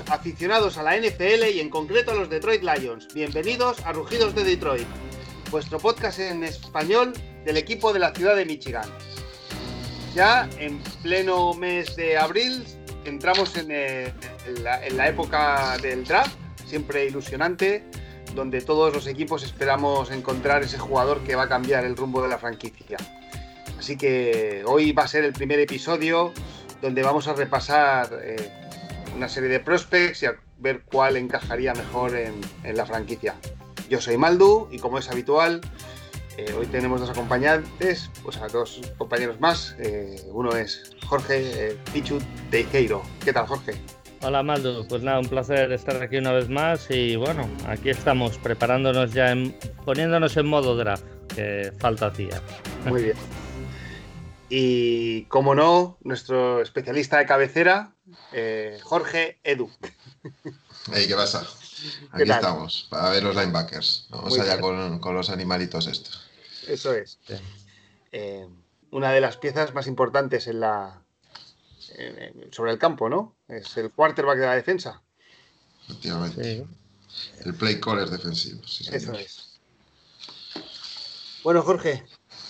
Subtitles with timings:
[0.00, 3.12] Aficionados a la NFL y en concreto a los Detroit Lions.
[3.12, 4.86] Bienvenidos a Rugidos de Detroit,
[5.50, 7.12] vuestro podcast en español
[7.44, 8.88] del equipo de la ciudad de Michigan.
[10.14, 12.64] Ya en pleno mes de abril
[13.04, 14.14] entramos en, eh,
[14.62, 17.84] la, época del draft, siempre ilusionante,
[18.34, 22.28] donde todos los equipos esperamos encontrar ese jugador que va a cambiar el rumbo de
[22.28, 22.96] la franquicia.
[23.78, 26.32] Así que hoy va a ser el primer episodio
[26.80, 28.61] donde vamos a repasar eh,
[29.16, 32.40] una serie de prospects y a ver cuál encajaría mejor en,
[32.76, 33.34] la franquicia.
[33.88, 35.60] Yo soy Maldu y como es habitual,
[36.36, 39.76] eh, hoy tenemos dos acompañantes, pues a dos compañeros más.
[39.78, 42.18] Eh, uno es Jorge Pichu
[42.50, 43.02] Teijeiro.
[43.24, 43.74] ¿Qué tal, Jorge?
[44.24, 48.38] Hola Maldu, pues nada, un placer estar aquí una vez más y bueno, aquí estamos
[48.38, 49.34] preparándonos ya,
[49.84, 52.40] poniéndonos en modo draft, que falta hacía.
[52.86, 53.16] Muy bien.
[54.48, 57.94] Y como no, nuestro especialista de cabecera,
[58.32, 59.70] eh, Jorge Edu.
[60.92, 61.46] ¿qué pasa?
[62.12, 64.06] Aquí estamos, para ver los linebackers.
[64.10, 66.30] Vamos allá con, los animalitos estos.
[66.66, 67.18] Eso es.
[68.12, 68.46] Eh,
[68.90, 71.02] una de las piezas más importantes en la
[72.50, 73.36] sobre el campo, ¿no?
[73.48, 75.02] Es el quarterback de la defensa.
[75.84, 76.66] Efectivamente.
[77.44, 78.62] El play caller defensivo.
[78.64, 79.60] Eso es.
[81.42, 82.04] Bueno, Jorge,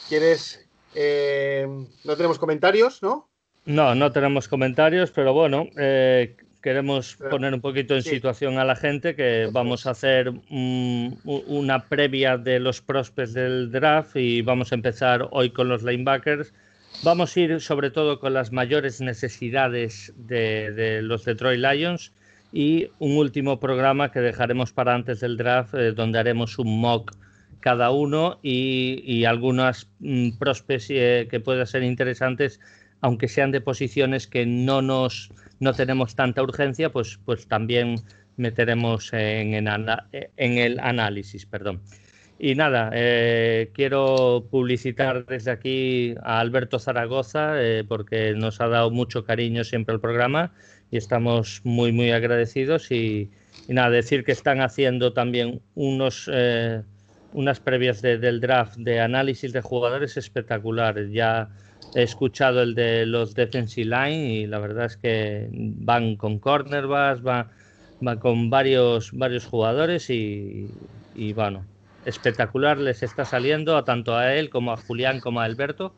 [0.09, 0.63] ¿quieres
[0.95, 1.67] eh,
[2.05, 3.31] no tenemos comentarios, ¿no?
[3.65, 8.77] No, no tenemos comentarios, pero bueno, eh, queremos poner un poquito en situación a la
[8.77, 14.77] gente que vamos a hacer una previa de los prospects del draft y vamos a
[14.77, 16.53] empezar hoy con los linebackers.
[17.05, 22.13] Vamos a ir sobre todo con las mayores necesidades de, los Detroit Lions
[22.53, 27.13] y un último programa que dejaremos para antes del draft eh, donde haremos un mock
[27.61, 32.61] cada uno y, algunas mm, prospects eh, que puedan ser interesantes,
[33.03, 35.31] aunque sean de posiciones que no nos
[35.61, 38.01] no tenemos tanta urgencia, pues, pues también
[38.37, 41.47] meteremos en, en, el análisis.
[41.47, 41.81] Perdón.
[42.39, 48.91] Y nada, eh, quiero publicitar desde aquí a Alberto Zaragoza eh, porque nos ha dado
[48.91, 50.53] mucho cariño siempre al programa
[50.91, 52.91] y estamos muy, muy agradecidos.
[52.91, 53.31] Y,
[53.69, 56.29] nada, decir que están haciendo también unos
[57.35, 61.11] unas previas del draft de análisis de jugadores espectaculares.
[61.13, 61.49] Ya
[61.95, 67.23] he escuchado el de los defensive line y la verdad es que van con cornerbacks,
[67.23, 67.51] van,
[68.01, 70.69] van con varios, varios jugadores y,
[71.35, 71.65] bueno,
[72.05, 75.95] espectacular les está saliendo a tanto a él como a Julián como a Alberto.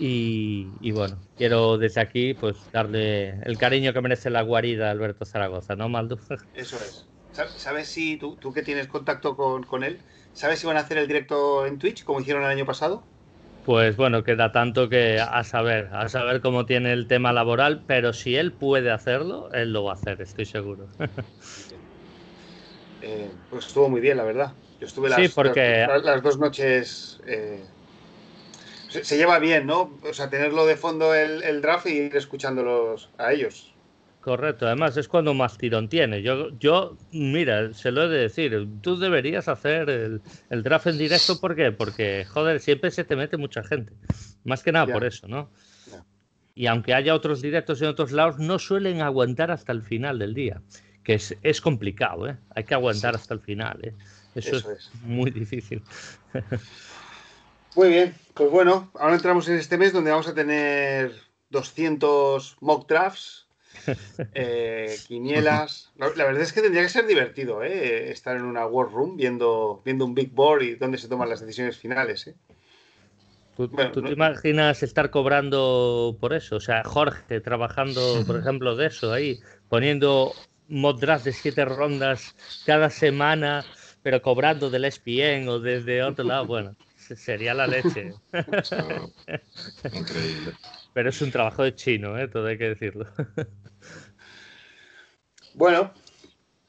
[0.00, 5.24] Y, bueno, quiero desde aquí pues darle el cariño que merece la guarida a Alberto
[5.24, 6.18] Zaragoza, ¿no, Maldu?
[6.54, 7.06] Eso es.
[7.56, 9.98] ¿Sabes si tú, tú que tienes contacto con, con él,
[10.38, 13.02] ¿Sabes si van a hacer el directo en Twitch como hicieron el año pasado?
[13.68, 18.14] Pues bueno, queda tanto que a saber, a saber cómo tiene el tema laboral, pero
[18.14, 20.88] si él puede hacerlo, él lo va a hacer, estoy seguro.
[23.00, 24.54] Eh, pues estuvo muy bien, la verdad.
[24.80, 25.36] Yo estuve las,
[26.02, 27.20] las, dos noches.
[27.26, 27.62] Eh,
[28.88, 29.96] se, lleva bien, ¿no?
[30.02, 33.72] O sea, tenerlo de fondo el, el draft y ir escuchándolos a ellos.
[34.28, 36.20] Correcto, además es cuando más tirón tiene.
[36.20, 41.40] Yo, yo, mira, se lo he de decir, tú deberías hacer el, draft en directo,
[41.40, 41.72] ¿por qué?
[41.72, 43.94] Porque, joder, siempre se te mete mucha gente.
[44.44, 45.50] Más que nada por eso, ¿no?
[46.54, 50.34] Y aunque haya otros directos en otros lados, no suelen aguantar hasta el final del
[50.34, 50.60] día,
[51.02, 52.36] que es, es complicado, ¿eh?
[52.54, 53.94] Hay que aguantar hasta el final, ¿eh?
[54.34, 55.82] Eso, es, muy difícil.
[57.74, 61.12] Muy bien, pues bueno, ahora entramos en este mes donde vamos a tener
[61.48, 63.47] 200 mock drafts
[64.34, 65.92] eh, quinielas.
[65.96, 68.10] La, verdad es que tendría que ser divertido ¿eh?
[68.10, 71.40] estar en una War Room viendo, viendo un Big Board y donde se toman las
[71.40, 72.26] decisiones finales.
[72.26, 72.34] ¿eh?
[73.56, 76.56] ¿Tú, te imaginas estar cobrando por eso?
[76.56, 80.32] O sea, Jorge trabajando, por ejemplo, de eso ahí, poniendo
[80.68, 83.64] mod draft de siete rondas cada semana,
[84.02, 86.46] pero cobrando del ESPN o desde otro lado.
[86.46, 88.12] Bueno, sería la leche.
[89.92, 90.52] Increíble.
[90.98, 92.26] Pero es un trabajo de chino, ¿eh?
[92.26, 93.06] todo hay que decirlo.
[95.54, 95.92] Bueno,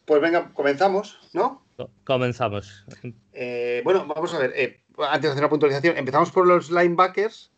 [0.06, 1.66] pues venga, comenzamos, ¿no?
[2.04, 2.86] Comenzamos.
[3.34, 7.52] Eh, bueno, vamos a ver, eh, antes de hacer una puntualización, empezamos por los linebackers,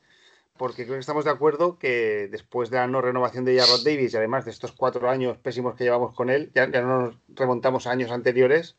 [0.58, 4.14] porque creo que estamos de acuerdo que después de la no renovación de Jarrod Davis
[4.14, 7.86] y además de estos cuatro años pésimos que llevamos con él, ya, no nos remontamos
[7.86, 8.78] a años anteriores,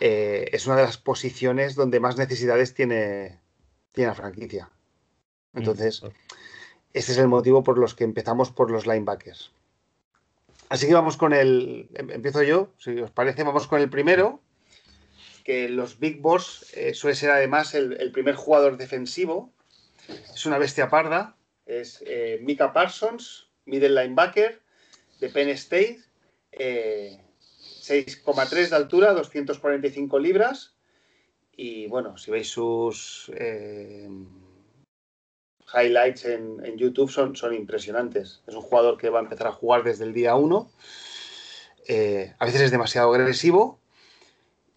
[0.00, 3.40] eh, es una de las posiciones donde más necesidades tiene,
[3.92, 4.70] tiene la franquicia.
[5.54, 6.02] Entonces,
[6.92, 9.50] ese es el motivo por los que empezamos por los linebackers.
[10.68, 11.88] Así que vamos con el.
[11.94, 14.40] Em, empiezo yo, si os parece, vamos con el primero.
[15.44, 19.50] Que los Big Boss eh, suele ser además el, primer jugador defensivo.
[20.34, 21.36] Es una bestia parda.
[21.66, 24.60] Es eh, Mika Parsons, middle linebacker
[25.20, 26.00] de Penn State.
[26.52, 30.74] 6,3 eh, de altura, 245 libras.
[31.56, 34.08] Y bueno, si veis sus eh,
[35.74, 38.42] highlights en, YouTube son, son, impresionantes.
[38.46, 40.70] Es un jugador que va a empezar a jugar desde el día 1.
[41.88, 43.80] Eh, a veces es demasiado agresivo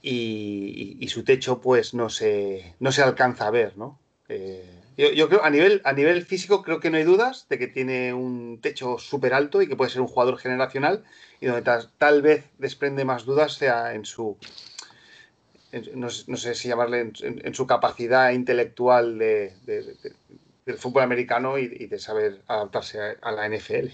[0.01, 3.99] y, su techo pues no se, no se alcanza a ver, ¿no?
[4.97, 8.13] Yo, creo, a nivel, a nivel físico, creo que no hay dudas de que tiene
[8.13, 11.03] un techo súper alto y que puede ser un jugador generacional
[11.41, 11.63] y donde
[11.97, 14.37] tal, vez desprende más dudas sea en su,
[15.93, 19.53] no, sé si llamarle, en, su capacidad intelectual de,
[20.65, 23.89] del fútbol americano y, de saber adaptarse a, la NFL.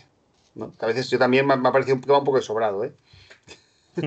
[0.79, 2.85] a veces yo también me, ha parecido un, un poco sobrado.
[2.85, 2.93] ¿eh?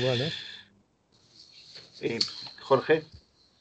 [0.00, 0.24] bueno.
[2.02, 2.18] Y
[2.60, 3.04] Jorge.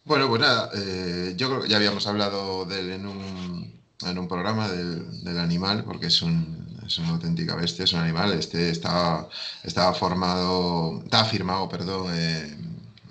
[0.04, 4.18] Bueno, pues nada, eh, yo creo que ya habíamos hablado de él en un, en
[4.20, 8.34] un programa del, del, animal, porque es, un, es una auténtica bestia, es un animal.
[8.34, 9.30] Este estaba,
[9.64, 12.12] estaba formado, estaba firmado, perdón,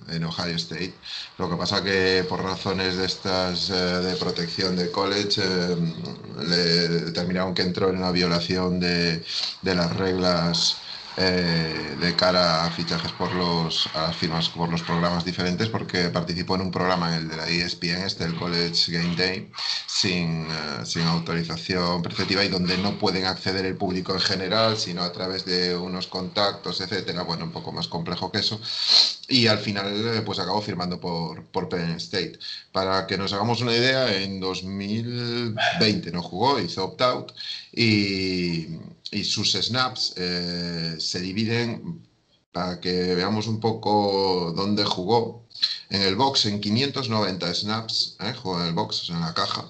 [0.08, 0.94] en Ohio State.
[1.38, 5.76] Lo que pasa que por razones de estas eh, de protección de college eh,
[6.48, 9.24] le determinaron que entró en una violación de,
[9.62, 10.76] de las reglas
[11.16, 16.08] eh, de cara a fichajes por los, a las firmas por los programas diferentes porque
[16.08, 19.50] participó en un programa, el de la ESPN, este, el College Game Day,
[19.86, 25.02] sin, eh, sin autorización preceptiva y donde no pueden acceder el público en general, sino
[25.02, 27.22] a través de unos contactos, etcétera.
[27.22, 28.60] Bueno, un poco más complejo que eso.
[29.28, 32.38] Y al final, eh, pues acabó firmando por, por Penn State.
[32.72, 37.32] Para que nos hagamos una idea, en 2020 no jugó, hizo opt-out
[37.72, 38.66] y,
[39.14, 42.02] y sus snaps eh, se dividen
[42.52, 45.44] para que veamos un poco dónde jugó.
[45.88, 49.64] En el box, en 590 snaps, eh, jugó en el box, en la caja.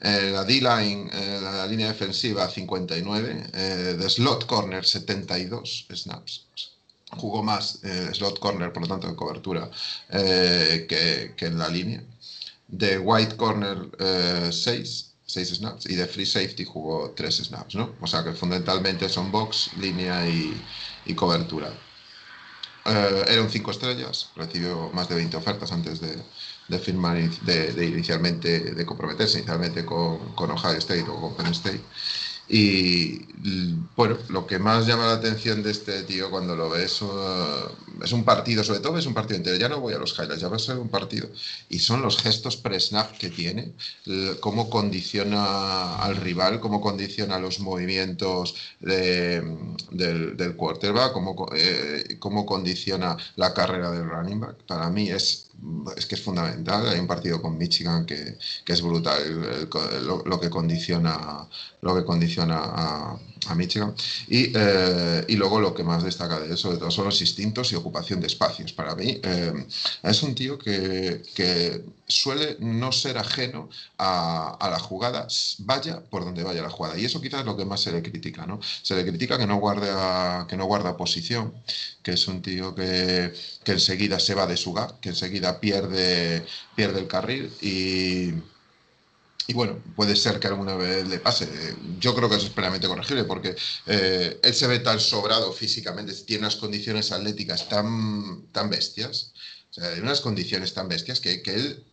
[0.00, 3.50] En la D-line, en la línea defensiva, 59.
[3.52, 6.46] Eh, de slot corner, 72 snaps.
[7.16, 9.70] Jugó más eh, slot corner, por lo tanto, de cobertura,
[10.10, 12.02] que, que, en la línea.
[12.68, 13.90] De white corner,
[14.52, 17.94] 6 6 snaps y de free safety jugó 3 snaps, ¿no?
[18.00, 20.54] O sea que fundamentalmente son box, línea y,
[21.04, 21.68] y cobertura.
[22.86, 26.22] Eh, era un 5 estrellas, recibió más de 20 ofertas antes de,
[26.68, 31.52] de firmar, de, de, inicialmente, de comprometerse inicialmente con, con Ohio State o con Penn
[31.52, 31.82] State.
[32.48, 33.26] Y
[33.94, 38.12] bueno, lo que más llama la atención de este tío cuando lo ves uh, es
[38.12, 39.56] un partido, sobre todo es un partido entero.
[39.56, 41.28] Ya no voy a los highlights, ya va a ser un partido.
[41.68, 43.72] Y son los gestos pre-snap que tiene,
[44.40, 49.58] cómo condiciona al rival, cómo condiciona los movimientos del,
[49.90, 54.56] del, quarterback, cómo, eh, cómo condiciona la carrera del running back.
[54.66, 55.47] Para mí es
[55.96, 56.88] es que es fundamental.
[56.88, 59.68] Hay un partido con Michigan que, que es brutal
[60.02, 61.46] lo, lo, que condiciona,
[61.80, 63.94] lo que condiciona a, a Michigan.
[64.28, 67.72] Y, eh, y, luego lo que más destaca de eso, de todo, son los instintos
[67.72, 68.72] y ocupación de espacios.
[68.72, 69.66] Para mí eh,
[70.02, 73.68] es un tío que, que, suele no ser ajeno
[73.98, 76.98] a, a, la jugada, vaya por donde vaya la jugada.
[76.98, 78.46] Y eso quizás es lo que más se le critica.
[78.46, 78.60] ¿no?
[78.82, 81.52] Se le critica que no guarda, que no guarda posición,
[82.02, 86.44] que es un tío que, que enseguida se va de su gap, que enseguida pierde,
[86.74, 88.34] pierde el carril y
[89.50, 91.48] y bueno, puede ser que alguna vez le pase.
[91.98, 96.12] Yo creo que eso es plenamente corregible porque eh, él se ve tan sobrado físicamente,
[96.12, 99.32] tiene unas condiciones atléticas tan, tan bestias
[99.80, 101.84] sea, en unas condiciones tan bestias que, que él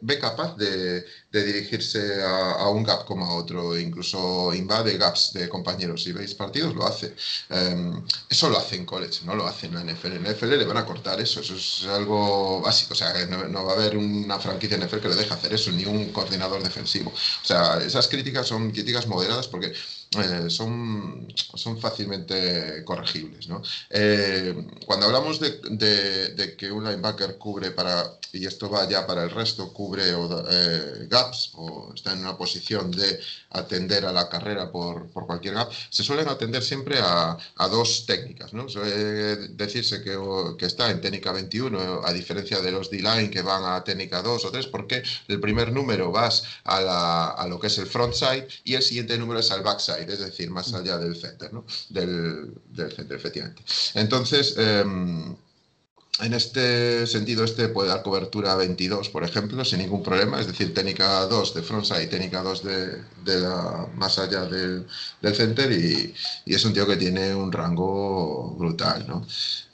[0.00, 5.32] ve capaz de, de dirigirse a, a, un gap como a otro, incluso invade gaps
[5.32, 6.02] de compañeros.
[6.02, 7.14] Si veis partidos, lo hace.
[7.50, 10.12] Um, eso lo hace en college, no lo hace en la NFL.
[10.12, 12.94] En la NFL le van a cortar eso, eso es algo básico.
[12.94, 15.70] O sea, no, no va a haber una franquicia NFL que le deje hacer eso,
[15.72, 17.10] ni un coordinador defensivo.
[17.10, 19.72] O sea, esas críticas son críticas moderadas porque
[20.16, 23.48] eh, son, son fácilmente corregibles.
[23.48, 23.62] ¿no?
[23.90, 24.54] Eh,
[24.86, 29.72] cuando hablamos de, que un linebacker cubre para, y esto va ya para el resto,
[29.72, 35.54] cubre eh, gaps o está en una posición de atender a la carrera por, cualquier
[35.54, 37.38] gap, se suelen atender siempre a,
[37.70, 38.52] dos técnicas.
[38.52, 38.68] ¿no?
[38.68, 43.84] Suele decirse que, está en técnica 21, a diferencia de los D-line que van a
[43.84, 48.14] técnica 2 o 3, porque el primer número vas a, lo que es el front
[48.14, 51.64] side y el siguiente número es al backside es decir, más allá del center, ¿no?
[51.90, 53.62] del, del center, efectivamente.
[53.94, 54.84] Entonces, eh,
[56.20, 60.46] en este sentido, este puede dar cobertura a 22, por ejemplo, sin ningún problema, es
[60.46, 62.86] decir, técnica 2 de frontside, técnica 2 de,
[63.24, 64.86] de la, más allá del,
[65.20, 69.26] del center y, y, es un tío que tiene un rango brutal, ¿no?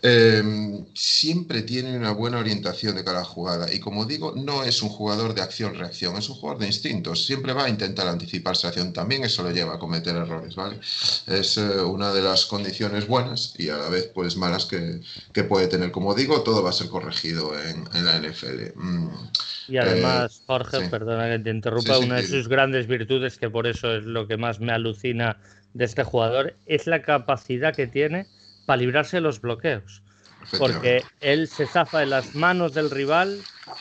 [0.03, 3.73] Em, siempre tiene una buena orientación de cada jugada.
[3.73, 7.27] Y como digo, no es un jugador de acción-reacción, es un jugador de instintos.
[7.27, 8.95] Siempre va a intentar anticiparse a acción.
[8.95, 10.79] También eso lo lleva a cometer errores, ¿vale?
[11.27, 15.03] Es eh, una de las condiciones buenas y a la vez pues malas que,
[15.43, 15.91] puede tener.
[15.91, 18.73] Como digo, todo va a ser corregido en, la NFL.
[18.77, 19.09] Mm,
[19.69, 23.67] y además, eh, Jorge, perdona que te interrumpa, una de sus grandes virtudes, que por
[23.67, 25.37] eso es lo que más me alucina
[25.75, 28.27] de este jugador, es la capacidad que tiene
[28.71, 30.01] para librarse de los bloqueos.
[30.57, 33.41] Porque él se zafa en las manos del rival,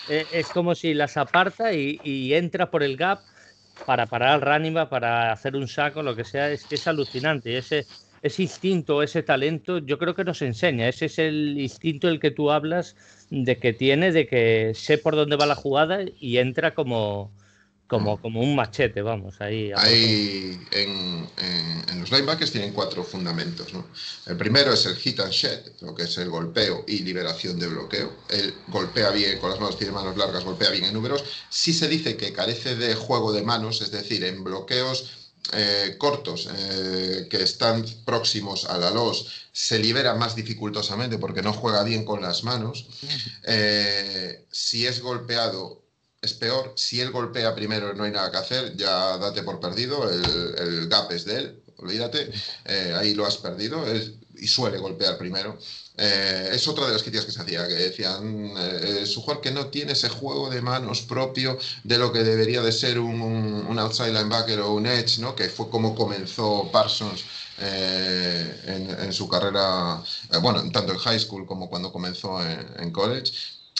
[0.10, 3.20] eh, es como si las aparta y, entra por el gap
[3.86, 7.56] para parar al running para hacer un saco, lo que sea, es que es alucinante.
[7.56, 7.86] Ese,
[8.24, 10.88] ese instinto, ese talento, yo creo que nos enseña.
[10.88, 12.96] Ese es el instinto del que tú hablas,
[13.30, 17.32] de que tiene, de que sé por dónde va la jugada y entra como,
[17.90, 18.22] como, mm.
[18.22, 19.72] como un machete, vamos, ahí.
[19.76, 23.74] Ahí en, en, los linebackers tienen cuatro fundamentos.
[23.74, 23.86] ¿no?
[24.28, 27.68] El primero es el hit and shed, lo que es el golpeo y liberación de
[27.68, 28.14] bloqueo.
[28.30, 31.24] Él golpea bien con las manos, tiene manos largas, golpea bien en números.
[31.50, 36.48] Si se dice que carece de juego de manos, es decir, en bloqueos eh, cortos
[36.54, 42.06] eh, que están próximos a la los se libera más dificultosamente porque no juega bien
[42.06, 42.86] con las manos.
[43.44, 45.89] Eh, si es golpeado
[46.22, 46.74] es peor.
[46.76, 51.12] Si él golpea primero no hay nada que hacer, ya date por perdido, el, gap
[51.12, 52.32] es de él, olvídate,
[52.66, 53.84] eh, ahí lo has perdido
[54.36, 55.58] y suele golpear primero.
[56.02, 59.52] Eh, es otra de las críticas que se hacía, que decían, eh, su jugador que
[59.52, 64.14] no tiene ese juego de manos propio de lo que debería de ser un, outside
[64.14, 65.36] linebacker o un edge, ¿no?
[65.36, 67.26] que fue como comenzó Parsons
[67.58, 70.02] en, su carrera,
[70.42, 73.34] bueno, tanto en high school como cuando comenzó en college.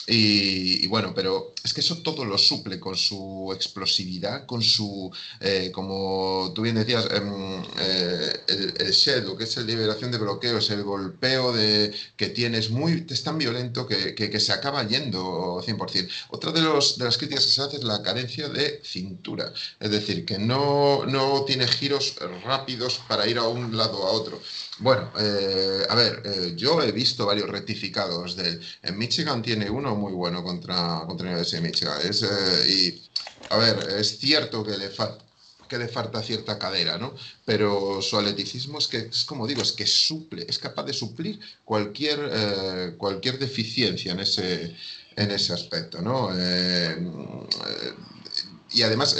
[0.06, 5.70] Y, bueno, pero es que eso todo lo suple con su explosividad, con su, eh,
[5.72, 10.82] como tú bien decías, em, eh, el, lo que es la liberación de bloqueos, el
[10.82, 16.08] golpeo de, que tiene es, muy, es tan violento que, que, se acaba yendo 100%.
[16.30, 19.90] Otra de, los, de las críticas que se hace es la carencia de cintura, es
[19.90, 24.40] decir, que no, no tiene giros rápidos para ir a un lado a otro.
[24.78, 30.12] Bueno, eh, a ver, yo he visto varios rectificados de En Michigan tiene uno muy
[30.12, 31.98] bueno contra, contra la Universidad Michigan.
[32.02, 33.02] Es, eh, y,
[33.50, 34.90] a ver, es cierto que le,
[35.68, 37.14] que le falta cierta cadera, ¿no?
[37.44, 41.40] Pero su atleticismo es que, es como digo, es que suple, es capaz de suplir
[41.64, 44.76] cualquier, cualquier deficiencia en ese,
[45.16, 46.30] en ese aspecto, ¿no?
[48.72, 49.16] y además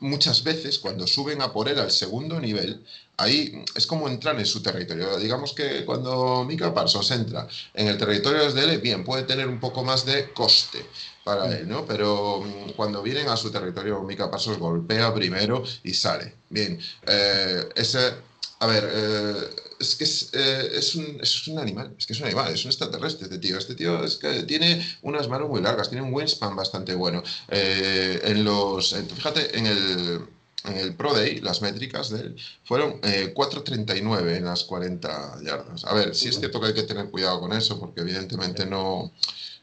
[0.00, 2.84] muchas veces cuando suben a por él al segundo nivel,
[3.18, 5.18] ahí es como entrar en su territorio.
[5.18, 9.60] Digamos que cuando Mika Parsons entra en el territorio de él, bien, puede tener un
[9.60, 10.86] poco más de coste
[11.24, 11.52] para mm.
[11.52, 11.84] él, ¿no?
[11.84, 16.34] Pero mm, cuando vienen a su territorio, Mika Parsons golpea primero y sale.
[16.48, 18.14] Bien, eh, ese,
[18.60, 20.04] a ver, eh, es que
[20.38, 23.38] eh, es, un, es, un, animal, es que es un animal, es un extraterrestre este
[23.38, 23.58] tío.
[23.58, 27.22] Este tío es que tiene unas manos muy largas, tiene un wingspan bastante bueno.
[27.48, 30.26] Eh, en los, fíjate, en el,
[30.64, 35.84] en el Pro Day, las métricas de él fueron 4.39 en las 40 yardas.
[35.84, 39.12] A ver, sí es cierto que hay que tener cuidado con eso, porque evidentemente no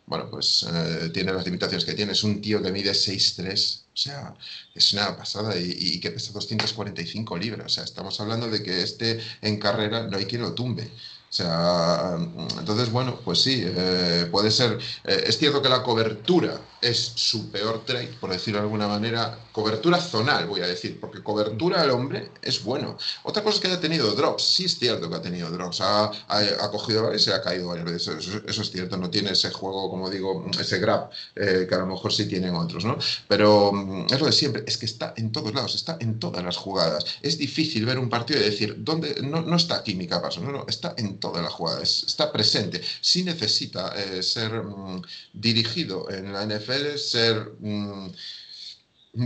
[0.08, 2.12] bueno, pues eh, tiene las limitaciones que tiene.
[2.12, 4.36] Es un tío que mide 6'3, o sea,
[4.76, 7.66] es una pasada y, que pesa 245 libras.
[7.66, 10.84] O sea, estamos hablando de que este en carrera no hay quien lo tumbe.
[10.84, 12.18] O sea,
[12.60, 14.78] entonces, bueno, pues sí, eh, puede ser.
[15.06, 19.40] Eh, es cierto que la cobertura es su peor trade, por decirlo de alguna manera.
[19.52, 22.98] Cobertura zonal, voy a decir, porque cobertura al hombre es bueno.
[23.24, 24.44] Otra cosa es que haya tenido drops.
[24.44, 25.82] Sí es cierto que ha tenido drops.
[25.82, 28.28] Ha, ha, cogido varios y se ha caído varias veces.
[28.46, 28.98] Eso, es cierto.
[28.98, 32.54] No tiene ese juego, como digo, ese grab, eh, que a lo mejor sí tienen
[32.54, 32.98] otros, ¿no?
[33.28, 34.64] Pero mm, es lo de siempre.
[34.68, 37.06] Es que está en todos lados, está en todas las jugadas.
[37.22, 39.16] Es difícil ver un partido y decir, ¿dónde?
[39.24, 40.42] No, no está aquí mi capazo.
[40.42, 42.82] No, no, está en toda la jugada, está presente.
[43.02, 45.02] Si necesita eh, ser mm,
[45.34, 48.14] dirigido en la NFL, ser un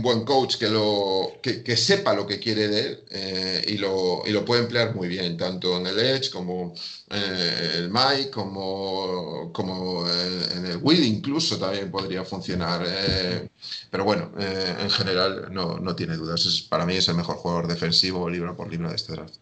[0.02, 4.30] buen coach que, lo, que, sepa lo que quiere de él eh, y, lo, y,
[4.30, 6.74] lo, puede emplear muy bien, tanto en el Edge como
[7.10, 12.86] eh, el Mike, como, como en el Will incluso también podría funcionar.
[13.90, 16.66] pero bueno, en general no, no tiene dudas.
[16.68, 19.34] Para mí es el mejor jugador defensivo libro por libro de este draft.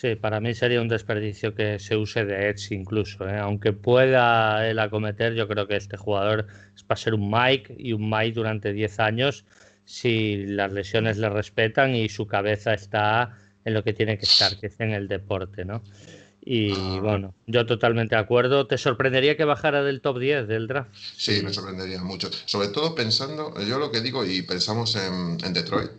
[0.00, 3.28] Sí, para mí sería un desperdicio que se use de Edge incluso.
[3.28, 3.36] ¿eh?
[3.36, 7.92] Aunque pueda él acometer, yo creo que este jugador es para ser un Mike y
[7.94, 9.44] un Mike durante 10 años
[9.86, 14.56] si las lesiones le respetan y su cabeza está en lo que tiene que estar,
[14.60, 15.64] que es en el deporte.
[15.64, 15.82] ¿no?
[16.50, 17.00] Y ah.
[17.02, 18.68] bueno, yo totalmente de acuerdo.
[18.68, 20.90] ¿Te sorprendería que bajara del top 10 del draft?
[20.94, 22.30] Sí, me sorprendería mucho.
[22.44, 25.90] Sobre todo pensando, yo lo que digo y pensamos en, Detroit.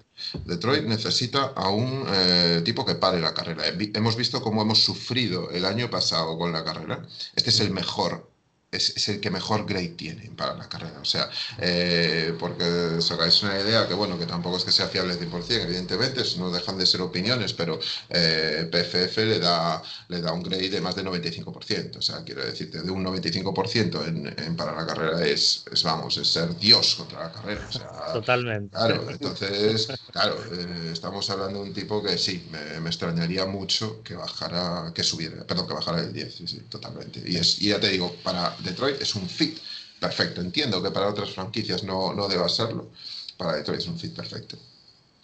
[0.45, 3.63] Detroit necesita a un eh, tipo que pare la carrera.
[3.93, 7.01] Hemos visto cómo hemos sufrido el año pasado con la carrera.
[7.35, 8.28] Este es el mejor
[8.71, 10.99] es, el que mejor grade tiene para la carrera.
[11.01, 12.63] O sea, eh, porque
[12.97, 16.51] os hagáis una idea que, bueno, que tampoco es que sea fiable 100%, evidentemente, no
[16.51, 20.95] dejan de ser opiniones, pero eh, PFF le da, le da un grade de más
[20.95, 21.97] de 95%.
[21.97, 26.55] O sea, quiero decirte, de un 95% en, para la carrera es, vamos, es ser
[26.57, 27.67] Dios contra la carrera.
[28.13, 28.75] Totalmente.
[28.75, 34.15] Claro, entonces, claro, eh, estamos hablando de un tipo que sí, me, extrañaría mucho que
[34.15, 37.23] bajara, que subiera, perdón, que bajara el 10, sí, sí, totalmente.
[37.25, 39.59] Y, es, y ya te digo, para Detroit es un fit
[39.99, 40.41] perfecto.
[40.41, 42.91] Entiendo que para otras franquicias no, no deba serlo.
[43.37, 44.57] Para Detroit es un fit perfecto.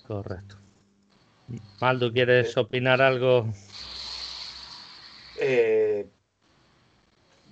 [0.07, 0.57] Correcto.
[1.79, 3.47] Maldo, ¿quieres opinar algo?
[5.37, 6.07] Eh,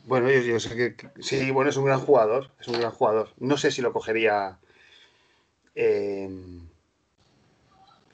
[0.05, 3.29] bueno, yo, sé que, sí, bueno, es un gran jugador, es un gran jugador.
[3.37, 4.57] No sé si lo cogería
[5.75, 6.69] eh, en,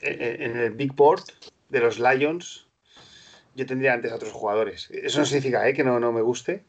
[0.01, 1.23] en, el Big Board
[1.69, 2.67] de los Lions.
[3.55, 4.89] Yo tendría antes a otros jugadores.
[4.91, 6.63] Eso no significa eh, que no, no me guste,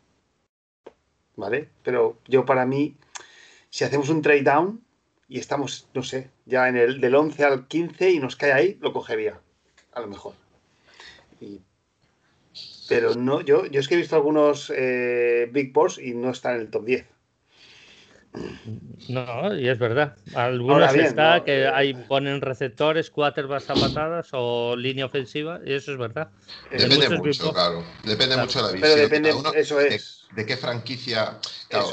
[1.41, 1.69] ¿vale?
[1.83, 2.97] Pero yo para mí,
[3.71, 4.81] si hacemos un trade down
[5.29, 8.79] y estamos, no sé, ya en el del 11 al 15 y nos cae ahí,
[8.81, 9.41] lo cogería,
[9.93, 10.35] a lo mejor.
[12.89, 16.57] pero no, yo, yo es que he visto algunos eh, Big Boss y no están
[16.57, 17.07] en el top 10.
[19.09, 20.17] No, y es verdad.
[20.35, 25.99] Algunos está que ahí ponen receptores, quarterbacks a patadas o línea ofensiva, y eso es
[25.99, 26.31] verdad.
[26.71, 27.85] Depende mucho, claro.
[28.05, 28.91] Depende mucho de la visión.
[28.93, 31.39] Pero depende, eso es de qué franquicia.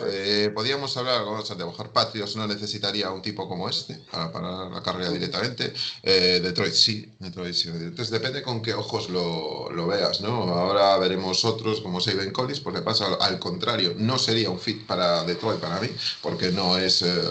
[0.07, 4.69] Eh, podríamos hablar, vamos a lo mejor Patriots no necesitaría un tipo como este para,
[4.69, 5.73] la carrera directamente.
[6.03, 7.69] Eh, Detroit sí, Detroit sí.
[7.69, 10.43] Entonces depende con qué ojos lo, veas, ¿no?
[10.43, 15.23] Ahora veremos otros como Saben Collins, porque pasa al contrario, no sería un fit para
[15.23, 15.89] Detroit para mí,
[16.21, 17.23] porque no es, eh,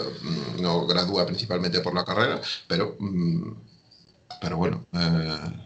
[0.59, 2.95] no gradúa principalmente por la carrera, pero.
[2.99, 3.53] Mm,
[4.39, 4.85] pero bueno,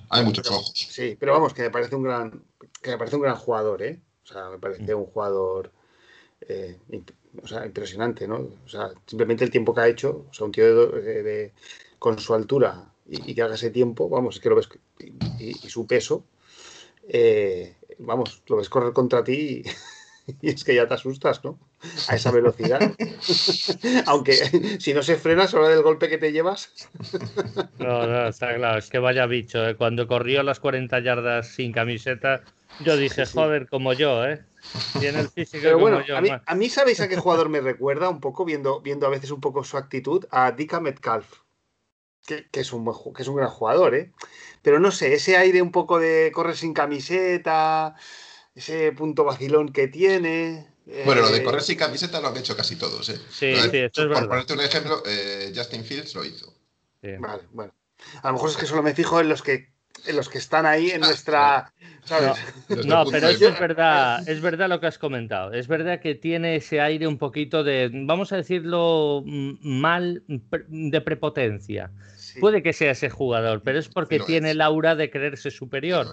[0.09, 0.71] hay muchos ojos.
[0.73, 2.41] Sí, pero vamos, que me parece un gran,
[2.81, 3.99] que me parece un gran jugador, ¿eh?
[4.23, 5.71] O sea, me parece un jugador
[6.47, 6.77] eh,
[7.65, 8.49] impresionante, ¿no?
[8.65, 11.53] O sea, simplemente el tiempo que ha hecho, o sea, un tío de,
[11.99, 14.69] con su altura y, que haga ese tiempo, vamos, es que lo ves,
[15.39, 16.25] y, su peso,
[17.07, 19.63] eh, vamos, lo ves correr contra ti
[20.41, 21.59] y, es que ya te asustas, ¿no?
[22.09, 22.79] A esa velocidad.
[24.07, 24.33] Aunque
[24.79, 26.71] si no se frena sobre del golpe que te llevas.
[27.79, 29.75] no, no, está claro, es que vaya bicho, ¿eh?
[29.75, 32.43] cuando corrió las 40 yardas sin camiseta
[32.79, 34.43] yo dije, joder, como yo, ¿eh?
[34.99, 38.09] Tiene el físico Pero bueno, A, mí, a mí, ¿sabéis a qué jugador me recuerda
[38.09, 40.25] un poco, viendo, viendo a veces un poco su actitud?
[40.31, 41.39] A Dika Metcalf,
[42.25, 44.11] que, es un que es un gran jugador, ¿eh?
[44.61, 47.95] Pero no sé, ese aire un poco de correr sin camiseta,
[48.53, 50.67] ese punto vacilón que tiene.
[51.05, 53.19] Bueno, lo de eh, correr sin camiseta lo han hecho casi todos, ¿eh?
[53.29, 54.21] Sí, sí, esto es verdad.
[54.21, 56.53] Por ponerte un ejemplo, eh, Justin Fields lo hizo.
[57.01, 57.73] Vale, bueno.
[58.21, 59.71] A lo mejor es que solo me fijo en los que
[60.05, 61.73] en los que están ahí en ah, nuestra.
[62.85, 65.53] No, pero es verdad, es verdad lo que has comentado.
[65.53, 71.01] Es verdad que tiene ese aire un poquito de, vamos a decirlo mm, mal, de
[71.01, 71.91] prepotencia.
[72.39, 76.07] Puede que sea ese jugador, pero es porque tiene el aura de creerse superior.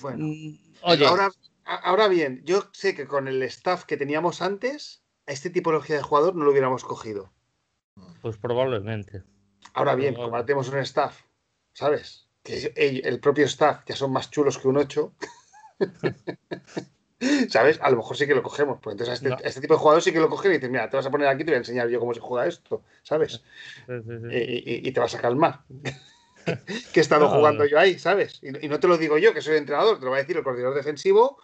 [0.00, 1.06] Bueno, mm, oye.
[1.06, 1.30] Ahora,
[1.64, 6.02] ahora bien, yo sé que con el staff que teníamos antes, a este tipología de
[6.02, 7.32] jugador no lo hubiéramos cogido.
[8.22, 9.22] Pues probablemente.
[9.72, 11.22] Ahora bien, como tenemos un staff,
[11.72, 12.23] ¿sabes?
[12.44, 15.12] Que el propio staff ya son más chulos que un 8.
[17.48, 17.78] ¿Sabes?
[17.80, 18.78] A lo mejor sí que lo cogemos.
[18.82, 20.90] Pues entonces este, a este, tipo de jugadores sí que lo cogen y dicen, mira,
[20.90, 23.42] te vas a poner aquí, te voy a enseñar yo cómo se juega esto, ¿sabes?
[24.30, 25.60] Y, te vas a calmar.
[26.92, 28.40] que he estado jugando yo ahí, ¿sabes?
[28.42, 30.44] Y, no te lo digo yo, que soy entrenador, te lo va a decir el
[30.44, 31.38] coordinador defensivo,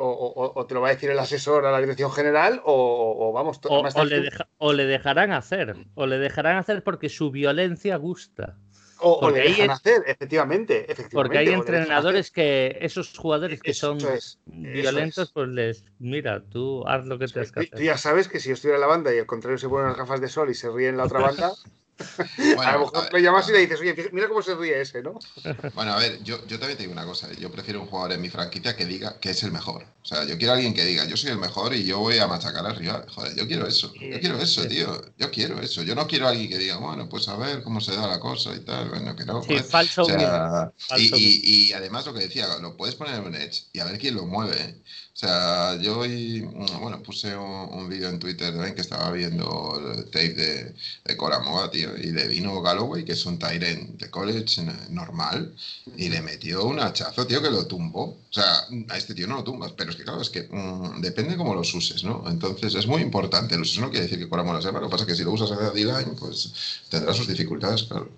[0.00, 3.82] o, te lo va a decir el asesor a la dirección general, o, vamos, o,
[4.04, 8.56] le o le dejarán hacer, o le dejarán hacer porque su violencia gusta.
[9.00, 13.98] O, le dejan hacer, efectivamente, Porque hay entrenadores que, esos jugadores que son
[14.46, 18.40] violentos, pues les, mira, tú haz lo que te has que Tú ya sabes que
[18.40, 20.50] si yo estuviera en la banda y al contrario se ponen las gafas de sol
[20.50, 21.52] y se ríe en la otra banda,
[22.58, 25.18] a lo mejor lo llamas y le dices, oye, mira cómo se ríe ese, ¿no?
[25.74, 27.28] Bueno, a ver, yo, yo, también te digo una cosa.
[27.34, 29.84] Yo prefiero un jugador en mi franquicia que diga que es el mejor.
[30.02, 32.18] O sea, yo quiero a alguien que diga, yo soy el mejor y yo voy
[32.18, 33.04] a machacar al rival.
[33.08, 33.92] Joder, yo quiero eso.
[33.94, 35.02] Yo quiero eso, tío.
[35.18, 35.82] Yo quiero eso.
[35.82, 38.20] Yo no quiero a alguien que diga, bueno, pues a ver cómo se da la
[38.20, 38.88] cosa y tal.
[38.88, 39.42] Bueno, que no.
[39.42, 43.26] Sí, falso, o sea, y, y, y, además lo que decía, lo puedes poner en
[43.26, 44.56] un edge y a ver quién lo mueve.
[44.60, 44.82] ¿eh?
[45.18, 49.76] O sea, yo hoy, mm, bueno, puse un, vídeo en Twitter también que estaba viendo
[49.96, 54.10] el tape de, de Coramoa, tío, y le vino Galloway, que es un Tyrant de
[54.10, 55.52] college normal,
[55.96, 58.04] y le metió un hachazo, tío, que lo tumbó.
[58.04, 61.00] O sea, a este tío no lo tumbas, pero es que claro, es que mm,
[61.00, 62.22] depende cómo los uses, ¿no?
[62.28, 63.60] Entonces es muy importante.
[63.60, 65.32] Eso no quiere decir que Coramoa lo sepa, lo que pasa es que si lo
[65.32, 68.08] usas a D-line, pues tendrá sus dificultades, claro.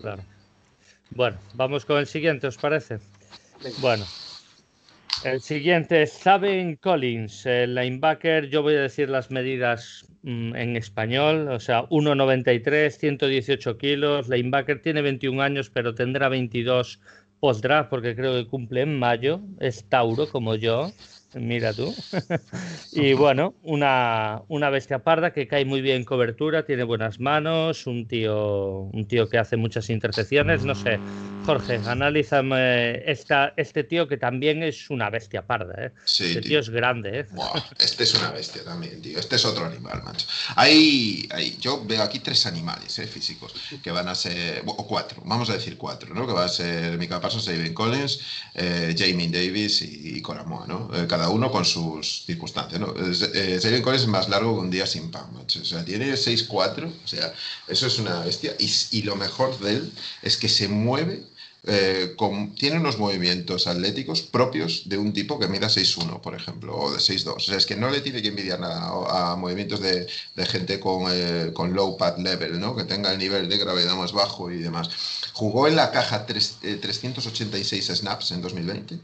[0.00, 0.22] Claro.
[1.10, 2.98] Bueno, vamos con el siguiente, ¿os parece?
[3.78, 4.06] Bueno,
[5.24, 8.48] el siguiente Saben Collins, el linebacker.
[8.48, 14.28] Yo voy a decir las medidas mm, en español, o sea, 1,93, 118 kilos.
[14.28, 17.00] Linebacker tiene 21 años, pero tendrá 22
[17.40, 19.40] post-draft porque creo que cumple en mayo.
[19.60, 20.92] Es Tauro, como yo.
[21.34, 21.92] Mira tú.
[22.92, 27.86] y bueno, una, una, bestia parda que cae muy bien en cobertura, tiene buenas manos,
[27.86, 30.64] un tío, un tío que hace muchas intercepciones.
[30.64, 30.98] No sé,
[31.46, 35.74] Jorge, analízame esta, este tío que también es una bestia parda.
[35.78, 35.92] ¿eh?
[36.04, 36.58] este tío.
[36.58, 37.20] es grande.
[37.20, 37.26] ¿eh?
[37.78, 39.18] este es una bestia también, tío.
[39.18, 40.26] Este es otro animal, macho.
[40.56, 43.06] Hay, hay, yo veo aquí tres animales ¿eh?
[43.06, 46.26] físicos que van a ser, o cuatro, vamos a decir cuatro, ¿no?
[46.26, 48.20] que va a ser Mika Parsons, David Collins,
[48.54, 50.66] eh, Jamie Davis y, y Coramoa.
[50.66, 50.90] ¿no?
[50.94, 52.80] Eh, cada uno con sus circunstancias.
[52.80, 52.92] ¿no?
[52.98, 57.08] Eh, Collins es más largo que un día sin pan, O sea, tiene 6'4, o
[57.08, 57.32] sea,
[57.68, 58.54] eso es una bestia.
[58.58, 61.22] Y, y lo mejor de él es que se mueve
[61.68, 62.14] eh,
[62.56, 66.98] tiene unos movimientos atléticos propios de un tipo que mida 6'1, por ejemplo, o de
[66.98, 67.34] 6'2.
[67.36, 70.06] O sea, es que no le tiene que envidiar nada a, movimientos de,
[70.46, 72.76] gente con, eh, con, low pad level, ¿no?
[72.76, 74.90] que tenga el nivel de gravedad más bajo y demás.
[75.32, 79.00] Jugó en la caja 386 eh, snaps en 2020,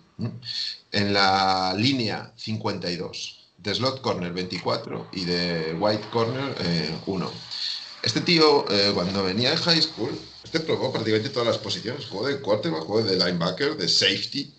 [0.92, 6.54] en la línea 52, de slot corner 24 y de white corner
[7.06, 7.32] 1.
[8.04, 12.06] Este tío, cuando venía de high school, este probó prácticamente todas las posiciones.
[12.06, 14.52] Jugó de quarterback, jugó de linebacker, de safety.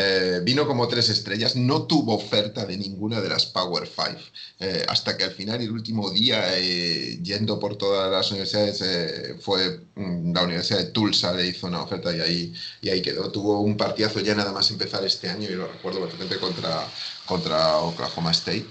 [0.00, 4.20] Eh, vino como tres estrellas, no tuvo oferta de ninguna de las Power Five,
[4.60, 9.80] eh, hasta que al final, el último día, eh, yendo por todas las universidades, fue
[9.96, 13.32] mm, la Universidad de Tulsa, le hizo una oferta y ahí, y ahí quedó.
[13.32, 16.88] Tuvo un partidazo ya nada más empezar este año, y lo recuerdo perfectamente contra,
[17.26, 18.66] contra Oklahoma State.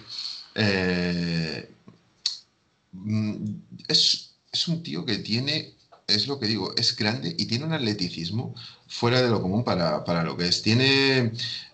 [2.93, 5.76] Mm, es, es un tío que tiene
[6.07, 8.55] es lo que digo, es grande y tiene un atleticismo
[8.87, 10.61] fuera de lo común para, para lo que es.
[10.61, 11.33] Tiene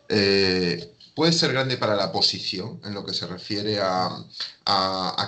[0.10, 4.26] eh, puede ser grande para la posición, en lo que se refiere a,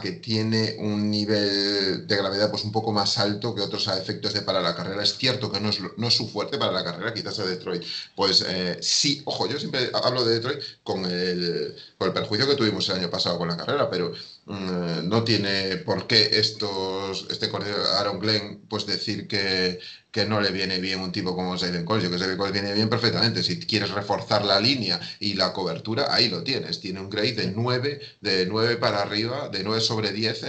[0.01, 4.33] que tiene un nivel de gravedad pues, un poco más alto que otros a efectos
[4.33, 5.03] de para la carrera.
[5.03, 7.83] Es cierto que no es, no es su fuerte para la carrera, quizás a Detroit.
[8.15, 12.55] Pues eh, sí, ojo, yo siempre hablo de Detroit con el, con el perjuicio que
[12.55, 14.11] tuvimos el año pasado con la carrera, pero
[14.45, 17.49] no tiene por qué estos, este
[17.97, 19.79] Aaron Glenn pues decir que,
[20.15, 22.09] que no le viene bien un tipo como Zayden Collins.
[22.09, 23.43] que Zayden Collins viene bien perfectamente.
[23.43, 26.79] Si quieres reforzar la línea y la cobertura, ahí lo tienes.
[26.79, 30.43] Tiene un grade de 9, de 9 para arriba, de 9 sobre 10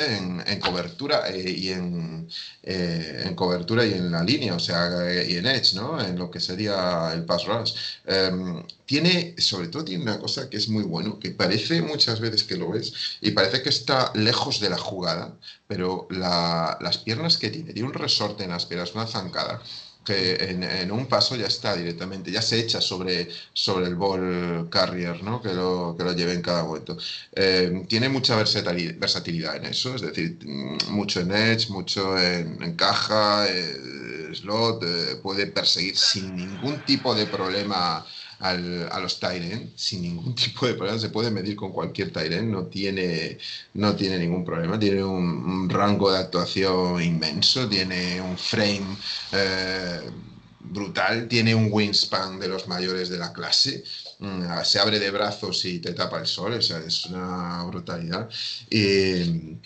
[0.46, 2.28] en, cobertura eh, y en,
[2.62, 4.88] eh, en cobertura y en la línea, o sea,
[5.28, 6.00] y en edge, ¿no?
[6.00, 7.72] En lo que sería el pass rush.
[8.06, 12.44] Em, tiene, sobre todo tiene una cosa que es muy bueno, que parece muchas veces
[12.44, 17.50] que lo ves y parece que está lejos de la jugada, pero las piernas que
[17.50, 19.60] tiene, tiene un resorte en las piernas, una zancada,
[20.06, 25.22] que en, un paso ya está directamente, ya se echa sobre, sobre el ball carrier,
[25.24, 25.42] ¿no?
[25.42, 26.96] que, lo, que lo lleve en cada momento.
[27.34, 30.38] Eh, tiene mucha versatilidad en eso, es decir,
[30.90, 37.26] mucho en edge, mucho en, caja, eh, slot, eh, puede perseguir sin ningún tipo de
[37.26, 38.06] problema
[38.40, 40.98] al, a los Tyren sin ningún tipo de problema.
[40.98, 43.38] Se puede medir con cualquier Tyren, no tiene,
[43.74, 44.78] no tiene ningún problema.
[44.78, 48.96] Tiene un, rango de actuación inmenso, tiene un frame
[49.32, 50.00] eh,
[50.60, 53.84] brutal, tiene un wingspan de los mayores de la clase.
[54.18, 58.28] Mm, se abre de brazos y te tapa el sol, o es una brutalidad.
[58.70, 59.58] Y,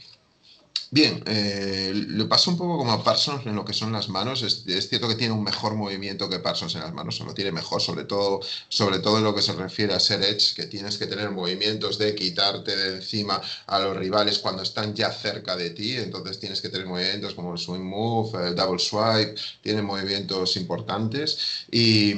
[0.92, 4.42] Bien, eh, le pasa un poco como a Parsons en lo que son las manos.
[4.42, 7.52] Es, cierto que tiene un mejor movimiento que Parsons en las manos, o lo tiene
[7.52, 10.98] mejor, sobre todo, sobre todo en lo que se refiere a ser edge, que tienes
[10.98, 15.70] que tener movimientos de quitarte de encima a los rivales cuando están ya cerca de
[15.70, 15.96] ti.
[15.96, 21.66] Entonces tienes que tener movimientos como el swing move, el double swipe, tiene movimientos importantes.
[21.70, 22.14] Y,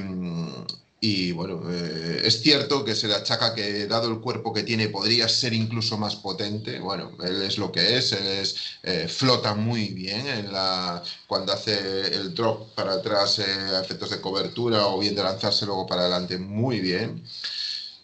[1.05, 4.88] y bueno, eh, es cierto que se le achaca que dado el cuerpo que tiene
[4.88, 6.79] podría ser incluso más potente.
[6.79, 11.53] Bueno, él es lo que es, él es, eh, flota muy bien en la, cuando
[11.55, 11.75] hace
[12.15, 16.03] el drop para atrás eh, a efectos de cobertura o bien de lanzarse luego para
[16.03, 17.25] adelante muy bien.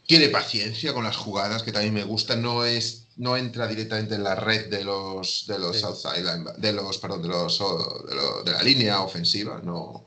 [0.04, 4.24] Tiene paciencia con las jugadas, que también me gusta, no es no entra directamente en
[4.24, 6.24] la red de los de los outside
[6.56, 7.58] de los perdón de los
[8.44, 10.06] de, la línea ofensiva no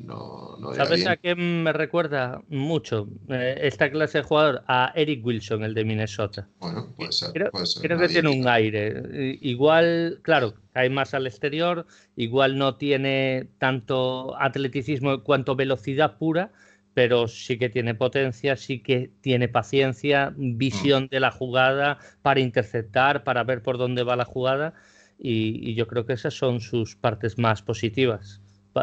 [0.00, 4.62] no, no ¿Sabes a qué me recuerda mucho eh, esta clase de jugador?
[4.66, 6.48] A Eric Wilson, el de Minnesota.
[6.58, 7.32] Bueno, puede ser.
[7.32, 9.38] Creo, puede ser, creo que tiene un aire.
[9.42, 11.86] Igual, claro, cae más al exterior,
[12.16, 16.50] igual no tiene tanto atleticismo cuanto velocidad pura,
[16.94, 23.22] pero sí que tiene potencia, sí que tiene paciencia, visión de la jugada para interceptar,
[23.22, 24.74] para ver por dónde va la jugada.
[25.18, 28.40] Y, y yo creo que esas son sus partes más positivas.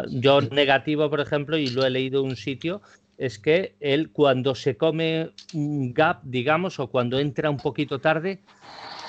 [0.09, 2.81] Yo negativo, por ejemplo, y lo he leído en un sitio,
[3.17, 8.39] es que él cuando se come un gap, digamos, o cuando entra un poquito tarde,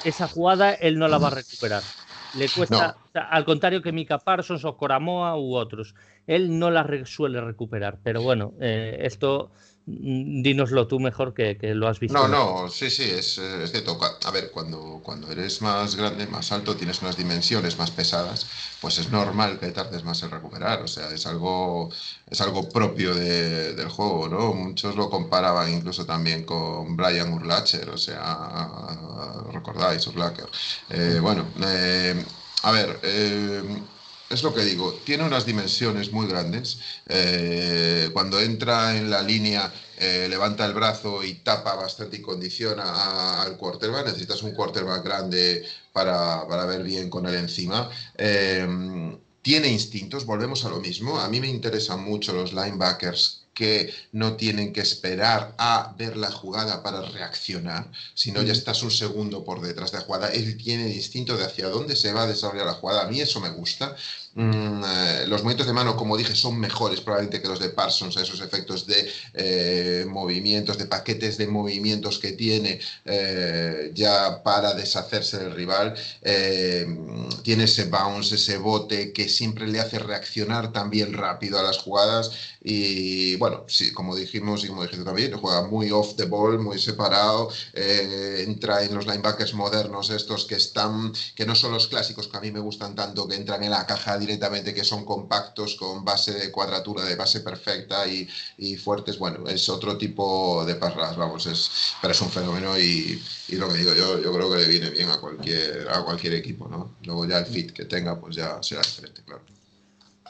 [0.05, 1.83] esa jugada él no la va a recuperar.
[2.35, 5.95] Le cuesta, o sea, al contrario que Mika Parsons o Coramoa u otros,
[6.27, 7.99] él no la re- suele recuperar.
[8.03, 9.51] Pero bueno, eh, esto
[10.43, 12.19] dínoslo tú mejor que, que lo has visto.
[12.19, 13.73] No, no, sí, sí, es, es
[14.25, 18.47] A ver, cuando, cuando eres más grande, más alto, tienes unas dimensiones más pesadas,
[18.81, 20.81] pues es normal que tardes más en recuperar.
[20.83, 21.91] O sea, es algo,
[22.27, 24.55] es algo propio de- del juego, ¿no?
[24.55, 28.49] Muchos lo comparaban incluso también con Brian Urlacher, o sea,
[29.53, 30.49] recordáis, Urlacher.
[30.89, 32.25] Eh, bueno, eh,
[32.63, 33.63] a ver, eh,
[34.31, 36.79] es lo que digo, tiene unas dimensiones muy grandes.
[37.07, 43.43] Eh, cuando entra en la línea, eh, levanta el brazo y tapa bastante y condiciona
[43.43, 44.07] al quarterback.
[44.07, 47.89] Necesitas un quarterback grande para, para ver bien con él encima.
[48.17, 51.19] Eh, tiene instintos, volvemos a lo mismo.
[51.19, 56.31] A mí me interesan mucho los linebackers que no tienen que esperar a ver la
[56.31, 60.29] jugada para reaccionar, sino ya estás un segundo por detrás de la jugada.
[60.29, 63.03] Él tiene el instinto de hacia dónde se va a desarrollar la jugada.
[63.03, 63.97] A mí eso me gusta.
[64.41, 68.17] Mm, eh, los movimientos de mano, como dije, son mejores probablemente que los de Parsons,
[68.17, 75.39] esos efectos de eh, movimientos, de paquetes de movimientos que tiene eh, ya para deshacerse
[75.39, 75.95] del rival.
[76.23, 76.87] Eh,
[77.43, 82.31] tiene ese bounce, ese bote que siempre le hace reaccionar también rápido a las jugadas.
[82.63, 86.79] Y bueno, sí, como dijimos y como dijiste también, juega muy off the ball, muy
[86.79, 87.51] separado.
[87.75, 92.41] entra en los linebackers modernos, estos que están, que no son los clásicos que a
[92.41, 96.33] mí me gustan tanto, que entran en la caja directamente, que son compactos, con base
[96.33, 99.19] de cuadratura, de base perfecta y, y fuertes.
[99.19, 103.69] Bueno, es otro tipo de parras, vamos, es, pero es un fenómeno y, y lo
[103.69, 106.95] que digo yo, yo creo que le viene bien a cualquier, a cualquier equipo, ¿no?
[107.05, 109.43] Luego ya el fit que tenga, pues ya será diferente, claro.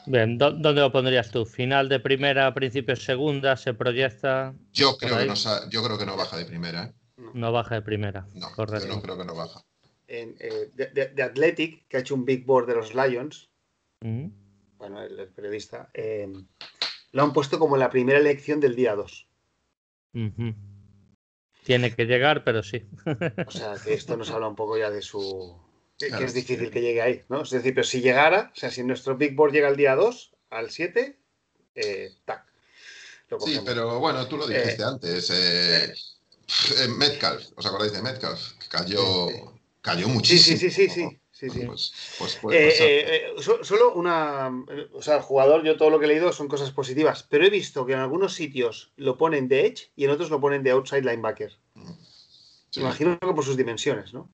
[0.05, 1.45] Bien, ¿dó- ¿dónde lo pondrías tú?
[1.45, 3.55] ¿Final de primera, principio de segunda?
[3.57, 4.53] ¿Se proyecta?
[4.73, 5.35] Yo creo, que no,
[5.69, 6.93] yo creo que no baja de primera, ¿eh?
[7.33, 8.25] No baja de primera.
[8.33, 8.87] No, Correcto.
[8.87, 9.61] yo no creo que no baja.
[10.07, 13.48] En, eh, de, de- de Athletic, que ha hecho un big board de los Lions,
[14.01, 16.31] Bueno, el, el periodista, eh,
[17.11, 19.27] lo han puesto como la primera elección del día 2.
[20.13, 20.55] Ujú.
[21.63, 22.87] Tiene que llegar, pero sí.
[23.45, 25.55] O sea, que esto nos habla un poco ya de su...
[25.97, 26.71] Que, es difícil sí.
[26.71, 27.41] que llegue ahí, ¿no?
[27.41, 30.33] Es decir, pero si llegara, o sea, si nuestro big board llega el día 2,
[30.49, 31.19] al 7,
[31.75, 32.45] eh, tac.
[33.45, 35.29] Sí, pero bueno, tú lo dijiste Eh, antes.
[35.29, 38.53] eh, eh, Metcalf, ¿os acordáis de Metcalf?
[38.57, 39.41] Que cayó, Sí, sí.
[39.81, 40.57] cayó muchísimo.
[40.57, 41.09] sí, sí, sí, sí.
[41.09, 41.61] sí, sí.
[41.65, 42.87] Pues, pues puede Eh, pasar.
[42.87, 44.51] eh, eh, so- solo una.
[44.93, 47.49] O sea, el jugador, yo todo lo que he leído son cosas positivas, pero he
[47.49, 50.71] visto que en algunos sitios lo ponen de edge y en otros lo ponen de
[50.71, 51.57] outside linebacker.
[52.71, 54.29] Sí, Imagino que por sus dimensiones, ¿no?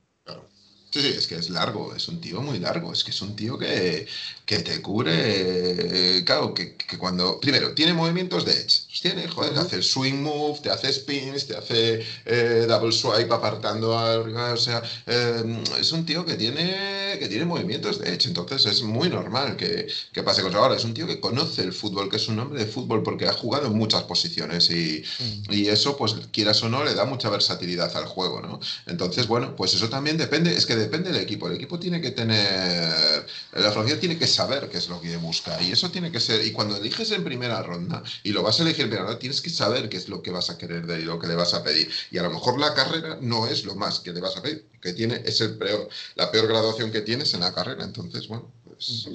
[0.95, 3.36] Sí, sí, es que es largo, es un tío muy largo, es que es un
[3.36, 4.08] tío que,
[4.45, 9.60] que te cubre, claro, que, que cuando, primero, tiene movimientos de edge, tiene, joder, Ujú.
[9.62, 14.58] hace swing move, te hace spins, te hace eh, double swipe apartando al rival, o
[14.58, 15.43] sea, eh,
[15.77, 19.88] es un tío que tiene, que tiene movimientos de edge, entonces es muy normal que,
[20.13, 20.62] que pase cosas.
[20.62, 23.27] Ahora, es un tío que conoce el fútbol, que es un hombre de fútbol porque
[23.27, 25.03] ha jugado en muchas posiciones y,
[25.49, 28.60] y eso, pues quieras o no, le da mucha versatilidad al juego, ¿no?
[28.86, 31.48] Entonces, bueno, pues eso también depende, es que depende del equipo.
[31.48, 35.62] El equipo tiene que tener, la franquicia tiene que saber qué es lo que busca
[35.62, 38.63] y eso tiene que ser, y cuando eliges en primera ronda y lo vas a
[38.63, 40.95] elegir en primera ronda, tienes que saber qué es lo que vas a querer de
[40.95, 41.89] él y lo que le vas a pedir.
[42.12, 44.65] Y a lo mejor la carrera no es lo más que le vas a pedir,
[44.82, 47.84] que tiene, es el peor, la peor graduación que tienes en la carrera.
[47.84, 49.08] Entonces, bueno, pues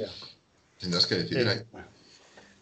[0.78, 1.48] tendrás que decidir Sí.
[1.48, 1.82] ahí.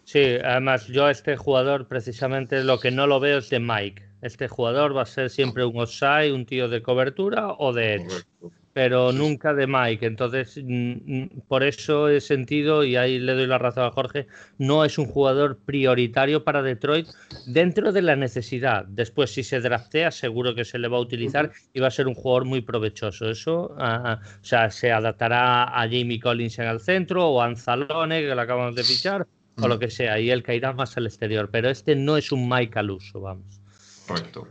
[0.04, 4.02] Sí, además yo a este jugador precisamente lo que no lo veo es de Mike.
[4.22, 8.06] Este jugador va a ser siempre un offside, un tío de cobertura o de edge,
[8.06, 8.52] Correcto.
[8.78, 9.18] Pero Sí.
[9.18, 10.06] nunca de Mike.
[10.06, 14.28] Entonces, mm, mm, por eso he sentido, y ahí le doy la razón a Jorge,
[14.56, 17.08] no es un jugador prioritario para Detroit
[17.44, 18.84] dentro de la necesidad.
[18.86, 22.06] Después, si se draftea, seguro que se le va a utilizar y va a ser
[22.06, 23.28] un jugador muy provechoso.
[23.28, 28.20] Eso, ah, o sea, se adaptará a Jamie Collins en el centro o a Anzalone,
[28.20, 29.22] que lo acabamos de fichar,
[29.56, 29.68] o Mm.
[29.70, 31.48] lo que sea, y él caerá más al exterior.
[31.50, 33.60] Pero este no es un Mike al uso, vamos.
[34.06, 34.46] Correcto.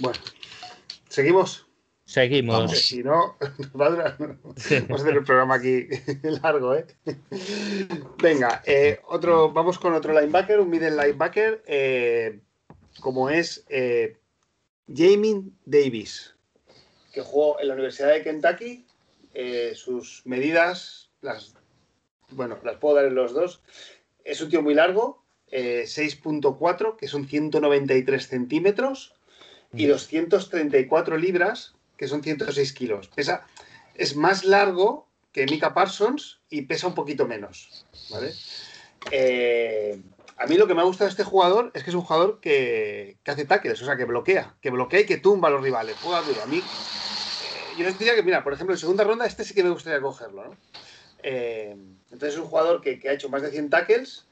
[0.00, 0.18] Bueno,
[1.08, 1.69] seguimos.
[2.10, 2.76] Seguimos.
[2.76, 3.36] Si no,
[3.72, 4.16] vamos a
[4.96, 5.86] hacer el programa aquí
[6.42, 6.84] largo, ¿eh?
[8.20, 12.40] Venga, eh, otro, vamos con otro linebacker, un middle linebacker, eh,
[12.98, 14.16] como es eh,
[14.92, 16.34] Jamie Davis,
[17.12, 18.84] que jugó en la Universidad de Kentucky.
[19.74, 21.54] sus medidas, las,
[22.30, 23.62] bueno, las puedo dar en los dos.
[24.24, 29.14] Es un tío muy largo, 6.4, que son 193 centímetros,
[29.72, 31.20] y 234 mm.
[31.20, 33.08] libras, que son 106 kilos.
[33.08, 33.46] Pesa,
[33.94, 37.84] es más largo que Mika Parsons y pesa un poquito menos.
[39.10, 40.00] Eh,
[40.38, 42.40] a mí lo que me ha gustado de este jugador es que es un jugador
[42.40, 45.94] que, hace tackles, o sea, que bloquea, que bloquea y que tumba a los rivales.
[46.02, 46.42] Juega duro.
[46.42, 49.52] A mí, eh, yo les diría que, mira, por ejemplo, en segunda ronda, este sí
[49.52, 50.56] que me gustaría cogerlo.
[51.22, 51.76] Eh,
[52.10, 54.24] entonces es un jugador que, ha hecho más de 100 tackles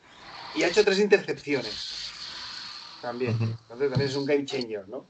[0.55, 2.13] y ha hecho tres intercepciones.
[3.03, 3.33] También.
[3.33, 5.05] Entonces también es un game changer, ¿no?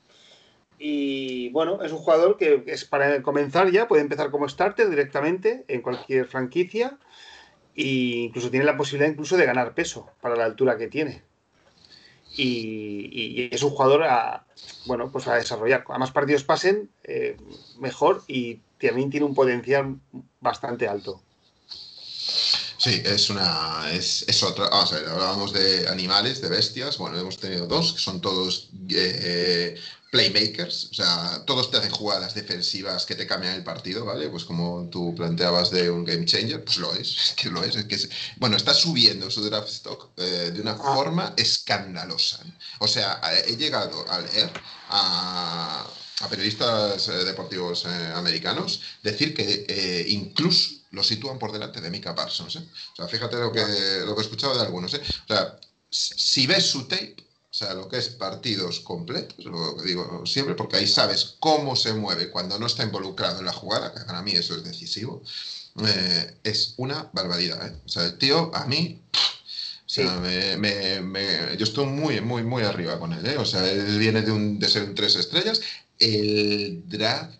[0.78, 5.64] Y bueno, es un jugador que es para comenzar ya, puede empezar como starter directamente
[5.68, 6.96] en cualquier franquicia
[7.74, 11.22] e incluso tiene la posibilidad incluso de ganar peso para la altura que tiene.
[12.36, 14.44] Y, es un jugador a,
[14.86, 15.84] bueno, pues a desarrollar.
[15.88, 17.36] A más partidos pasen, eh,
[17.78, 19.96] mejor y también tiene un potencial
[20.40, 21.20] bastante alto.
[22.78, 23.90] Sí, es una.
[23.92, 24.68] Es, es otra.
[24.70, 26.96] Vamos a ver, hablábamos de animales, de bestias.
[26.96, 29.76] Bueno, hemos tenido dos, que son todos eh,
[30.10, 34.28] playmakers, o sea, todos te hacen jugadas defensivas que te cambian el partido, ¿vale?
[34.30, 37.76] Pues como tú planteabas de un game changer, pues lo es, es que lo es,
[37.76, 37.98] es que
[38.36, 40.94] bueno, está subiendo su draft stock eh, de una ah.
[40.94, 42.40] forma escandalosa.
[42.78, 44.50] O sea, he llegado a leer
[44.88, 45.86] a,
[46.30, 52.56] periodistas eh, deportivos eh, americanos decir que incluso lo sitúan por delante de Mika Parsons.
[52.56, 53.60] O sea, fíjate lo que,
[54.04, 54.94] lo que he escuchado de algunos.
[54.94, 55.58] O sea,
[55.90, 57.27] si ves su tape,
[57.58, 62.30] sea, lo que es partidos completos, lo digo siempre, porque ahí sabes cómo se mueve
[62.30, 65.22] cuando no está involucrado en la jugada, que para mí eso es decisivo,
[65.84, 67.66] eh, es una barbaridad.
[67.66, 67.74] ¿eh?
[67.84, 69.00] O sea, el tío, a mí,
[69.88, 73.26] yo estoy muy, muy, muy arriba con él.
[73.26, 73.38] ¿eh?
[73.38, 75.60] O sea, él viene de, un, de ser un tres estrellas.
[75.98, 77.32] El draft,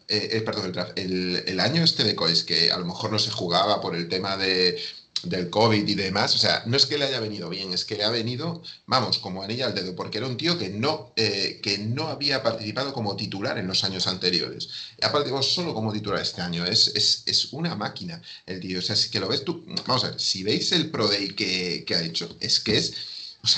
[0.45, 3.31] perdón, el draft, el, el, año este de Cois, que a lo mejor no se
[3.31, 4.83] jugaba por el tema de,
[5.25, 7.97] del COVID y demás, o sea, no es que le haya venido bien, es que
[7.97, 11.61] le ha venido, vamos, como anilla al dedo, porque era un tío que no, eh,
[11.63, 14.69] que no había participado como titular en los años anteriores.
[15.03, 18.95] Ha participado solo como titular este año, es, es, una máquina el tío, o sea,
[18.95, 22.03] es que lo ves tú, vamos a ver, si veis el Pro Day que, ha
[22.03, 22.93] hecho, es que es,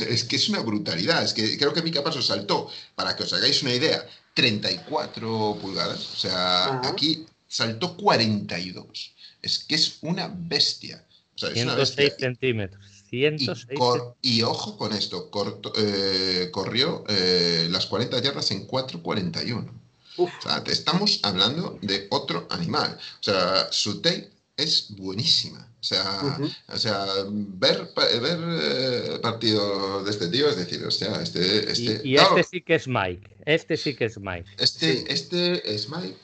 [0.08, 3.32] es que es una brutalidad, es que creo que mi Paso saltó, para que os
[3.32, 11.04] hagáis una idea, 34 pulgadas, o sea, aquí saltó 42, es que es una bestia.
[11.40, 12.84] 106 centímetros.
[13.10, 13.78] 106
[14.22, 15.30] y, ojo con esto,
[15.76, 19.68] eh, corrió eh, las 40 yardas en 4.41.
[20.16, 22.96] O sea, te estamos hablando de otro animal.
[23.20, 25.66] O sea, su tape es buenísima.
[25.80, 31.22] O sea, o sea ver, ver eh, partido de este tío es decir, o sea,
[31.22, 31.72] este...
[31.72, 33.36] este y, este sí que es Mike.
[33.46, 34.48] Este sí que es Mike.
[34.58, 36.18] Este, este es Mike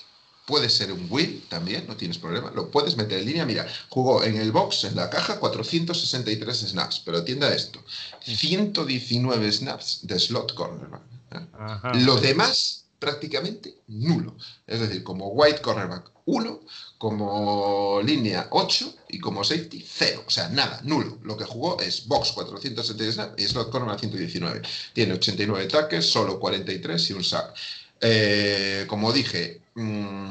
[0.46, 2.52] Puede ser un Will también, no tienes problema.
[2.54, 3.44] Lo puedes meter en línea.
[3.44, 7.02] Mira, jugó en el box, en la caja, 463 snaps.
[7.04, 7.82] Pero atienda esto:
[8.24, 11.02] 119 snaps de slot cornerback.
[11.32, 11.98] ¿eh?
[12.04, 14.36] Lo demás, prácticamente nulo.
[14.68, 16.60] Es decir, como white cornerback, 1,
[16.98, 20.22] como línea 8 y como safety 0.
[20.28, 21.18] O sea, nada, nulo.
[21.24, 24.62] Lo que jugó es box 470 snaps y slot cornerback 119.
[24.92, 27.52] Tiene 89 ataques, solo 43 y un sack.
[28.00, 30.30] Eh, como dije, mm,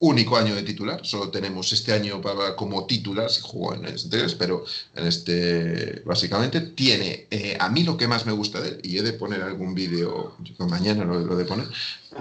[0.00, 4.28] único año de titular, solo tenemos este año para, como titular, si jugó en este
[4.38, 8.80] pero en este, básicamente, tiene, eh, a mí lo que más me gusta de él,
[8.84, 11.66] y he de poner algún vídeo, mañana lo, lo, de poner,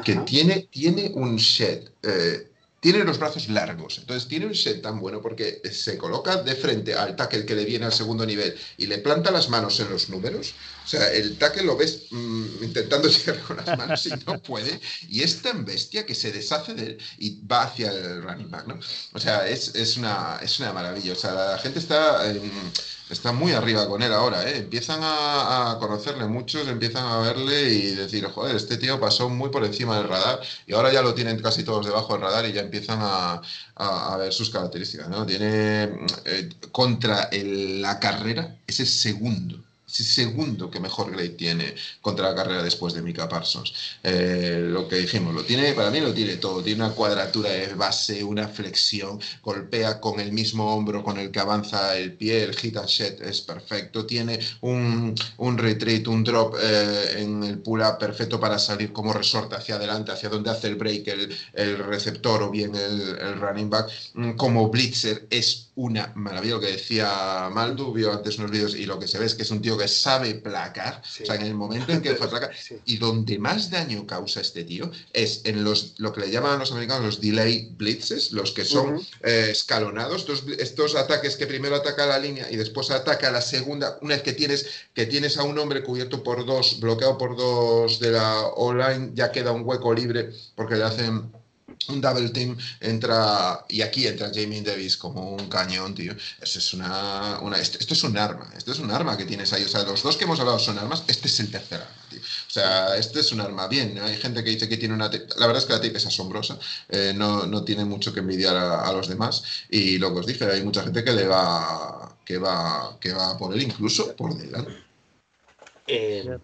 [0.04, 2.48] que tiene, tiene un shed, eh,
[2.80, 6.96] tiene los brazos largos, entonces tiene un set tan bueno porque se coloca de frente
[6.96, 10.10] al tackle que le viene al segundo nivel y le planta las manos en los
[10.10, 10.54] números.
[10.88, 14.80] O sea, el tackle lo ves mm, intentando llegar con las manos y no puede.
[15.10, 18.68] Y es tan bestia que se deshace de él y va hacia el running back,
[18.68, 18.80] ¿no?
[19.12, 21.12] O sea, es, es, una, es una maravilla.
[21.12, 22.24] O sea, la gente está
[23.10, 24.58] está muy arriba con él ahora, ¿eh?
[24.60, 29.66] Empiezan a, conocerle muchos, empiezan a verle y decir, joder, este tío pasó muy por
[29.66, 32.62] encima del radar y ahora ya lo tienen casi todos debajo del radar y ya
[32.62, 33.42] empiezan a,
[34.18, 35.26] ver sus características, ¿no?
[35.26, 35.84] Tiene
[36.26, 39.67] eh, contra la carrera ese segundo
[40.04, 43.74] segundo que mejor grade tiene contra la carrera después de Mika Parsons.
[44.04, 46.64] Eh, lo que dijimos, lo tiene, para mí lo tiene todo.
[46.64, 51.40] Tiene una cuadratura de base, una flexión, golpea con el mismo hombro con el que
[51.40, 54.06] avanza el pie, el hit and shed es perfecto.
[54.06, 59.56] Tiene un, un retreat, un drop eh, en el pull-up perfecto para salir como resorte
[59.56, 61.08] hacia adelante, hacia donde hace el break
[61.54, 63.90] el, receptor o bien el, el running back.
[64.14, 68.88] Mm, como blitzer es una maravilla, lo que decía Maldu, vio antes unos vídeos y
[68.88, 71.44] lo que se ve es que es un tío que sabe placar, o sea, en
[71.44, 72.52] el momento en que fue placar,
[72.86, 76.72] y donde más daño causa este tío es en los, lo que le llaman los
[76.72, 82.08] americanos los delay blitzes, los que son eh, escalonados, estos, estos, ataques que primero ataca
[82.08, 84.66] la línea y después ataca la segunda, una vez que tienes,
[84.96, 89.32] que tienes a un hombre cubierto por dos, bloqueado por dos de la online, ya
[89.32, 91.32] queda un hueco libre porque le hacen
[91.90, 96.14] un double team entra y aquí entra Jamie Davis como un cañón, tío.
[96.42, 99.64] Eso es una, una esto, es un arma, esto es un arma que tienes ahí.
[99.64, 102.20] O sea, los dos que hemos hablado son armas, este es el tercer arma, tío.
[102.20, 103.68] O sea, este es un arma.
[103.68, 106.06] Bien, hay gente que dice que tiene una La verdad es que la tape es
[106.06, 106.60] asombrosa,
[106.90, 109.44] eh, no, no, tiene mucho que envidiar a, los demás.
[109.70, 113.38] Y lo que os dije, hay mucha gente que le va, que va, que va
[113.38, 114.72] por él incluso por delante.
[115.88, 116.38] Eh,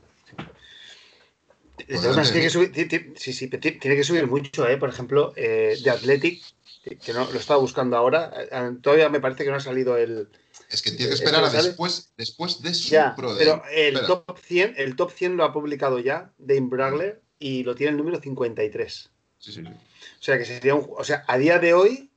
[1.75, 2.71] tiene que subir,
[3.17, 4.77] sí, sí, tiene que subir mucho, ¿eh?
[4.77, 6.43] Por ejemplo, eh, de Athletic,
[6.83, 10.29] que no lo estaba buscando ahora, eh, todavía me parece que no ha salido el.
[10.69, 14.75] Es que tiene que esperar a después, después de su ya, Pero el top, 100,
[14.77, 19.09] el top 100 lo ha publicado ya Dane Bragler y lo tiene el número 53.
[19.39, 19.67] Sí, sí, sí.
[19.67, 20.87] O sea que sería un.
[20.97, 22.11] O sea, a día de hoy.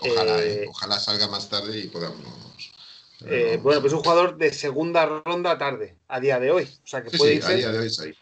[0.00, 2.20] Ojalá, eh, ojalá salga más tarde y podamos.
[3.20, 6.64] bueno, pues es un jugador de segunda ronda tarde, a día de hoy.
[6.64, 7.52] O sea que puede irse.
[7.52, 8.12] A día de hoy sí.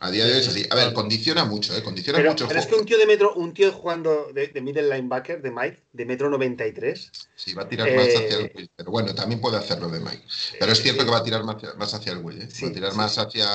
[0.00, 0.66] A día de hoy es así.
[0.70, 1.82] A ver, condiciona mucho, ¿eh?
[1.82, 2.48] Condiciona pero, mucho.
[2.48, 5.50] Pero es que un tío de metro, un tío jugando de, de middle linebacker, de
[5.50, 7.10] Mike, de metro 93.
[7.36, 8.70] Sí, va a tirar más hacia el eh, Will.
[8.74, 10.22] Pero bueno, también puede hacerlo de Mike.
[10.58, 12.48] Pero es cierto que va a tirar más, hacia el Will, ¿eh?
[12.62, 13.46] va a tirar más hacia.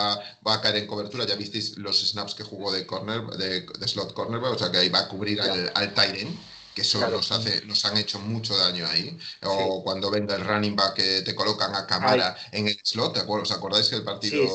[0.48, 1.26] Va a caer en cobertura.
[1.26, 4.90] Ya visteis los snaps que jugó de corner, de, slot corner, o sea que ahí
[4.90, 6.38] va a cubrir al, al Tyren
[6.80, 9.18] que eso nos, hace, nos han hecho mucho daño ahí.
[9.44, 13.22] O cuando venga el running back que te colocan a cámara en el slot, ¿te
[13.22, 14.48] ¿os acordáis que el partido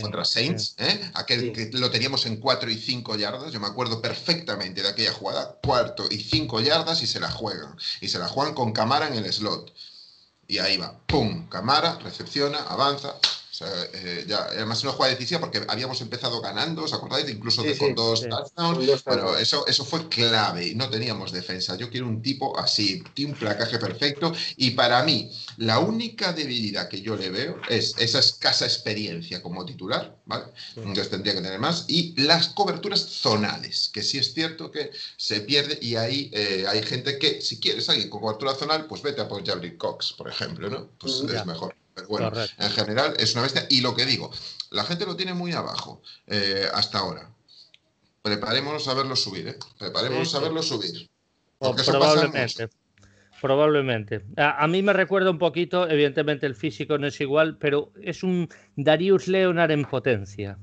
[0.00, 1.10] contra Saints, ¿eh?
[1.14, 3.52] aquel que lo teníamos en 4 y 5 yardas?
[3.52, 7.76] Yo me acuerdo perfectamente de aquella jugada, cuarto y 5 yardas y se la juegan.
[8.00, 9.72] Y se la juegan con cámara en el slot.
[10.46, 11.48] Y ahí va, ¡pum!
[11.48, 13.16] Cámara, recepciona, avanza,
[13.54, 17.30] o sea, eh, ya, además una jugada decisiva porque habíamos empezado ganando, ¿os acordáis?
[17.30, 19.02] Incluso con dos touchdowns.
[19.04, 21.76] Pero eso, eso fue clave y no teníamos defensa.
[21.76, 24.34] Yo quiero un tipo así, un placaje perfecto.
[24.56, 29.64] Y para mí, la única debilidad que yo le veo es esa escasa experiencia como
[29.64, 30.46] titular, ¿vale?
[30.74, 31.84] Entonces tendría que tener más.
[31.86, 36.82] Y las coberturas zonales, que sí es cierto que se pierde y ahí eh, hay
[36.82, 40.28] gente que, si quieres alguien con cobertura zonal, pues vete a por Jabrick Cox, por
[40.28, 40.88] ejemplo, ¿no?
[40.98, 41.76] Pues es mejor.
[41.94, 43.66] Pero bueno, en general es una bestia.
[43.70, 44.30] Y lo que digo,
[44.70, 47.30] la gente lo tiene muy abajo eh, hasta ahora.
[48.22, 49.58] Preparémonos a verlo subir, ¿eh?
[49.78, 51.08] Preparémonos a verlo subir.
[51.58, 52.68] probablemente.
[53.40, 54.24] Probablemente.
[54.38, 58.48] A, mí me recuerda un poquito, evidentemente el físico no es igual, pero es un
[58.76, 60.56] Darius Leonard en potencia.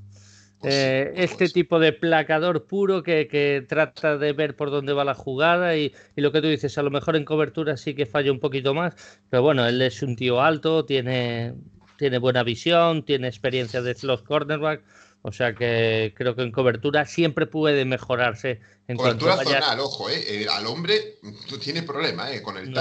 [0.62, 5.04] Pues eh, este pues tipo de placador puro que, trata de ver por dónde va
[5.04, 8.30] la jugada y, lo que tú dices, a lo mejor en cobertura sí que falla
[8.30, 8.94] un poquito más,
[9.28, 11.54] pero bueno, él es un tío alto, tiene,
[11.98, 14.84] tiene buena visión, tiene experiencia de slot cornerback,
[15.22, 18.60] o sea que creo que en cobertura siempre puede mejorarse.
[18.88, 21.18] En cobertura zonal, ojo, eh, eh, al hombre
[21.62, 22.80] tiene problema eh, con el no.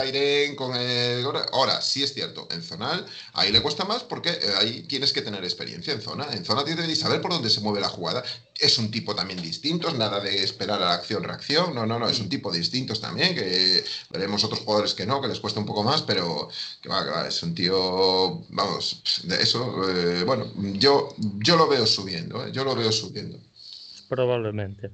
[0.55, 1.23] con el...
[1.51, 5.21] Ahora, sí es cierto, en zonal ahí le cuesta más porque eh, ahí tienes que
[5.21, 6.27] tener experiencia en zona.
[6.31, 8.23] En zona tienes que saber por dónde se mueve la jugada.
[8.57, 12.19] Es un tipo también distinto, nada de esperar a la acción-reacción, no, no, no, es
[12.19, 12.29] un mm.
[12.29, 16.01] tipo distinto también, que veremos otros jugadores que no, que les cuesta un poco más,
[16.01, 16.49] pero
[16.81, 19.83] que va, que va, es un tío, vamos, de eso,
[20.25, 22.45] bueno, yo, yo lo veo subiendo.
[22.45, 22.51] ¿eh?
[22.51, 23.39] yo lo veo subiendo.
[24.07, 24.91] Probablemente.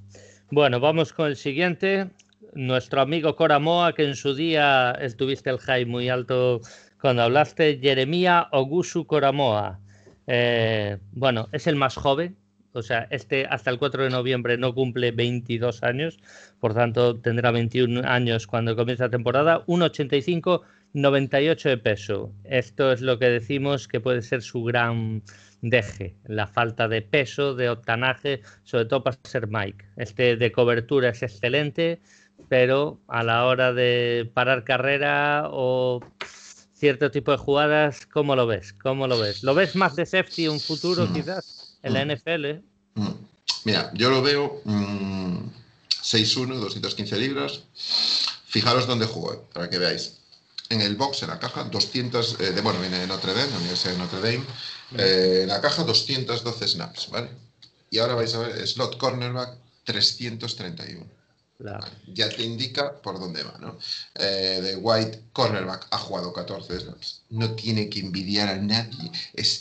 [0.49, 2.09] Bueno, vamos con el siguiente.
[2.53, 6.61] Nuestro amigo Coramoa, que en su día estuviste el high muy alto
[7.01, 9.81] cuando hablaste, Jeremía Ogusu Coramoa.
[10.25, 12.37] Eh, bueno, es el más joven,
[12.71, 16.17] o sea, este hasta el 4 de noviembre no cumple 22 años,
[16.61, 20.61] por tanto tendrá 21 años cuando comience la temporada, 1,85,
[20.93, 22.31] 98 de peso.
[22.45, 25.23] Esto es lo que decimos que puede ser su gran
[25.61, 29.85] deje, la falta de peso, de octanaje, sobre todo para ser Mike.
[29.97, 31.99] Este de cobertura es excelente,
[32.49, 36.01] pero a la hora de parar carrera o
[36.73, 38.73] cierto tipo de jugadas, ¿cómo lo ves?
[38.73, 39.43] ¿Cómo lo ves?
[39.43, 41.13] ¿Lo ves más de safety un futuro mm.
[41.13, 42.11] quizás en la mm.
[42.11, 42.45] NFL?
[42.95, 43.13] Mm.
[43.65, 47.63] Mira, yo lo veo 6'1, 215 libras.
[48.45, 50.19] Fijaros dónde jugó, para que veáis.
[50.69, 53.93] en el box, en la caja, 200, de, bueno, viene de Notre Dame, la Universidad
[53.93, 54.45] de Notre Dame,
[54.95, 57.29] en la caja 212 snaps, ¿vale?
[57.89, 61.05] Y ahora vais a ver, slot cornerback 331.
[62.13, 63.79] Ya te indica por dónde va, ¿no?
[64.15, 67.23] Eh, de White, cornerback, ha jugado 14 snaps.
[67.29, 69.11] No tiene que envidiar a nadie.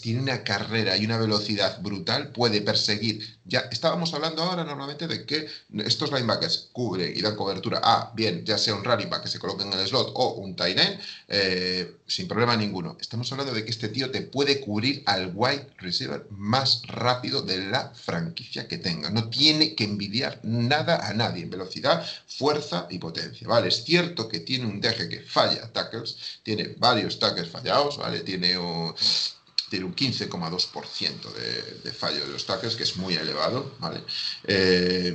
[0.01, 2.31] Tiene una carrera y una velocidad brutal.
[2.33, 3.39] Puede perseguir.
[3.45, 5.47] Ya estábamos hablando ahora normalmente de que
[5.85, 9.39] estos linebackers cubren y dan cobertura a, bien, ya sea un running back que se
[9.39, 12.97] coloque en el slot o un tight end, eh, sin problema ninguno.
[13.01, 17.59] Estamos hablando de que este tío te puede cubrir al wide receiver más rápido de
[17.67, 19.11] la franquicia que tenga.
[19.11, 23.47] No tiene que envidiar nada a nadie en velocidad fuerza y potencia.
[23.49, 27.49] Vale, es cierto que tiene un deje que falla tackles, tiene varios tackles
[27.99, 28.21] ¿vale?
[28.21, 28.95] Tiene un,
[29.71, 34.03] tiene un 15,2% de, fallo de los tackles, que es muy elevado, ¿vale?
[34.45, 35.15] Eh,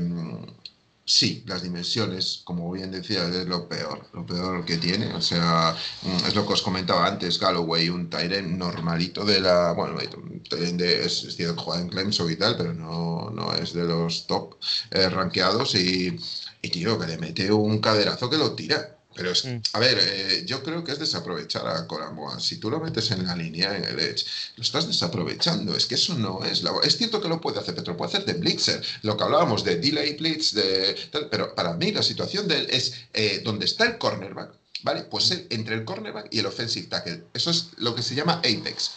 [1.05, 5.13] sí, las dimensiones, como bien decía, es lo peor, lo peor que tiene.
[5.13, 9.73] O sea, mm, es lo que os comentaba antes, Galloway, un Tyren normalito de la.
[9.73, 14.55] Bueno, de, es, es en Clemson y tal, pero no, no es de los top
[14.91, 15.75] eh, rankeados.
[15.75, 16.17] Y,
[16.61, 18.97] y tío, que le mete un caderazo que lo tira.
[19.16, 19.62] Pero es, mm.
[19.74, 22.39] a ver, eh, yo creo que es desaprovechar a Coramoa.
[22.39, 25.76] Si tú lo metes en la línea, en el edge, lo estás desaprovechando.
[25.76, 26.72] Es que eso no es la...
[26.84, 28.82] Es cierto que lo puede hacer, pero lo puede hacer de blitzer.
[29.01, 30.95] Lo que hablábamos de delay blitz, de,
[31.30, 34.53] pero para mí la situación de él es eh, donde está el cornerback,
[34.84, 35.03] ¿vale?
[35.03, 37.26] Pues entre el cornerback y el offensive tackle.
[37.34, 38.91] Eso es lo que se llama apex.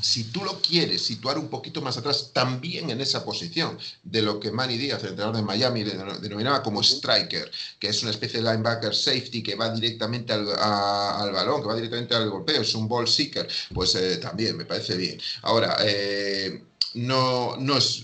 [0.00, 4.40] Si tú lo quieres situar un poquito más atrás, también en esa posición de lo
[4.40, 8.40] que Manny Díaz, el entrenador de Miami, le denominaba como striker, que es una especie
[8.40, 12.88] de linebacker safety que va directamente al, balón, que va directamente al golpeo, es un
[12.88, 15.20] ball seeker, pues eh, también me parece bien.
[15.42, 16.62] Ahora, eh,
[16.94, 18.02] no, no, es,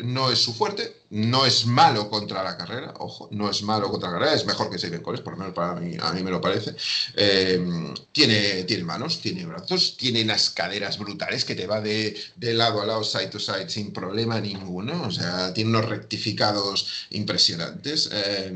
[0.00, 4.10] no es su fuerte, no es malo contra la carrera, ojo, no es malo contra
[4.10, 6.30] la carrera, es mejor que Steven Coles, por lo menos para mí, a mí me
[6.30, 6.74] lo parece.
[7.16, 12.82] Eh, tiene, tiene manos, tiene brazos, tiene las caderas brutales que te va de, lado
[12.82, 18.10] a lado, side to side, sin problema ninguno, o sea, tiene unos rectificados impresionantes.
[18.12, 18.52] Eh,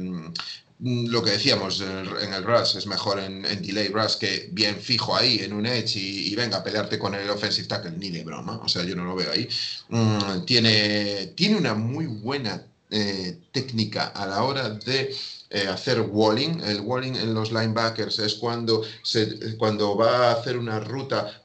[0.83, 5.39] lo que decíamos en el rush es mejor en, delay rush que bien fijo ahí
[5.39, 8.69] en un edge y, venga a pelearte con el offensive tackle ni de broma o
[8.69, 9.49] sea yo no lo veo ahí.
[9.91, 15.15] Mm, tiene tiene una muy buena eh, técnica a la hora de
[15.53, 16.61] eh, hacer walling.
[16.65, 21.43] El walling en los linebackers es cuando, se, cuando va a hacer una ruta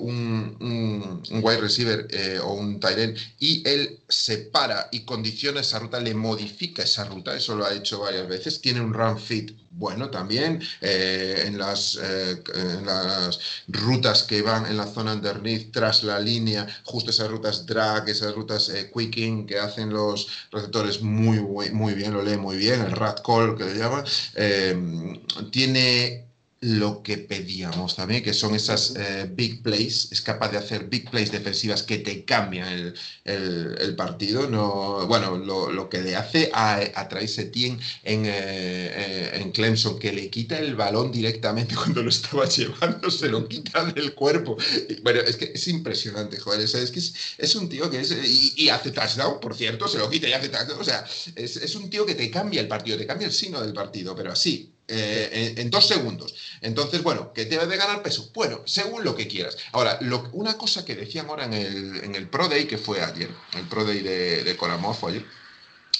[0.00, 5.60] un, un, wide receiver eh, o un tight end y él se para y condiciona
[5.60, 7.36] esa ruta, le modifica esa ruta.
[7.36, 8.60] Eso lo ha hecho varias veces.
[8.60, 14.76] Tiene un run fit bueno también eh, en, las, en las rutas que van en
[14.76, 19.90] la zona underneath tras la línea, justo esas rutas drag, esas rutas quicking que hacen
[19.90, 24.04] los receptores muy, muy bien, lo lee muy bien, el rat call que le llama,
[24.34, 25.20] eh,
[25.50, 26.26] tiene
[26.64, 31.10] lo que pedíamos también, que son esas eh, big plays, es capaz de hacer big
[31.10, 32.94] plays defensivas que te cambian
[33.24, 34.48] el, partido.
[34.48, 40.10] No, bueno, lo, que le hace a, a Travis Etienne en, eh, en Clemson, que
[40.10, 44.56] le quita el balón directamente cuando lo estaba llevando, se lo quita del cuerpo.
[45.02, 48.10] Bueno, es que es impresionante, joder, es, que es, un tío que es,
[48.56, 51.04] y, hace touchdown, por cierto, se lo quita y hace touchdown, o sea,
[51.36, 54.16] es, es un tío que te cambia el partido, te cambia el signo del partido,
[54.16, 56.34] pero así, eh, en, dos segundos.
[56.60, 58.30] Entonces, bueno, ¿qué debe de ganar peso?
[58.34, 59.56] Bueno, según lo que quieras.
[59.72, 59.98] Ahora,
[60.32, 63.68] una cosa que decían ahora en el, en el Pro Day, que fue ayer, el
[63.68, 65.24] Pro Day de, de Coramov fue ayer,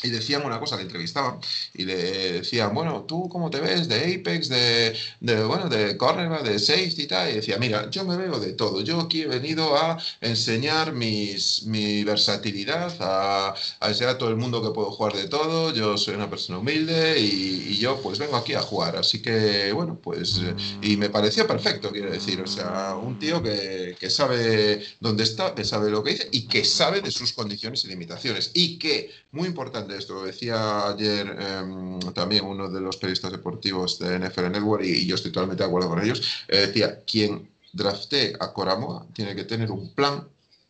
[0.02, 1.38] y decían una cosa, le entrevistaban
[1.72, 6.42] y le decían, bueno, ¿tú cómo te ves de Apex, de, de bueno, de cornerback,
[6.42, 7.30] de safety y tal?
[7.30, 8.80] Y decía, mira, yo me veo de todo.
[8.80, 14.36] Yo aquí he venido a enseñar mis, mi versatilidad, a, a enseñar a todo el
[14.36, 15.72] mundo que puedo jugar de todo.
[15.72, 18.96] Yo soy una persona humilde y, y yo pues vengo aquí a jugar.
[18.96, 20.40] Así que, bueno, pues,
[20.82, 22.40] y me pareció perfecto, quiero decir.
[22.40, 26.46] O sea, un tío que, que sabe dónde está, que sabe lo que dice y
[26.48, 28.50] que sabe de sus condiciones y limitaciones.
[28.54, 30.14] Y que, muy importante, esto.
[30.14, 35.14] Lo decía ayer em, también uno de los periodistas deportivos de NFL Network y, yo
[35.14, 36.44] estoy totalmente de acuerdo con ellos.
[36.48, 40.26] Eh, decía, quien drafte a Coramoa tiene que tener un plan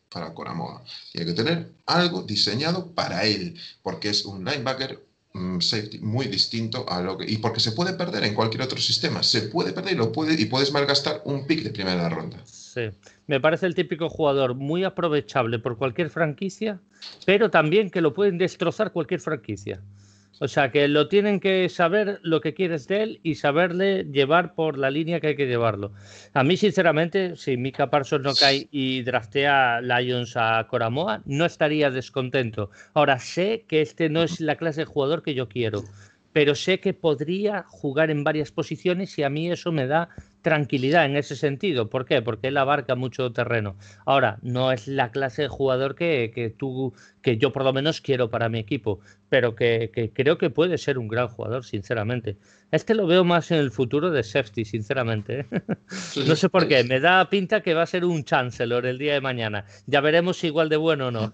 [0.09, 0.83] para Coramoa.
[1.11, 5.03] Tiene que tener algo diseñado para él, porque es un linebacker
[5.33, 8.79] mm, safety muy distinto a lo que y porque se puede perder en cualquier otro
[8.79, 12.41] sistema se puede perder y lo puede y puedes malgastar un pick de primera ronda
[12.45, 12.89] sí
[13.27, 16.79] me parece el típico jugador muy aprovechable por cualquier franquicia,
[17.25, 19.81] pero también que lo pueden destrozar cualquier franquicia.
[20.39, 24.53] O sea, que lo tienen que saber lo que quieres de él y saberle llevar
[24.53, 25.93] por la línea que hay que llevarlo.
[26.33, 31.89] A mí, sinceramente, si Mika Parsons no cae y draftea Lions a Coramoa, no estaría
[31.89, 32.69] descontento.
[32.93, 35.83] Ahora, sé que este no es la clase de jugador que yo quiero
[36.35, 40.09] pero sé que podría jugar en varias posiciones y a mí eso me da
[40.45, 41.89] tranquilidad en ese sentido.
[41.89, 42.21] ¿Por qué?
[42.21, 43.75] Porque él abarca mucho terreno.
[44.05, 46.93] Ahora, no es la clase de jugador que, que tú,
[47.23, 50.77] que yo por lo menos quiero para mi equipo, pero que, que, creo que puede
[50.77, 52.37] ser un gran jugador, sinceramente.
[52.69, 55.39] Este lo veo más en el futuro de Safety, sinceramente.
[55.39, 55.47] ¿eh?
[56.27, 59.13] no sé por qué, me da pinta que va a ser un Chancellor el día
[59.13, 59.65] de mañana.
[59.87, 61.33] Ya veremos si igual de bueno o no.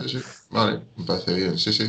[0.00, 0.18] sí, sí,
[0.50, 1.56] vale, me parece bien.
[1.56, 1.84] Sí, sí,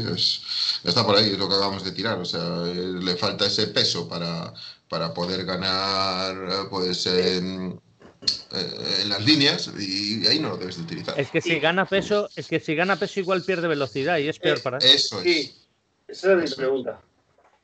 [0.84, 2.20] está por ahí, es lo que acabamos de tirar.
[2.20, 4.54] O sea, le falta ese peso para
[4.92, 6.36] para poder ganar
[6.70, 7.80] pues en,
[8.52, 11.18] en, las líneas y ahí no lo debes de utilizar.
[11.18, 14.38] Es que si gana peso, es que si gana peso igual pierde velocidad y es
[14.38, 14.84] peor eh, para él.
[14.84, 15.24] Eso es.
[15.24, 15.56] Sí,
[16.10, 17.00] esa es mi pregunta.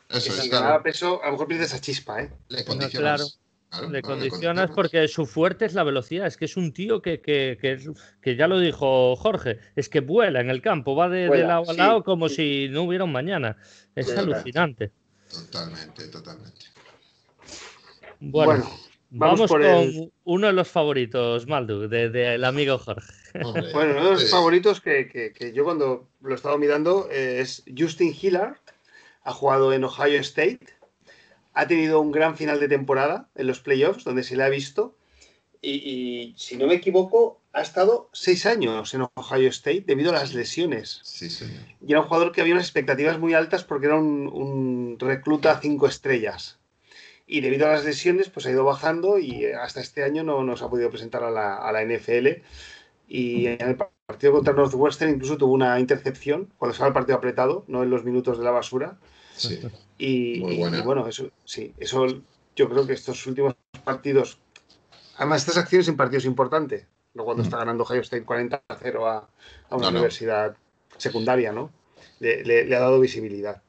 [0.07, 0.83] Eso si es, gana claro.
[0.83, 2.31] peso, a lo mejor pierde esa chispa, ¿eh?
[2.47, 3.19] Le No, condicionas.
[3.19, 3.27] claro.
[3.69, 6.27] Claro, Le claro, condicionas porque su fuerte es la velocidad.
[6.27, 7.89] Es que es un tío que, que, que, es-
[8.21, 11.73] que ya lo dijo Jorge, es que vuela en el campo, va de, lado a
[11.73, 12.35] sí, lado como sí.
[12.35, 13.57] si no hubiera un mañana.
[13.95, 14.93] Es Sí, alucinante.
[15.29, 16.76] Totalmente, totalmente.
[18.19, 18.63] Bueno, Bueno,
[19.09, 23.07] vamos, vamos por con el- uno de los favoritos, Maldu, del de, el amigo Jorge.
[23.43, 27.07] Hombre, Bueno, uno de los eh, favoritos que, que- que yo cuando lo estaba mirando
[27.11, 28.57] eh, es Justin Hillard.
[29.23, 30.59] Ha jugado en Ohio State.
[31.53, 34.95] Ha tenido un gran final de temporada en los playoffs, donde se le ha visto.
[35.61, 40.13] Y, y, si no me equivoco, ha estado seis años en Ohio State debido a
[40.13, 40.99] las lesiones.
[41.03, 41.63] Sí, señor.
[41.85, 45.59] Y era un jugador que había unas expectativas muy altas porque era un, un recluta
[45.59, 46.59] cinco estrellas.
[47.29, 50.43] Y debido a las lesiones, pues ha ido bajando y eh, hasta este año no
[50.43, 52.27] nos ha podido presentar a la, a la NFL.
[53.09, 57.65] Y en el partido contra Northwestern incluso tuvo una intercepción cuando estaba el partido apretado,
[57.67, 58.97] no en los minutos de la basura.
[59.35, 59.59] Sí.
[59.97, 60.77] Y, Muy y- buena.
[60.79, 62.07] y bueno, eso sí, eso
[62.55, 64.39] yo creo que estos últimos partidos,
[65.17, 67.45] además estas acciones en partidos importantes, no cuando Mm.
[67.47, 69.89] está ganando Ohio State 40 a 0 a, a una No, no.
[69.89, 70.55] universidad
[70.97, 71.71] secundaria, ¿no?
[72.19, 73.61] Le, le- le ha dado visibilidad.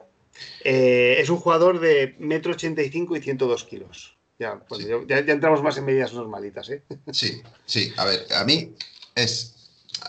[0.65, 4.17] Eh, es un jugador de metro 85 y 102 kilos.
[4.39, 4.91] Ya, bueno, Sí.
[4.91, 6.83] yo- ya, ya entramos más en medidas normalitas, ¿eh?
[7.13, 8.73] Sí, sí, a ver, a mí
[9.15, 9.57] es,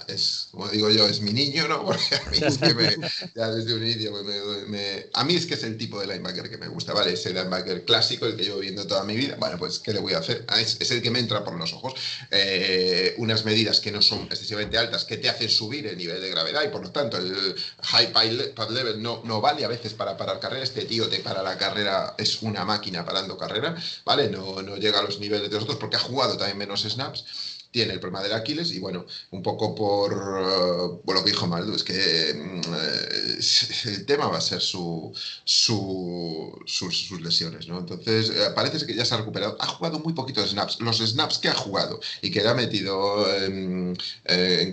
[0.08, 1.86] es, como digo yo, es mi niño, ¿no?
[1.86, 2.98] Porque a mí es que me,
[3.36, 6.08] ya desde un inicio, me, me- me- a mí es que es el tipo de
[6.08, 7.14] linebacker que me gusta, ¿vale?
[7.14, 10.14] Ese linebacker clásico, el que llevo viendo toda mi vida, bueno, pues, ¿qué le voy
[10.14, 10.46] a hacer?
[10.48, 11.94] Ah, Es, es el que me entra por los ojos.
[12.32, 16.30] Eh, unas medidas que no son excesivamente altas, que te hacen subir el nivel de
[16.30, 20.18] gravedad y por lo tanto el high pad level no, no vale a veces para
[20.18, 20.64] parar carrera.
[20.64, 23.76] Este tío te para la carrera, es una máquina parando carrera,
[24.06, 24.30] ¿vale?
[24.30, 27.26] No, no llega a los niveles de los otros porque ha jugado también menos snaps.
[27.72, 31.76] Tiene el problema del Aquiles y bueno, un poco por, eh, lo que dijo Maldu,
[31.76, 33.40] es que mm, eh,
[33.86, 35.14] el tema va a ser su,
[35.44, 37.78] su- sus, lesiones, ¿no?
[37.80, 39.56] Entonces, eh, parece que ya se ha recuperado.
[39.60, 40.80] Ha jugado muy poquitos snaps.
[40.82, 43.96] Los snaps que ha jugado y que le ha metido en,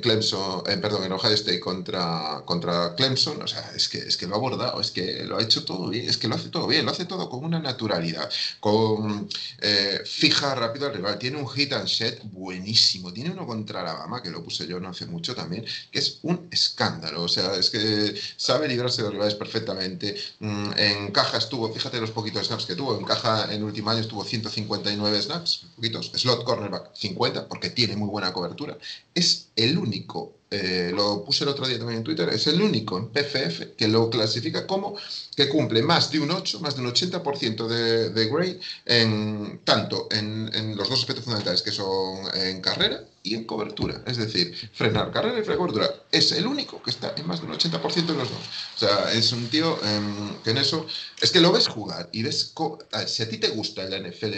[0.00, 4.26] Clemson, eh, perdón, en Ohio State contra, contra Clemson, o sea, es que, es que
[4.26, 6.66] lo ha abordado, es que lo ha hecho todo bien, es que lo hace todo
[6.66, 8.30] bien, lo hace todo con una naturalidad,
[8.60, 9.28] con
[10.04, 14.30] fija rápido al rival, tiene un hit and set buenísimo, tiene uno contra Alabama, que
[14.30, 18.14] lo puse yo no hace mucho también, que es un escándalo, o sea, es que
[18.36, 22.98] sabe librarse de rivales perfectamente, mm, en caja estuvo, fíjate los poquitos snaps que tuvo,
[22.98, 27.96] en caja en el último año estuvo 159 snaps, poquitos, slot cornerback 50, porque tiene
[27.96, 28.78] muy buena cobertura,
[29.14, 32.98] es el único, eh, lo puse el otro día también en Twitter, es el único
[32.98, 34.96] en PFF que lo clasifica como
[35.36, 40.08] que cumple más de un 8, más de un 80% de, de grade, en, tanto
[40.10, 44.02] en, los dos aspectos fundamentales que son en carrera y en cobertura.
[44.06, 45.90] Es decir, frenar carrera y frenar cobertura.
[46.10, 48.40] Es el único que está en más de un 80% de los dos.
[48.76, 50.86] O sea, es un tío em, que en eso
[51.20, 52.54] es que lo ves jugar y ves,
[53.06, 54.34] si a ti te gusta el NFL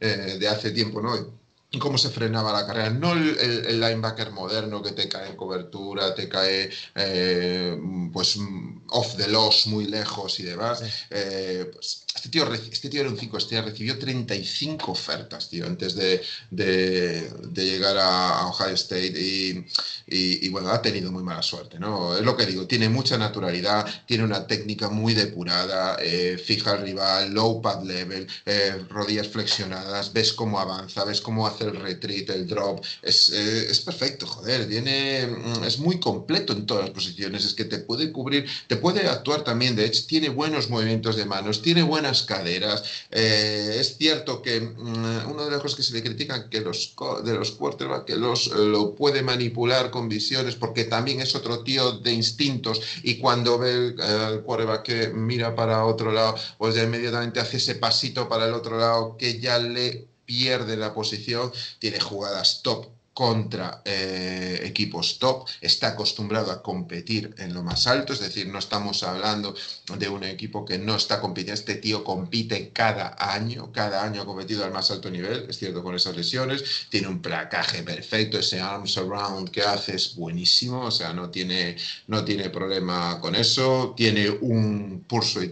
[0.00, 1.41] eh, de hace tiempo, ¿no?
[1.78, 2.90] Cómo se frenaba la carrera.
[2.90, 7.76] No el, el- el linebacker moderno que te cae en cobertura, te cae eh,
[8.12, 10.82] pues mm, off the loss muy lejos y demás.
[11.10, 15.94] Eh, pues, este, tío, este tío era un 5 estrellas, recibió 35 ofertas, tío, antes
[15.94, 17.30] de, de-
[17.64, 19.64] llegar a, Ohio State y,
[20.06, 22.16] y- bueno, ha tenido muy mala suerte, ¿no?
[22.16, 26.82] Es lo que digo, tiene mucha naturalidad, tiene una técnica muy depurada, eh, fija al
[26.82, 32.28] rival, low pad level, eh, rodillas flexionadas, ves cómo avanza, ves cómo hace el retreat,
[32.30, 36.90] el drop, es, eh, es perfecto, joder, tiene, mm, es muy completo en todas las
[36.92, 41.16] posiciones, es que te puede cubrir, te puede actuar también, de hecho, tiene buenos movimientos
[41.16, 41.82] de manos, tiene
[42.26, 46.60] caderas, eh, es cierto que mm, una de las cosas que se le critican que
[46.60, 46.94] los
[47.24, 51.62] de los quarterbacks que los eh, lo puede manipular con visiones porque también es otro
[51.62, 56.82] tío de instintos y cuando ve el, el que mira para otro lado pues ya
[56.82, 62.00] inmediatamente hace ese pasito para el otro lado que ya le pierde la posición tiene
[62.00, 68.20] jugadas top contra eh, equipos top, está acostumbrado a competir en lo más alto, es
[68.20, 69.54] decir, no estamos hablando
[69.98, 74.26] de un equipo que no está compitiendo, este tío compite cada año, cada año ha
[74.26, 78.60] competido al más alto nivel, es cierto, con esas lesiones, tiene un placaje perfecto, ese
[78.60, 83.92] arms around que hace es buenísimo, o sea, no tiene, no tiene problema con eso,
[83.94, 85.50] tiene un pulso y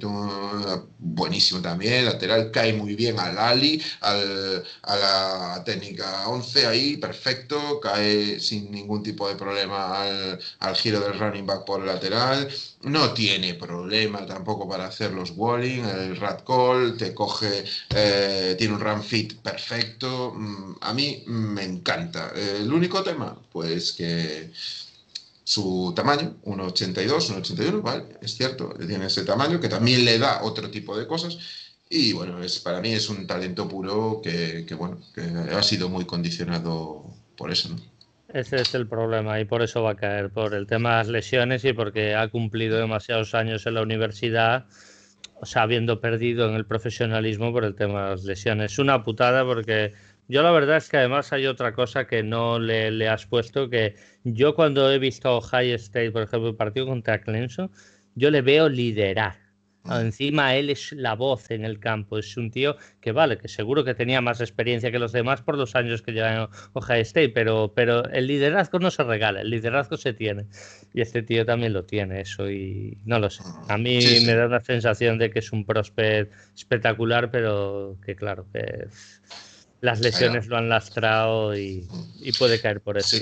[0.98, 7.49] buenísimo también, lateral, cae muy bien al Ali, al, a la técnica 11 ahí, perfecto
[7.80, 10.02] cae sin ningún tipo de problema
[10.60, 12.48] al, giro del running back por el lateral,
[12.82, 18.74] no tiene problema tampoco para hacer los walling, el rat call, te coge, eh, tiene
[18.74, 22.32] un run fit perfecto, mm, a mí me encanta.
[22.34, 24.50] El único tema, pues que
[25.44, 28.04] su tamaño, 1,82, 1,81, ¿vale?
[28.22, 31.38] Es cierto, tiene ese tamaño que también le da otro tipo de cosas.
[31.88, 35.88] Y bueno, es, para mí es un talento puro que, que, bueno, que ha sido
[35.88, 37.04] muy condicionado
[37.36, 37.76] por eso, ¿no?
[38.32, 41.08] Ese es el problema y por eso va a caer, por el tema de las
[41.08, 44.66] lesiones y porque ha cumplido demasiados años en la universidad,
[45.34, 48.72] o sea, habiendo perdido en el profesionalismo por el tema de las lesiones.
[48.72, 49.94] Es una putada porque
[50.28, 53.68] yo la verdad es que además hay otra cosa que no le, le has puesto,
[53.68, 57.68] que yo cuando he visto a Ohio State, por ejemplo, el partido contra Clemson,
[58.14, 59.49] yo le veo liderar
[59.88, 63.82] Encima él es la voz en el campo, es un tío que vale, que seguro
[63.82, 67.30] que tenía más experiencia que los demás por los años que lleva en Ohio State,
[67.30, 70.44] pero, pero el liderazgo no se regala, el liderazgo se tiene.
[70.92, 73.42] Y este tío también lo tiene, eso, y no lo sé.
[73.68, 78.46] A mí me da una sensación de que es un prospect espectacular, pero que claro,
[78.52, 78.86] que
[79.80, 81.88] las lesiones lo han lastrado y,
[82.20, 83.16] y puede caer por eso.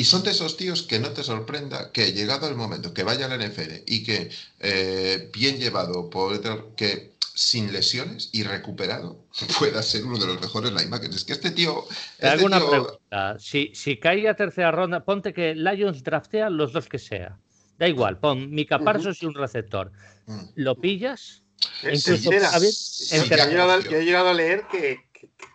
[0.00, 3.26] Y son de esos tíos que no te sorprenda que llegado el momento que vaya
[3.26, 4.30] al NFL y que
[4.60, 6.40] eh, bien llevado, por,
[6.74, 9.22] que sin lesiones y recuperado
[9.58, 11.16] pueda ser uno de los mejores linebackers.
[11.16, 11.84] Es que este tío...
[12.18, 13.38] Este pregunta.
[13.38, 17.38] Si, si cae a tercera ronda, ponte que Lions draftea los dos que sea.
[17.78, 19.92] Da igual, pon Mika Parsons y un receptor.
[20.24, 20.40] Mm.
[20.54, 21.42] ¿Lo pillas?
[21.82, 24.92] Incluso, yo, he llegado, a leer que,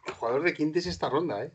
[0.05, 1.51] el jugador de quinta es esta ronda, ¿eh?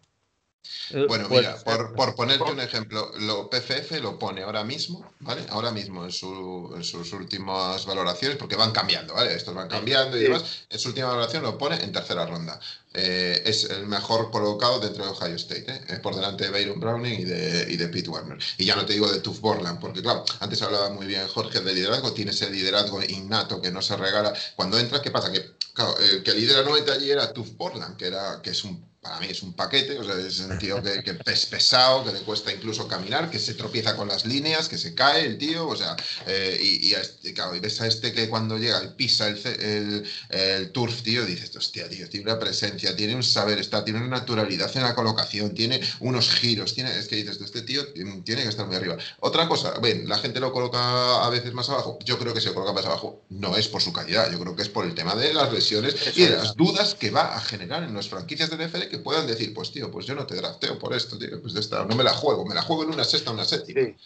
[0.91, 5.43] Eh, bueno, mira, por, ponerte un ejemplo, lo PFF lo pone ahora mismo, ¿vale?
[5.49, 9.35] Ahora mismo en, sus últimas valoraciones, porque van cambiando, ¿vale?
[9.35, 10.67] Estos van cambiando y demás.
[10.69, 12.61] En su última valoración lo pone en tercera ronda.
[12.93, 15.97] Eh, es el mejor colocado dentro de Ohio State, ¿eh?
[16.03, 18.39] por delante de Byron Browning y de, y de Pete Warner.
[18.59, 21.61] Y ya no te digo de Tuf Borland, porque claro, antes hablaba muy bien Jorge
[21.61, 24.35] de liderazgo, tiene ese liderazgo innato que no se regala.
[24.57, 25.31] Cuando entra, ¿qué pasa?
[25.31, 28.89] Que, claro, el que lidera nuevamente allí era Tuf Borland, que, era, que es un
[29.01, 32.20] para mí es un paquete, o sea, es un tío que, es pesado, que le
[32.20, 35.74] cuesta incluso caminar, que se tropieza con las líneas, que se cae el tío, o
[35.74, 35.96] sea,
[36.26, 40.70] eh, y, este, claro, y ves a este que cuando llega y pisa el, el,
[40.72, 44.70] turf, tío, dices, hostia, tío, tiene una presencia, tiene un saber está, tiene una naturalidad
[44.76, 48.66] en la colocación, tiene unos giros, tiene, es que dices, este tío tiene que estar
[48.66, 48.98] muy arriba.
[49.20, 52.53] Otra cosa, ven, la gente lo coloca a veces más abajo, yo creo que se
[52.53, 55.14] coloca más abajo, no es por su calidad, yo creo que es por el tema
[55.14, 58.68] de las lesiones y de las dudas que va a generar en las franquicias del
[58.68, 61.55] NFL que puedan decir, pues tío, pues yo no te drafteo por esto, tío, pues
[61.55, 63.97] de esta, no me la juego, me la juego en una sexta, una séptima.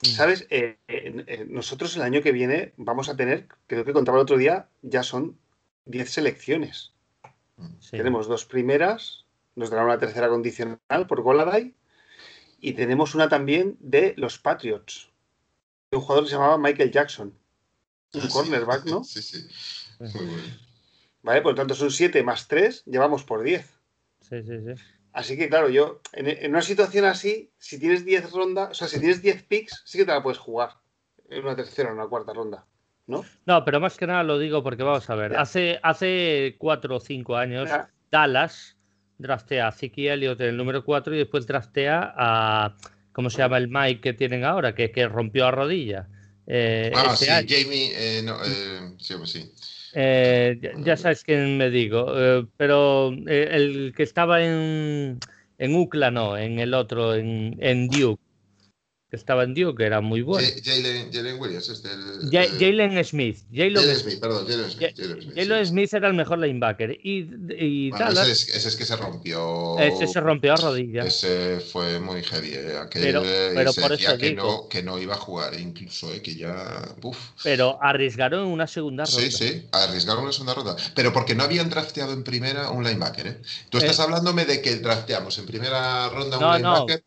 [0.00, 0.46] ¿Sabes?
[0.48, 4.38] Eh, eh, nosotros el año que viene vamos a tener, creo que contaba el otro
[4.38, 5.36] día, ya son
[5.86, 6.92] 10 selecciones.
[7.90, 9.24] Tenemos dos primeras,
[9.56, 11.74] nos dará una tercera condicional por Goladay
[12.60, 15.10] y tenemos una también de los Patriots.
[15.90, 17.34] Un jugador que se llamaba Michael Jackson.
[18.14, 19.02] Un ah, cornerback, ¿no?
[19.04, 19.48] Sí, sí.
[19.98, 20.68] Muy bueno.
[21.22, 23.77] Vale, por lo tanto son 7 más 3, llevamos por 10.
[24.28, 24.82] Sí, sí, sí.
[25.12, 29.00] Así que, claro, yo, en, una situación así, si tienes 10 rondas, o sea, si
[29.00, 30.70] tienes 10 picks, sí que te la puedes jugar
[31.28, 32.66] en una tercera o una cuarta ronda,
[33.06, 33.24] ¿no?
[33.46, 37.00] No, pero más que nada lo digo porque vamos a ver, hace, hace 4 o
[37.00, 37.70] 5 años,
[38.10, 38.76] Dallas
[39.18, 42.76] draftea a Ziki Elliott en el número 4 y después draftea a,
[43.12, 44.74] ¿cómo se llama el Mike que tienen ahora?
[44.74, 46.08] Que, que rompió a rodilla.
[46.46, 49.52] Eh, ah, sí, Jamie, eh, no, eh, sí, pues sí.
[50.00, 55.24] Eh, ya, sabes quién me digo, eh, pero eh, el que estaba en,
[55.58, 58.22] en UCLA, no, en el otro, en, en Duke
[59.10, 60.46] que estaba en Duke, que era muy bueno.
[60.62, 61.88] Jalen Williams, este.
[62.30, 63.38] Jalen Smith.
[63.50, 65.34] Jalen Smith, perdón, Jalen Smith.
[65.34, 66.90] Jalen Smith, era el mejor linebacker.
[67.02, 67.26] Y,
[67.58, 69.78] y ese, es, que se rompió.
[69.78, 71.06] Ese se rompió a rodillas.
[71.06, 72.50] Ese fue muy heavy.
[72.52, 76.34] Eh, pero, pero por eso que, no, que no iba a jugar, incluso, eh, que
[76.34, 76.94] ya.
[77.02, 77.16] Uf.
[77.42, 79.20] Pero arriesgaron una segunda ronda.
[79.20, 80.76] Sí, sí, arriesgaron una segunda ronda.
[80.94, 83.26] Pero porque no habían drafteado en primera un linebacker.
[83.26, 83.40] ¿eh?
[83.70, 87.02] Tú estás hablándome de que drafteamos en primera ronda un linebacker.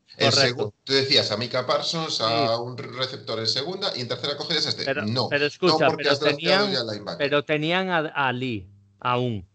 [0.83, 4.85] Tú decías a Mika Parsons, a un receptor en segunda y en tercera cogerías este.
[4.85, 6.71] Pero, no, pero escucha, pero, tenían,
[7.17, 8.67] pero tenían a, Lee
[8.99, 9.45] aún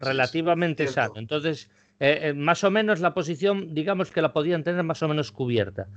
[0.00, 1.14] relativamente sano.
[1.16, 1.68] Entonces,
[2.34, 5.88] más o menos la posición, digamos que la podían tener más o menos cubierta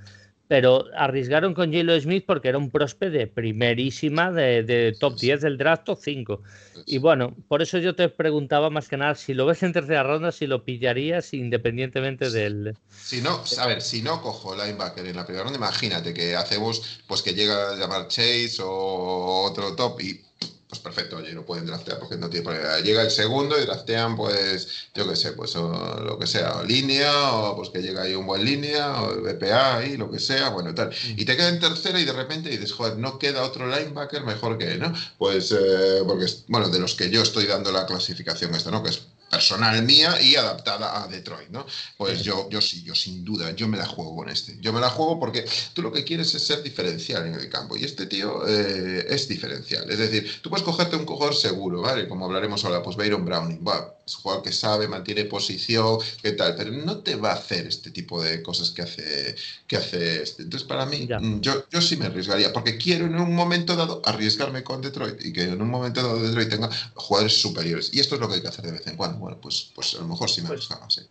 [0.48, 5.58] pero arriesgaron con J.Lo Smith porque era un prospe de primerísima de, top 10 del
[5.58, 6.42] draft, top 5.
[6.86, 10.04] Y bueno, por eso yo te preguntaba más que nada si lo ves en tercera
[10.04, 12.78] ronda, si lo pillarías independientemente del.
[12.90, 17.02] Si no, a ver, si no cojo linebacker en la primera ronda, imagínate que hacemos
[17.08, 20.27] pues que llega a llamar Chase o otro top y
[20.70, 22.80] pues perfecto, oye, lo pueden draftear porque no tiene problema.
[22.80, 27.32] Llega el segundo y draftean, pues, yo qué sé, pues lo que sea, o línea,
[27.32, 30.76] o pues que llega ahí un buen línea, o BPA ahí, lo que sea, bueno,
[30.76, 30.94] tal.
[31.16, 34.58] Y te queda en tercera y de repente dices, joder, no queda otro linebacker mejor
[34.58, 34.94] que, ¿no?
[35.18, 38.84] Pues, eh, porque, bueno, de los que yo estoy dando la clasificación esta, ¿no?
[38.84, 41.66] Que es personal mía y adaptada a Detroit, ¿no?
[41.98, 44.58] Pues yo, yo sí, yo sin duda, yo me la juego con este.
[44.62, 47.76] Yo me la juego porque tú lo que quieres es ser diferencial en el campo
[47.76, 49.90] y este tío eh, es diferencial.
[49.90, 52.08] Es decir, tú puedes cogerte un jugador seguro, ¿vale?
[52.08, 53.62] Como hablaremos ahora, pues Byron Browning,
[54.06, 57.68] es un jugador que sabe, mantiene posición, qué tal, pero no te va a hacer
[57.68, 59.36] este tipo de cosas que hace,
[59.68, 60.44] que hace este.
[60.44, 64.02] Entonces, para mí, mm, yo, yo sí me arriesgaría, porque quiero en un momento dado
[64.06, 67.90] arriesgarme con Detroit y que en un momento dado Detroit tenga jugadores superiores.
[67.94, 69.17] Y esto es lo que hay que hacer de vez en cuando.
[69.18, 71.02] Bueno, pues, pues a lo mejor sí me pues, arriesgaba, sí.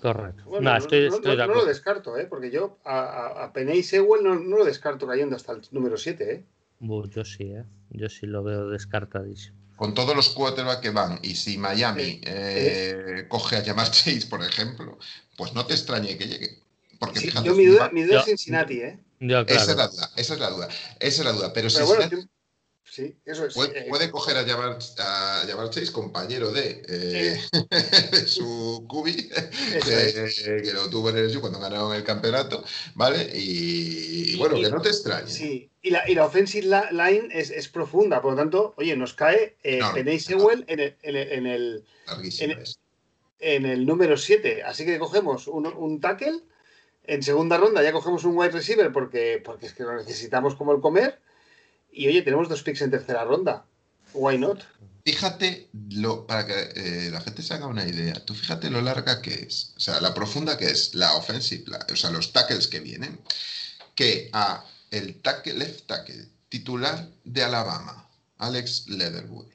[0.00, 0.44] Correcto.
[0.60, 2.26] no, lo descarto, ¿eh?
[2.26, 6.32] porque yo a, a Peney Sewell no, no, lo descarto cayendo hasta el número 7.
[6.32, 6.44] ¿eh?
[6.80, 7.64] yo sí, ¿eh?
[7.90, 13.26] yo sí lo veo descartadísimo con todos los quarterbacks que van, y si Miami eh,
[13.28, 14.96] coge a llamar Chase, por ejemplo,
[15.36, 16.58] pues no te extrañe que llegue.
[17.00, 19.00] Porque fíjate, yo mi duda, mi duda es Cincinnati, ¿eh?
[19.18, 20.68] esa, es la duda, esa es la duda,
[21.00, 21.52] esa es la duda.
[21.52, 21.82] Pero, si
[22.92, 23.54] sí, eso es.
[23.54, 27.40] Puede, eh, coger a llamar, a llamar Chase, compañero de, eh,
[28.26, 32.62] su cubi, que, lo tuvo en el cuando ganaron el campeonato,
[32.94, 33.30] ¿vale?
[33.34, 35.30] Y, bueno, que no te extrañe.
[35.30, 39.14] Sí, y la, y la offensive line es, es, profunda, por lo tanto, oye, nos
[39.14, 41.84] cae eh, en el, en el,
[43.40, 44.62] en el, número 7.
[44.64, 46.40] Así que cogemos un, un, tackle.
[47.04, 50.72] En segunda ronda ya cogemos un wide receiver porque, porque es que lo necesitamos como
[50.72, 51.18] el comer.
[51.92, 53.64] Y oye, tenemos dos picks en tercera ronda.
[54.14, 54.62] Why not?
[55.04, 59.20] Fíjate, lo, para que eh, la gente se haga una idea, tú fíjate lo larga
[59.20, 62.78] que es, o sea, la profunda que es la offensive, o sea, los tackles que
[62.78, 63.20] vienen,
[63.96, 69.46] que a el tackle, left tackle titular de Alabama, Alex Leatherwood,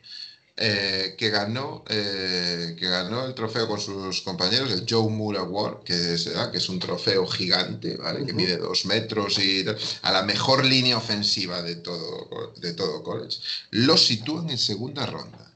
[0.60, 5.84] eh, que, ganó, eh, que ganó el trofeo con sus compañeros, el Joe Moore Award,
[5.84, 8.26] que es, que es un trofeo gigante, ¿vale?
[8.26, 9.64] que mide dos metros y
[10.01, 13.38] a la mejor línea ofensiva de todo, de todo college,
[13.70, 15.53] lo sitúan en segunda ronda.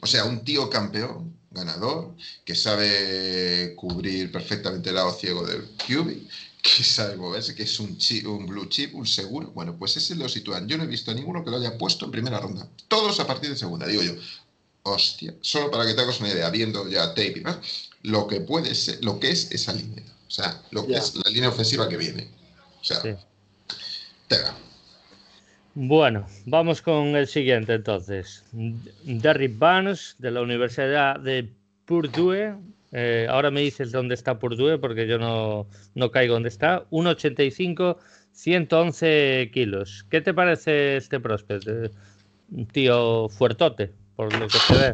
[0.00, 6.28] O sea, un tío campeón, ganador, que sabe cubrir perfectamente el lado ciego del QB,
[6.66, 7.96] que sabe moverse, que es un,
[8.26, 9.50] un blue chip, un seguro.
[9.52, 10.66] Bueno, pues ese lo sitúan.
[10.66, 12.68] Yo no he visto a ninguno que lo haya puesto en primera ronda.
[12.88, 14.12] Todos a partir de segunda, digo yo.
[14.82, 17.58] Hostia, solo para que te hagas una idea, viendo ya tape y más,
[18.02, 20.04] lo que puede ser, lo que es esa línea.
[20.26, 22.28] O sea, lo que es la línea ofensiva que viene.
[22.80, 23.14] O sea, sí.
[25.74, 28.44] Bueno, vamos con el siguiente entonces.
[28.52, 31.52] Derrick Barnes de la Universidad de
[31.84, 32.56] Purdue
[32.98, 36.88] eh, ahora me dices dónde está Purdue porque yo no, no caigo dónde está.
[36.88, 37.98] 1,85,
[38.32, 40.06] 111 kilos.
[40.10, 41.66] ¿Qué te parece este prospect?
[42.50, 44.92] Un tío fuertote, por lo que se ve.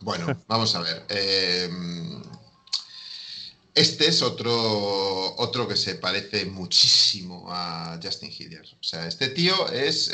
[0.00, 1.04] Bueno, vamos a ver.
[1.08, 2.22] Em,
[3.74, 8.66] este es otro, otro que se parece muchísimo a Justin Hilliard.
[8.78, 10.12] O sea, este tío es,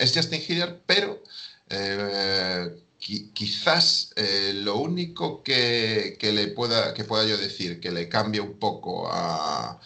[0.00, 1.22] es Justin Hilliard, pero
[1.70, 8.40] eh, quizás eh, lo único que, le pueda, que pueda yo decir que le cambie
[8.40, 9.78] un poco a,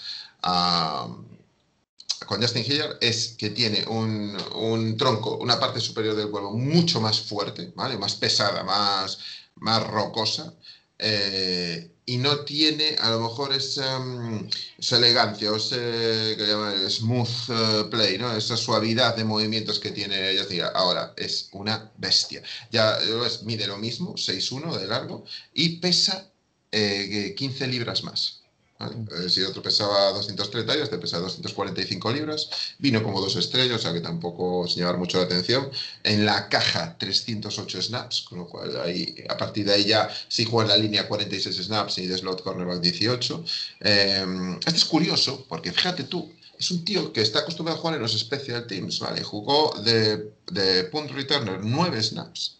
[2.26, 7.20] con Justin Hilliard es que tiene un, tronco, una parte superior del cuerpo mucho más
[7.20, 7.98] fuerte, ¿vale?
[7.98, 9.18] más pesada, más,
[9.56, 10.54] más rocosa.
[10.98, 14.48] Eh, y no tiene a lo mejor esa, mm,
[14.92, 18.34] elegancia o ese que llaman smooth eh, play, ¿no?
[18.34, 20.68] esa suavidad de movimientos que tiene ella.
[20.74, 22.42] Ahora es una bestia.
[22.72, 22.98] Ya
[23.44, 26.30] mide lo mismo, 6'1 de largo y pesa
[26.70, 28.37] 15 eh, libras más.
[28.80, 32.48] Eh, si otro pesaba 230 libras, este pesa 245 libras.
[32.78, 35.68] Vino como dos estrellas, o sea que tampoco sin llevar mucho la atención.
[36.04, 40.44] En la caja 308 snaps, con lo cual ahí, a partir de ahí ya sí
[40.44, 43.44] juega en la línea 46 snaps y de slot cornerback 18.
[43.80, 47.96] Eh, este es curioso porque fíjate tú, es un tío que está acostumbrado a jugar
[47.96, 49.22] en los special teams, ¿vale?
[49.24, 52.57] Jugó de, de punt returner 9 snaps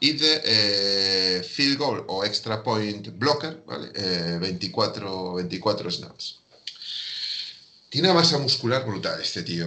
[0.00, 3.90] y de eh, field goal o extra point blocker, ¿vale?
[4.40, 6.40] 24, eh, 24 snaps.
[7.88, 9.66] Tiene una masa muscular brutal este tío.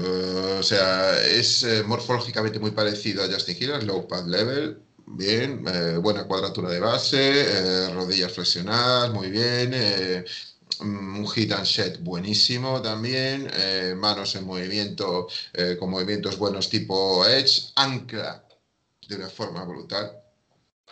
[0.60, 5.64] O sea, es eh, morfológicamente muy parecido a Justin Hill, low pad level, bien,
[6.02, 10.26] buena cuadratura de base, rodillas flexionadas, muy bien,
[10.80, 13.48] mm, un hit and shed buenísimo también,
[13.98, 15.28] manos en movimiento
[15.80, 18.45] con movimientos buenos tipo edge, ancla
[19.08, 20.12] de una forma brutal.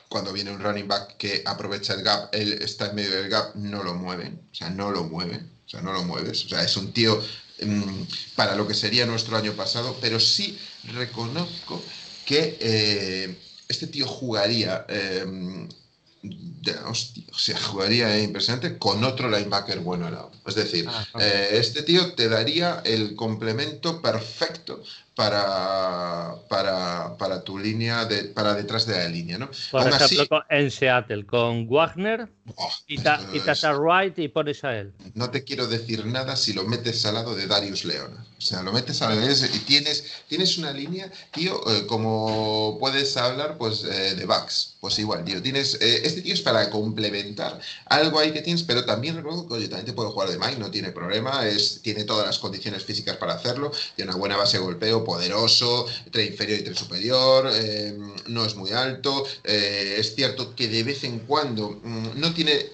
[0.10, 3.56] Cuando viene un running back que aprovecha el gap, él está en medio del gap,
[3.56, 6.64] no lo mueven, o sea, no lo mueven, o sea, no lo mueves, o sea,
[6.64, 7.20] es un tío
[7.62, 8.04] mm,
[8.36, 11.82] para lo que sería nuestro año pasado, pero sí reconozco
[12.26, 13.38] que eh,
[13.68, 15.68] este tío jugaría, eh,
[16.86, 20.32] o sea, jugaría impresionante con otro linebacker bueno al lado.
[20.46, 24.84] Es decir, ah, eh, este tío te daría el complemento perfecto
[25.16, 29.38] para, para, para, tu línea, de, para detrás de la línea.
[29.38, 29.50] ¿no?
[29.72, 32.98] Por ejemplo, en Seattle, con Wagner, oh, y
[33.32, 34.94] quitas a Wright y pones a él.
[35.14, 38.26] No te quiero decir nada si lo metes al lado de Darius Leona.
[38.38, 43.16] O sea, lo metes al lado y tienes, tienes una línea, tío, eh, como puedes
[43.16, 44.76] hablar pues eh, de backs.
[44.82, 48.84] Pues igual, tío, tienes, eh, este tío es para complementar algo ahí que tienes, pero
[48.84, 52.04] también recuerdo que, oye, también te puede jugar de Mike, no tiene problema, es, tiene
[52.04, 56.60] todas las condiciones físicas para hacerlo, tiene una buena base de golpeo, poderoso, tren inferior
[56.60, 57.98] y tren superior, eh,
[58.28, 59.26] no es muy alto.
[59.44, 62.72] Eh, es cierto que de vez en cuando mm, no tiene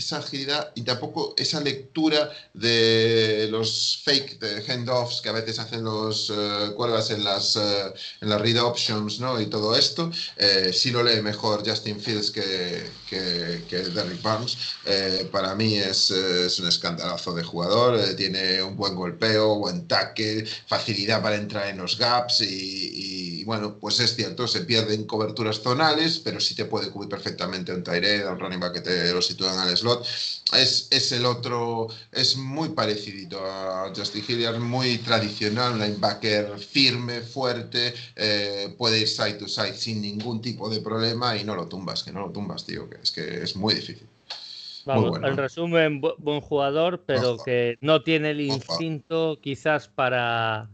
[0.00, 5.84] esa agilidad y tampoco esa lectura de los fake de handoffs que a veces hacen
[5.84, 9.40] los uh, cuervas en las, uh, en las read options ¿no?
[9.40, 10.10] y todo esto.
[10.36, 14.56] Eh, sí lo lee mejor Justin Fields que, que, que Derrick Barnes.
[14.86, 17.98] Eh, para mí es, es, un escandalazo de jugador.
[18.16, 23.78] tiene un buen golpeo, buen tackle, facilidad para entrar en los gaps y, y, bueno,
[23.78, 28.26] pues es cierto, se pierden coberturas zonales, pero sí te puede cubrir perfectamente un Tyree,
[28.26, 29.89] un running back que te lo sitúan al slot
[30.52, 37.20] es, es el otro, es muy parecido a Justin Hilliard, muy tradicional, un linebacker firme,
[37.20, 41.66] fuerte, eh, puede ir side to side sin ningún tipo de problema y no lo
[41.66, 44.08] tumbas, que no lo tumbas, tío, que es que es muy difícil.
[44.86, 50.68] Vamos, en resumen, buen jugador, pero que no tiene el instinto quizás para,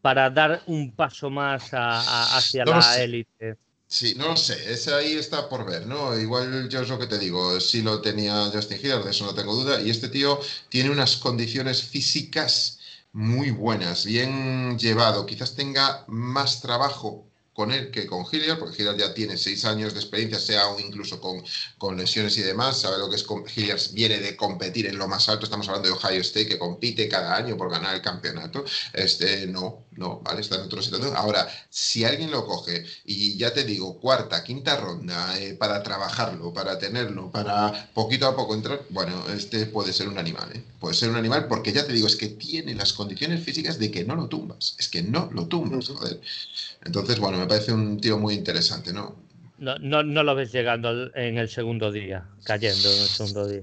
[0.00, 3.56] para dar un paso más hacia la élite.
[3.92, 6.16] Sí, no lo sé, ese ahí está por ver, ¿no?
[6.18, 9.34] Igual yo es lo que te digo, sí lo tenía Justin Hilliard, de eso no
[9.34, 10.38] tengo duda, y este tío
[10.68, 12.78] tiene unas condiciones físicas
[13.12, 18.98] muy buenas, bien llevado, quizás tenga más trabajo con él que con Hilliard, porque Hilliard
[18.98, 21.42] ya tiene seis años de experiencia, sea incluso con,
[21.78, 23.26] con lesiones y demás, sabe lo que es,
[23.56, 27.08] Hilliard viene de competir en lo más alto, estamos hablando de Ohio State, que compite
[27.08, 30.40] cada año por ganar el campeonato, este no, no, ¿vale?
[30.40, 31.14] Está en otra situación.
[31.16, 36.52] Ahora, si alguien lo coge y ya te digo, cuarta, quinta ronda, eh, para trabajarlo,
[36.52, 40.64] para tenerlo, para poquito a poco entrar, bueno, este puede ser un animal, ¿eh?
[40.78, 43.90] Puede ser un animal porque ya te digo, es que tiene las condiciones físicas de
[43.90, 46.20] que no lo tumbas, es que no lo tumbas, joder.
[46.84, 49.30] Entonces, bueno, me parece un tío muy interesante, ¿no?
[49.60, 53.60] No, no, no, lo ves llegando en el segundo día, cayendo en el segundo día.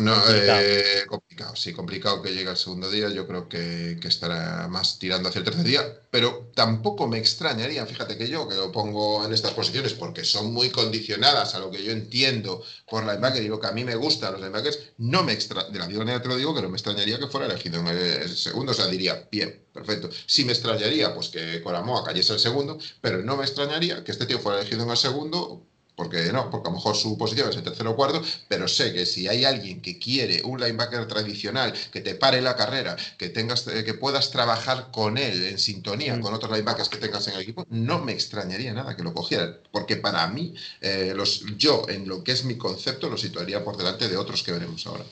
[0.00, 0.60] No, complicado.
[0.60, 3.08] Eh, complicado, sí, complicado que llegue al segundo día.
[3.10, 7.86] Yo creo que, que, estará más tirando hacia el tercer día, pero tampoco me extrañaría,
[7.86, 11.70] fíjate que yo, que lo pongo en estas posiciones porque son muy condicionadas a lo
[11.70, 15.22] que yo entiendo por linebacker y lo que a mí me gusta los linebackers, no
[15.22, 17.46] me extra de la misma manera te lo digo, que no me extrañaría que fuera
[17.46, 20.10] elegido en el segundo, o sea, diría, bien, perfecto.
[20.26, 24.26] Sí me extrañaría, pues que Coramoa cayese el segundo, pero no me extrañaría que este
[24.26, 25.62] tío fuera elegido en el segundo,
[25.96, 28.92] porque no, porque a lo mejor su posición es el tercero o cuarto, pero sé
[28.92, 33.30] que si hay alguien que quiere un linebacker tradicional, que te pare la carrera, que
[33.30, 36.20] tengas, eh, que puedas trabajar con él en sintonía mm.
[36.20, 39.58] con otros linebackers que tengas en el equipo, no me extrañaría nada que lo cogieran,
[39.72, 43.76] porque para mí, eh, los, yo en lo que es mi concepto, lo situaría por
[43.76, 45.04] delante de otros que veremos ahora.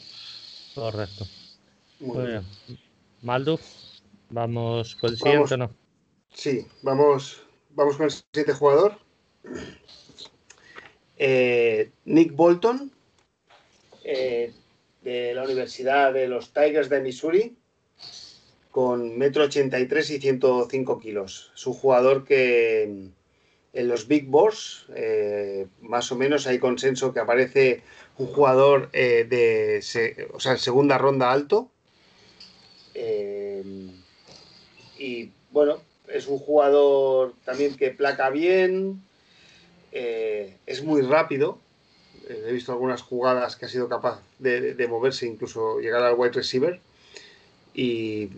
[0.74, 1.26] Correcto.
[2.00, 2.46] Muy bien.
[3.22, 3.58] Maldo,
[4.30, 5.70] vamos con el siguiente, ¿no?
[6.32, 8.98] Sí, vamos, vamos con el siguiente jugador.
[11.16, 12.90] Eh, Nick Bolton,
[14.02, 14.52] eh,
[15.02, 17.56] de la Universidad de los Tigers de Missouri,
[18.70, 21.52] con metro 83 y 105 kilos.
[21.54, 23.10] Es un jugador que
[23.72, 27.82] en los Big Boss, eh, más o menos hay consenso que aparece
[28.18, 29.80] un jugador de
[30.32, 31.70] o sea, segunda ronda alto.
[35.04, 35.78] Y bueno,
[36.08, 39.02] es un jugador también que placa bien,
[39.92, 41.58] eh, es muy rápido.
[42.28, 46.32] Eh, he visto algunas jugadas que ha sido capaz de, moverse, incluso llegar al wide
[46.32, 46.80] receiver.
[47.74, 48.30] Y,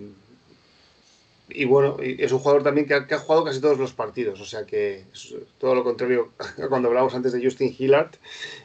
[1.49, 4.41] y bueno, es un jugador también que ha, jugado casi todos los partidos.
[4.41, 6.33] O sea que es todo lo contrario
[6.69, 8.11] cuando hablábamos antes de Justin Hillard,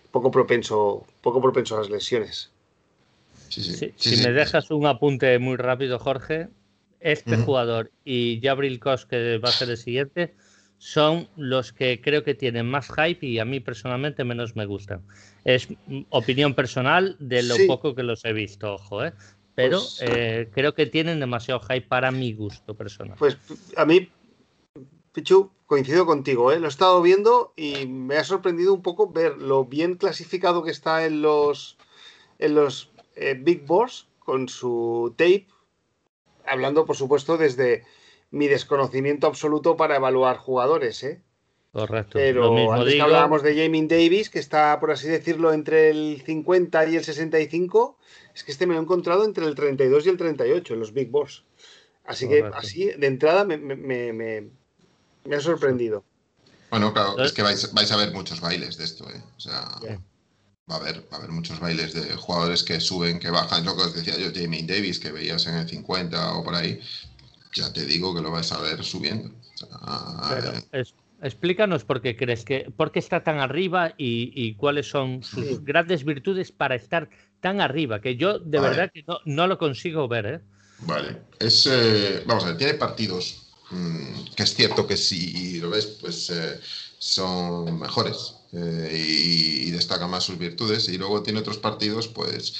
[0.09, 2.49] poco propenso, poco propenso a las lesiones.
[3.49, 6.49] si me dejas un apunte muy rápido, Jorge,
[7.01, 10.35] este jugador y Jabril Kos, que va a ser el siguiente,
[10.77, 15.03] son los que creo que tienen más hype y a mí personalmente menos me gustan.
[15.43, 15.67] Es
[16.09, 19.13] opinión personal de lo poco que los he visto, ojo, ¿eh?
[19.55, 23.15] pero pues, eh, creo que tienen demasiado hype para mi gusto personal.
[23.19, 23.37] Pues
[23.75, 24.09] a mí,
[25.11, 26.59] Pichu, coincido contigo, ¿eh?
[26.59, 30.71] lo he estado viendo y me ha sorprendido un poco ver lo bien clasificado que
[30.71, 31.77] está en los,
[32.39, 35.47] en los eh, Big Boss con su tape,
[36.45, 37.83] hablando por supuesto desde
[38.31, 41.21] mi desconocimiento absoluto para evaluar jugadores, ¿eh?
[41.71, 42.11] Correcto.
[42.13, 46.85] Pero antes que hablábamos de Jamie Davis, que está, por así decirlo, entre el 50
[46.87, 47.97] y el 65,
[48.35, 50.93] es que este me lo he encontrado entre el 32 y el 38 en los
[50.93, 51.45] Big Boss.
[52.03, 56.03] Así que así, de entrada, me, me, me, ha sorprendido.
[56.71, 59.21] Bueno, claro, es que vais, vais, a ver muchos bailes de esto, ¿eh?
[59.37, 59.69] O sea,
[60.71, 63.65] va a haber, va a haber muchos bailes de jugadores que suben, que bajan.
[63.65, 66.79] lo que os decía yo, Jamie Davis, que veías en el 50 o por ahí,
[67.53, 69.29] ya te digo que lo vais a ver subiendo.
[70.71, 70.83] Eh,
[71.21, 76.05] explícanos por qué crees que, por qué está tan arriba y, cuáles son sus grandes
[76.05, 77.09] virtudes para estar
[77.41, 80.25] tan arriba, que yo de verdad que no, lo consigo ver.
[80.25, 80.39] ¿eh?
[80.79, 85.69] Vale, es, eh, vamos a ver, tiene partidos mm, que es cierto que si lo
[85.71, 86.31] ves, pues
[87.01, 88.35] son mejores.
[88.53, 92.53] y, y, destaca más sus virtudes y luego tiene otros partidos pues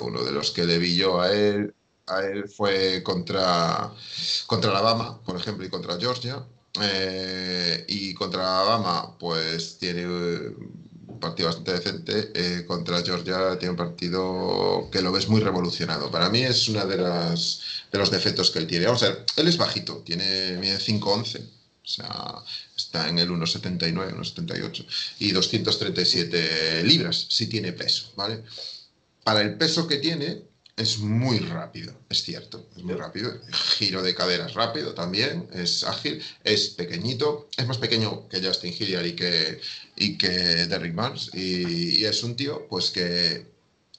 [0.00, 1.72] uno de los que le vi yo a él
[2.08, 3.92] a él fue contra,
[4.46, 6.44] contra Alabama, por ejemplo, y contra Georgia.
[6.80, 12.32] Eh, y contra Alabama, pues tiene un partido bastante decente.
[12.34, 16.10] Eh, contra Georgia tiene un partido que lo ves muy revolucionado.
[16.10, 18.86] Para mí es una de las de los defectos que él tiene.
[18.86, 21.42] Vamos a ver, él es bajito, tiene 5'11,
[21.88, 22.34] o sea,
[22.76, 24.86] está en el 1,79, 1,78
[25.20, 28.42] y 237 libras, si tiene peso, ¿vale?
[29.24, 30.42] Para el peso que tiene,
[30.76, 33.32] es muy rápido, es cierto, es muy rápido.
[33.78, 39.06] Giro de caderas rápido también, es ágil, es pequeñito, es más pequeño que Justin Hilliard
[39.06, 39.60] y que,
[39.96, 41.30] y que Derrick Barnes.
[41.32, 43.57] y, es un tío pues que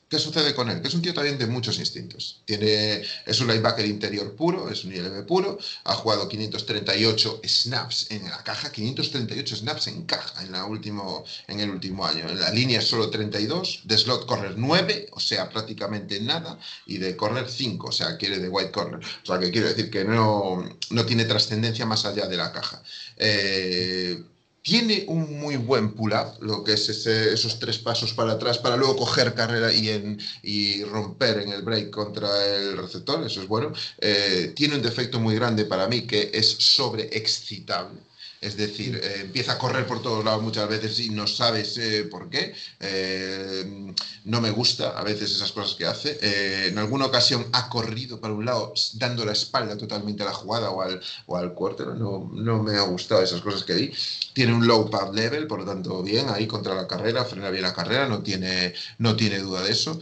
[0.10, 0.82] ¿Qué sucede con él?
[0.82, 2.42] Que es un tío también de muchos instintos.
[2.46, 8.24] Tiene, es un linebacker interior puro, es un ILB puro, ha jugado 538 snaps en
[8.24, 12.28] la caja, 538 snaps en caja en, la último, en el último año.
[12.28, 16.58] En la línea solo 32, de slot corner 9, o sea, prácticamente nada,
[16.88, 19.00] y de corner 5, o sea, quiere de white corner.
[19.00, 22.82] O sea, que quiere decir que no, no tiene trascendencia más allá de la caja.
[23.16, 24.24] Eh,
[24.70, 28.98] tiene un muy buen pull-up, lo que es esos tres pasos para atrás para luego
[28.98, 33.74] coger carrera y, romper en el break contra el receptor, eso es bueno.
[33.98, 38.00] Eh, tiene un defecto muy grande para mí que es sobreexcitable.
[38.42, 42.06] Es decir, eh, empieza a correr por todos lados muchas veces y no sabes eh,
[42.06, 42.54] por qué.
[42.80, 46.68] Eh, no me gusta a veces esas cosas que hace.
[46.68, 50.70] en alguna ocasión ha corrido para un lado dando la espalda totalmente a la jugada
[50.72, 51.88] o al, o al quarter.
[51.88, 53.94] No, no me ha gustado esas cosas que vi.
[54.34, 57.64] Tiene un low pad level, por lo tanto, bien ahí contra la carrera, frena bien
[57.64, 60.00] la carrera, no tiene, no tiene duda de eso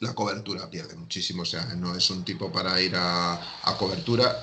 [0.00, 4.40] la cobertura pierde muchísimo, o sea, no es un tipo para ir a, a cobertura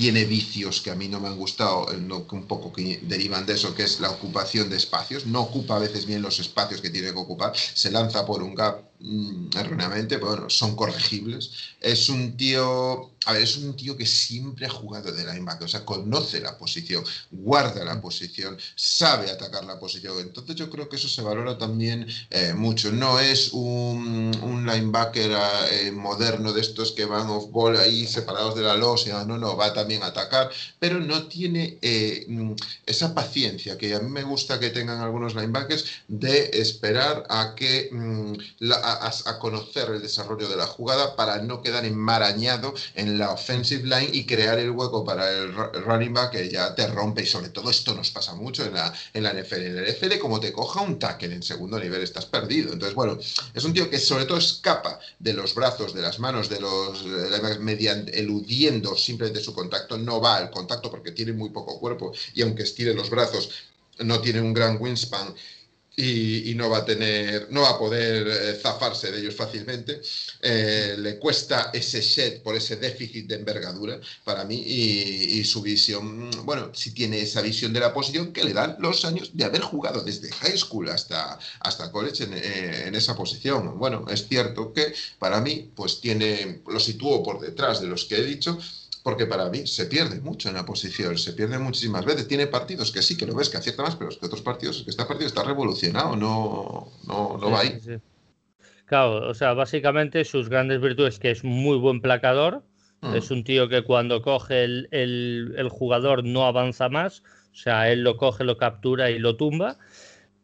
[0.00, 3.52] tiene vicios que a mí no me han gustado, que un poco que derivan de
[3.52, 5.26] eso, que es la ocupación de espacios.
[5.26, 8.54] No ocupa a veces bien los espacios que tiene que ocupar, se lanza por un
[8.54, 11.50] gap Mm, erróneamente, bueno, son corregibles.
[11.80, 15.68] Es un tío, a ver, es un tío que siempre ha jugado de linebacker, o
[15.68, 20.18] sea, conoce la posición, guarda la posición, sabe atacar la posición.
[20.20, 22.92] Entonces yo creo que eso se valora también eh, mucho.
[22.92, 25.30] No es un, un linebacker
[25.70, 29.56] eh, moderno de estos que van off ball ahí separados de la losa, no, no,
[29.56, 32.52] va también a atacar, pero no tiene eh, mm,
[32.84, 37.88] esa paciencia que a mí me gusta que tengan algunos linebackers de esperar a que
[37.92, 43.30] mm, la a, conocer el desarrollo de la jugada para no quedar enmarañado en la
[43.30, 47.22] offensive line y crear el hueco para el running back que ya te rompe.
[47.22, 49.54] Y sobre todo esto nos pasa mucho en la, en la NFL.
[49.54, 52.72] En el NFL, como te coja un tackle en segundo nivel, estás perdido.
[52.72, 53.18] Entonces, bueno,
[53.54, 57.04] es un tío que sobre todo escapa de los brazos, de las manos, de los
[57.60, 59.98] mediante eludiendo simplemente su contacto.
[59.98, 63.50] No va al contacto porque tiene muy poco cuerpo y aunque estire los brazos,
[63.98, 65.34] no tiene un gran wingspan
[66.00, 70.00] y, no va a tener, no va a poder eh, zafarse de ellos fácilmente.
[70.40, 76.30] Eh, le cuesta ese shed por ese déficit de envergadura para mí y, su visión,
[76.44, 79.62] bueno, si tiene esa visión de la posición que le dan los años de haber
[79.62, 83.78] jugado desde high school hasta, hasta college en, eh, en esa posición.
[83.78, 88.16] Bueno, es cierto que para mí, pues tiene, lo sitúo por detrás de los que
[88.16, 88.58] he dicho,
[89.02, 92.28] porque para mí se pierde mucho en la posición, se pierde muchísimas veces.
[92.28, 94.82] Tiene partidos que sí, que lo ves que acierta más, pero es que otros partidos
[94.82, 97.78] que este partido está revolucionado, no, no, no va ahí.
[98.86, 102.64] Claro, o sea, básicamente sus grandes virtudes que es muy buen placador,
[103.00, 103.14] Mm.
[103.14, 107.22] Es un tío que cuando coge el, el, jugador no avanza más,
[107.52, 109.78] o sea, él lo coge, lo captura y lo tumba.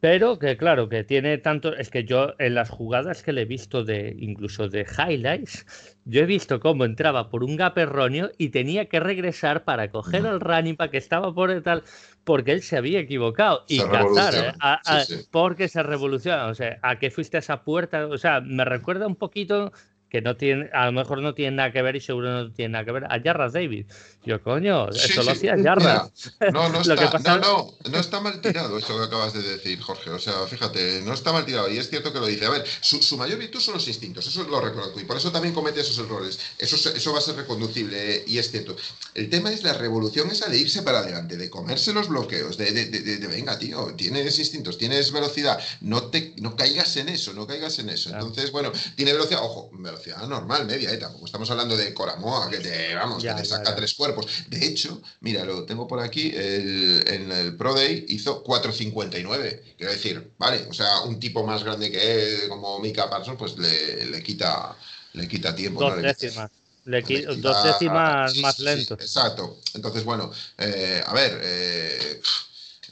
[0.00, 1.74] Pero que claro, que tiene tanto.
[1.74, 6.22] Es que yo en las jugadas que le he visto de incluso de highlights, yo
[6.22, 10.40] he visto cómo entraba por un gap erróneo y tenía que regresar para coger el
[10.40, 11.82] running para que estaba por el tal,
[12.24, 13.64] porque él se había equivocado.
[13.68, 15.24] y cazar, ¿eh?
[15.30, 16.46] porque se revoluciona.
[16.46, 18.06] O sea, a qué fuiste a esa puerta.
[18.06, 19.72] O sea, me recuerda un poquito
[20.08, 22.72] que no tiene, a lo mejor no tiene nada que ver y seguro no tiene
[22.72, 23.86] nada que ver a Jarras David.
[24.24, 26.10] Yo, coño, eso lo hacía Jarras.
[26.52, 30.10] no, no, está, no, no, no está mal tirado esto que acabas de decir, Jorge.
[30.10, 31.70] O sea, fíjate, no está mal tirado.
[31.70, 32.46] Y es cierto que lo dice.
[32.46, 35.00] A ver, su, mayor virtud son los instintos, eso lo reconozco.
[35.00, 36.38] Y por eso también comete esos errores.
[36.58, 38.76] Eso, eso va a ser reconducible, y es cierto.
[39.14, 42.72] El tema es la revolución esa de irse para adelante, de comerse los bloqueos, de,
[42.72, 47.46] de, de, venga, tío, tienes instintos, tienes velocidad, no, te, no caigas en eso, no
[47.46, 48.10] caigas en eso.
[48.10, 50.98] Entonces, bueno, tiene velocidad, ojo, velocidad normal, media, ¿eh?
[50.98, 54.26] Tampoco estamos hablando de Coramoa, que te, vamos, que te saca tres cuerpos.
[54.48, 59.60] De hecho, mira, lo tengo por aquí, en el Pro Day hizo 4.59.
[59.76, 63.58] Quiero decir, vale, o sea, un tipo más grande que él, como Mika Parsons, pues
[63.58, 64.76] le, le quita
[65.16, 65.80] le quita tiempo.
[65.80, 66.50] Dos décimas.
[66.84, 67.02] Le
[67.36, 68.94] dos décimas más lento.
[68.94, 69.58] exacto.
[69.74, 72.20] Entonces, bueno, eh, a ver, eh,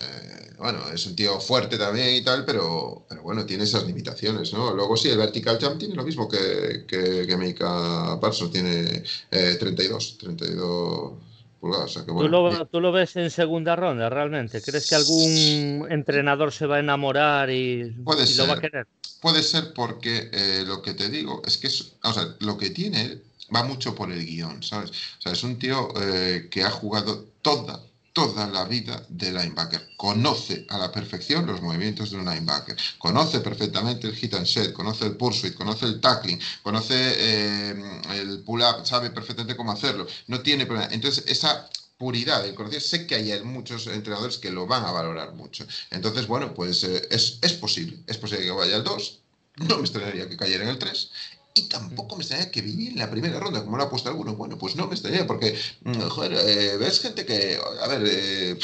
[0.00, 4.52] eh, bueno, es un tío fuerte también y tal, pero, pero bueno, tiene esas limitaciones,
[4.52, 4.74] ¿no?
[4.74, 10.18] Luego sí, el vertical jump tiene lo mismo que, que, que Mika Parsons, tiene 32,
[10.18, 11.12] 32
[11.60, 11.94] pulgadas.
[12.06, 14.60] ¿Tú, lo, ¿Tú, lo, ves en segunda ronda realmente?
[14.60, 18.86] ¿Crees que algún entrenador se va a enamorar y, lo va a querer?
[19.20, 22.70] Puede ser porque eh, lo que te digo es que es, o sea, lo que
[22.70, 23.20] tiene
[23.54, 24.90] va mucho por el guion, ¿sabes?
[24.90, 27.80] O sea, es un tío eh, que ha jugado toda
[28.14, 29.90] toda la vida de linebacker.
[29.96, 32.76] Conoce a la perfección los movimientos de un linebacker.
[32.96, 37.74] Conoce perfectamente el hit and set, conoce el pursuit, conoce el tackling, conoce eh,
[38.14, 40.06] el pull-up, sabe perfectamente cómo hacerlo.
[40.28, 40.94] No tiene problema.
[40.94, 41.68] Entonces, esa
[41.98, 45.66] puridad del conocimiento, sé que hay muchos entrenadores que lo van a valorar mucho.
[45.90, 47.98] Entonces, bueno, pues eh, es, es posible.
[48.06, 49.18] Es posible que vaya al 2.
[49.56, 51.10] No me extrañaría que cayera en el 3
[51.54, 54.34] y tampoco me extraña que viniera en la primera ronda, como lo ha puesto alguno.
[54.34, 58.58] Bueno, pues no me extraña, porque, mm, joder, eh, ves gente que, a ver, eh,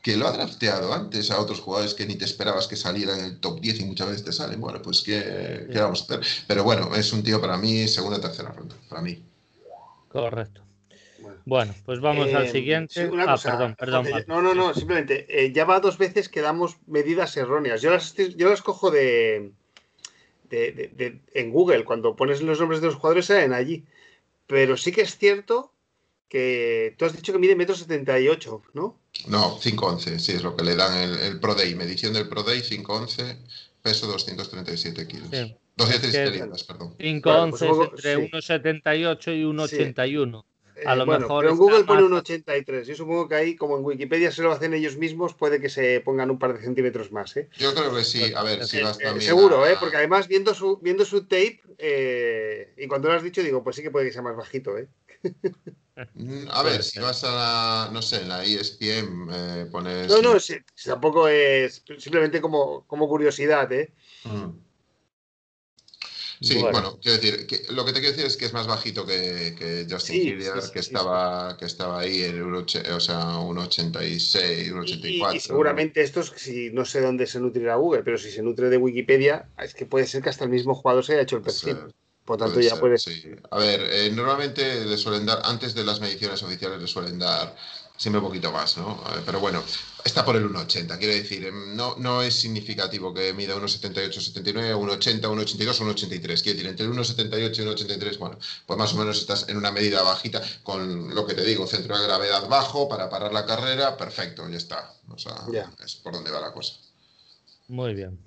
[0.00, 3.24] que lo ha drafteado antes a otros jugadores que ni te esperabas que salieran en
[3.24, 4.60] el top 10 y muchas veces te salen.
[4.60, 6.20] Bueno, pues ¿qué, ¿qué, vamos a hacer?
[6.46, 9.20] Pero bueno, es un tío para mí segunda tercera ronda, para mí.
[10.08, 10.62] Correcto.
[11.44, 13.10] Bueno, pues vamos al eh, siguiente.
[13.26, 14.06] ah, perdón, perdón.
[14.28, 17.82] No, no, no, simplemente, ya va dos veces que damos medidas erróneas.
[17.82, 19.50] Yo las, yo las cojo de,
[20.48, 23.84] de, en Google, cuando pones los nombres de los jugadores, salen allí.
[24.46, 25.72] Pero sí que es cierto
[26.28, 28.98] que tú has dicho que mide metro 78, ¿no?
[29.26, 32.42] No, 5'11, sí, es lo que le dan el, el Pro Day, medición del Pro
[32.42, 33.36] Day, 5'11,
[33.82, 35.28] peso 237 kilos.
[35.30, 35.56] Sí.
[35.78, 36.94] 237 libras, perdón.
[36.98, 40.44] 5'11 pues entre 1,78 y 1,81.
[40.86, 41.44] A lo bueno, mejor.
[41.44, 42.86] Pero en Google pone un 83.
[42.86, 46.00] Yo supongo que ahí, como en Wikipedia se lo hacen ellos mismos, puede que se
[46.00, 47.36] pongan un par de centímetros más.
[47.36, 47.48] ¿eh?
[47.56, 48.32] Yo creo que sí.
[48.34, 49.22] A ver, si vas también.
[49.22, 49.76] Seguro, ¿eh?
[49.78, 53.76] Porque además, viendo su, viendo su tape, eh, y cuando lo has dicho, digo, pues
[53.76, 54.88] sí que puede que sea más bajito, ¿eh?
[56.14, 60.08] Mm, a ver, si vas a la, no sé, la ESPN eh, pones...
[60.08, 60.38] No, no,
[60.84, 63.92] tampoco es simplemente como, como curiosidad, ¿eh?
[64.24, 64.67] Mm.
[66.40, 69.04] Sí, bueno, quiero decir, que, lo que te quiero decir es que es más bajito
[69.04, 74.70] que, que Justin Hilliard, que, estaba, que estaba ahí en un, o sea, un 86,
[74.70, 75.36] un 84.
[75.36, 78.70] Y, seguramente esto estos, si no sé dónde se nutrirá Google, pero si se nutre
[78.70, 81.42] de Wikipedia, es que puede ser que hasta el mismo jugador se haya hecho el
[81.42, 81.76] perfil.
[82.24, 82.98] Por tanto, ya puede.
[82.98, 83.22] Sí.
[83.50, 87.56] A ver, eh, normalmente le suelen dar, antes de las mediciones oficiales, le suelen dar
[87.98, 89.02] siempre un poquito más, ¿no?
[89.26, 89.62] Pero bueno,
[90.04, 94.74] está por el 1,80, quiero decir, em, no, no es significativo que mida 1,78, 79,
[94.74, 96.42] 1,80, 1,82 o 1,83.
[96.42, 99.72] Quiero decir, entre el 1,78 y 1,83, bueno, pues más o menos estás en una
[99.72, 103.96] medida bajita con lo que te digo, centro de gravedad bajo para parar la carrera,
[103.96, 104.94] perfecto, ya está.
[105.10, 105.34] O sea,
[105.84, 106.74] es por donde va la cosa.
[107.66, 108.18] Muy bien.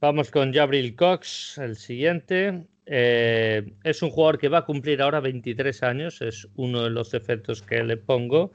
[0.00, 2.66] Vamos con Jabril Cox, el siguiente.
[2.86, 7.14] Eh, es un jugador que va a cumplir ahora 23 años, es uno de los
[7.14, 8.52] efectos que le pongo.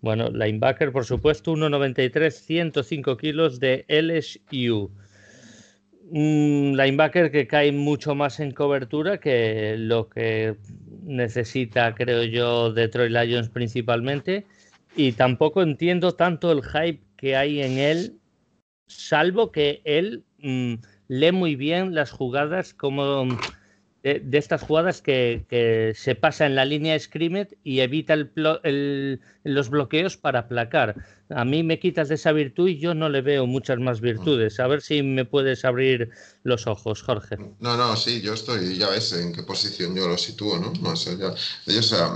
[0.00, 4.90] Bueno, linebacker, por supuesto, 1,93, 105 kilos de LSU.
[6.10, 10.56] Linebacker que cae mucho más en cobertura que lo que
[11.04, 14.44] necesita, creo yo, Detroit Lions principalmente.
[14.96, 18.18] Y tampoco entiendo tanto el hype que hay en él,
[18.88, 20.74] salvo que él mm,
[21.08, 23.28] lee muy bien las jugadas como
[24.02, 26.98] de, estas jugadas que, se pasa en la línea de
[27.62, 30.96] y evita el, los bloqueos para aplacar.
[31.34, 34.60] A mí me quitas de esa virtud y yo no le veo muchas más virtudes.
[34.60, 36.10] A ver si me puedes abrir
[36.44, 37.36] los ojos, Jorge.
[37.60, 40.72] No, no, sí, yo estoy, ya ves en qué posición yo lo sitúo, ¿no?
[40.90, 42.12] o sea,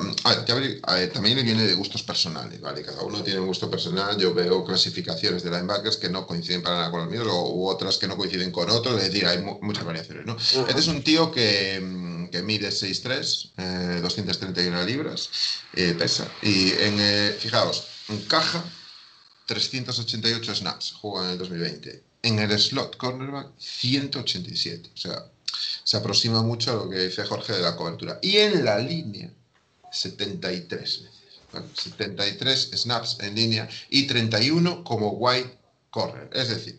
[1.12, 2.82] también le viene de gustos personales, ¿vale?
[2.82, 4.16] Cada uno tiene un gusto personal.
[4.18, 7.68] Yo veo clasificaciones de linebackers que no coinciden para nada con los míos, o, u
[7.68, 10.36] otras que no coinciden con otros, es decir, hay muchas variaciones, ¿no?
[10.36, 15.30] Este es un tío que, que mide 6'3, 231 eh, libras,
[15.74, 16.28] eh, pesa.
[16.42, 18.64] Y en, eh, fijaos, encaja
[19.46, 22.02] 388 snaps, juega en el 2020.
[22.22, 24.90] En el slot cornerback, 187.
[24.92, 25.30] O sea,
[25.84, 28.18] se aproxima mucho a lo que dice Jorge de la cobertura.
[28.22, 29.30] Y en la línea,
[29.92, 31.10] 73 veces.
[31.74, 35.58] 73 snaps en línea y 31 como wide
[35.90, 36.28] corner.
[36.32, 36.78] Es decir,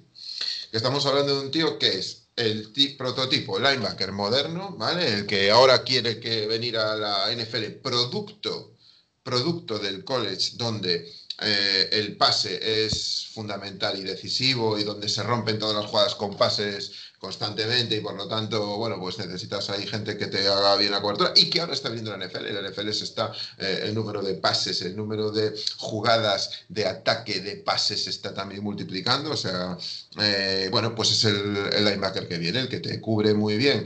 [0.70, 5.12] que estamos hablando de un tío que es el prototipo linebacker moderno, ¿vale?
[5.12, 8.76] El que ahora quiere que venir a la NFL producto,
[9.24, 15.60] producto del college donde eh, el pase es fundamental y decisivo y donde se rompen
[15.60, 20.18] todas las jugadas con pases constantemente y por lo tanto, bueno, pues necesitas ahí gente
[20.18, 22.46] que te haga bien la cobertura y que ahora está viendo la NFL.
[22.46, 26.88] En la NFL se está eh, el número de pases, el número de jugadas de
[26.88, 29.32] ataque de pases se está también multiplicando.
[29.32, 29.78] O sea,
[30.20, 31.54] eh, bueno, pues es el,
[31.86, 33.86] linebacker que viene, el que te cubre muy bien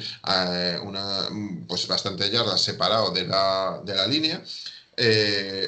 [0.84, 1.28] una,
[1.68, 4.41] pues bastante yardas separado de la, de la línea.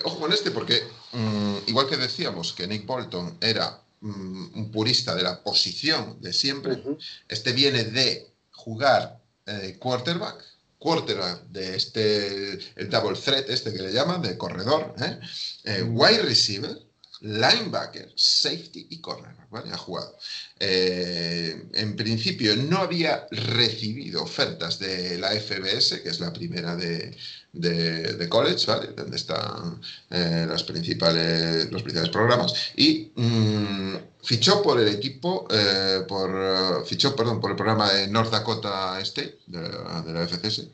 [0.06, 0.82] ojo con este porque,
[1.14, 6.34] mm, igual que decíamos que Nick Bolton era Mm, un purista de la posición de
[6.34, 6.84] siempre.
[7.30, 10.44] Este viene de jugar eh, quarterback,
[10.78, 15.20] quarterback de este, el double threat, este que le llaman, de corredor, ¿eh?
[15.64, 16.78] Eh, wide receiver,
[17.22, 19.72] linebacker, safety y cornerback, ¿vale?
[19.72, 20.18] Ha jugado.
[20.60, 27.16] en principio no había recibido ofertas de la FBS, que es la primera de,
[27.54, 28.88] de, college, ¿vale?
[28.96, 32.54] Donde están eh, las principales, los principales programas.
[32.76, 38.08] Y mm, fichó por el equipo, eh, por, eh, fichó, perdón, por el programa de
[38.08, 40.68] North Dakota State, de, la FCS.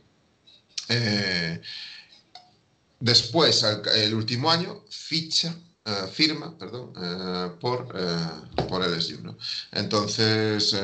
[3.00, 3.66] después,
[3.96, 5.56] el último año, ficha
[6.12, 6.94] firma perdón,
[7.60, 7.88] por,
[8.68, 9.36] por LSU.
[9.72, 10.76] Entonces,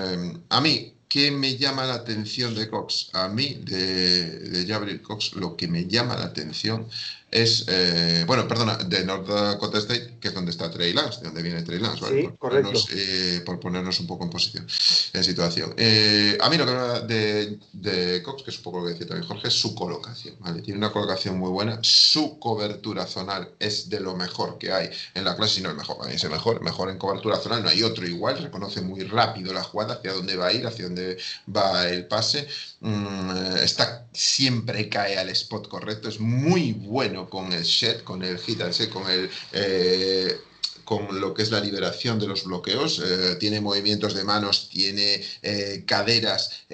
[0.49, 3.09] a mí, ¿Qué me llama la atención de Cox?
[3.13, 6.89] A mí, de, de Cox, lo que me llama la atención
[7.31, 11.25] es, eh, bueno, perdona, de North Dakota State, que es donde está Trey Lance, de
[11.25, 12.21] donde viene Trey Lance, ¿vale?
[12.21, 12.71] Sí, por, correcto.
[12.71, 14.67] Ponernos, eh, por ponernos un poco en posición,
[15.13, 15.73] en situación.
[15.75, 18.93] Eh, a mí lo que me de, de Cox, que es un poco lo que
[18.93, 20.61] decía también Jorge, es su colocación, ¿vale?
[20.61, 25.25] Tiene una colocación muy buena, su cobertura zonal es de lo mejor que hay en
[25.25, 27.83] la clase, si no el mejor, es el mejor, mejor en cobertura zonal, no hay
[27.83, 31.17] otro igual, reconoce muy rápido la jugada, hacia dónde va a ir, hacia dónde
[31.53, 32.47] va el pase,
[32.79, 38.37] mm, está, siempre cae al spot correcto, es muy bueno con el shed, con el
[38.39, 38.61] hit
[38.91, 39.29] con el...
[39.53, 40.37] Eh,
[40.83, 43.01] con lo que es la liberación de los bloqueos.
[43.03, 46.65] Eh, tiene movimientos de manos, tiene eh, caderas,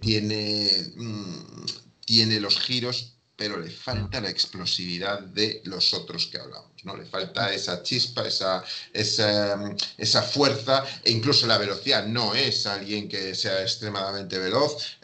[0.00, 1.64] tiene, mm,
[2.04, 6.72] tiene los giros, pero le falta la explosividad de los otros que hablamos.
[6.82, 6.96] ¿no?
[6.96, 12.04] Le falta esa chispa, esa, esa, esa fuerza e incluso la velocidad.
[12.06, 14.98] No es alguien que sea extremadamente veloz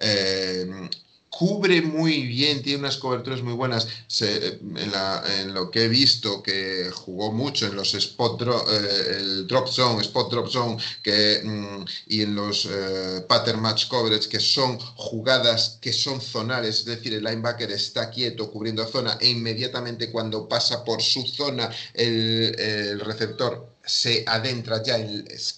[1.31, 3.87] cubre muy bien, tiene unas coberturas muy buenas.
[4.21, 10.03] en, lo que he visto, que jugó mucho en los spot eh, el drop zone,
[10.03, 15.79] spot drop zone, que, mm, y en los eh, pattern match coverage, que son jugadas
[15.81, 20.85] que son zonales, es decir, el linebacker está quieto cubriendo zona e inmediatamente cuando pasa
[20.85, 24.97] por su zona el, receptor se adentra ya,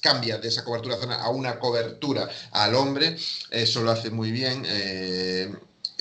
[0.01, 3.17] cambia de esa cobertura zona a una cobertura al hombre,
[3.51, 4.65] eso lo hace muy bien.
[4.67, 5.53] Eh,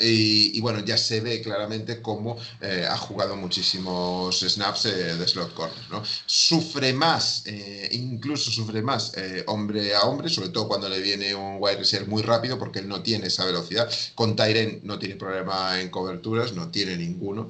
[0.02, 5.54] y, bueno, ya se ve claramente cómo eh, ha jugado muchísimos snaps eh, de slot
[5.54, 5.80] corner.
[5.90, 6.04] ¿no?
[6.26, 9.14] Sufre más, eh, incluso sufre más
[9.48, 12.88] hombre a hombre, sobre todo cuando le viene un wide receiver muy rápido, porque él
[12.88, 13.90] no tiene esa velocidad.
[14.16, 17.48] Con Tyren no tiene problema en coberturas, no tiene ninguno.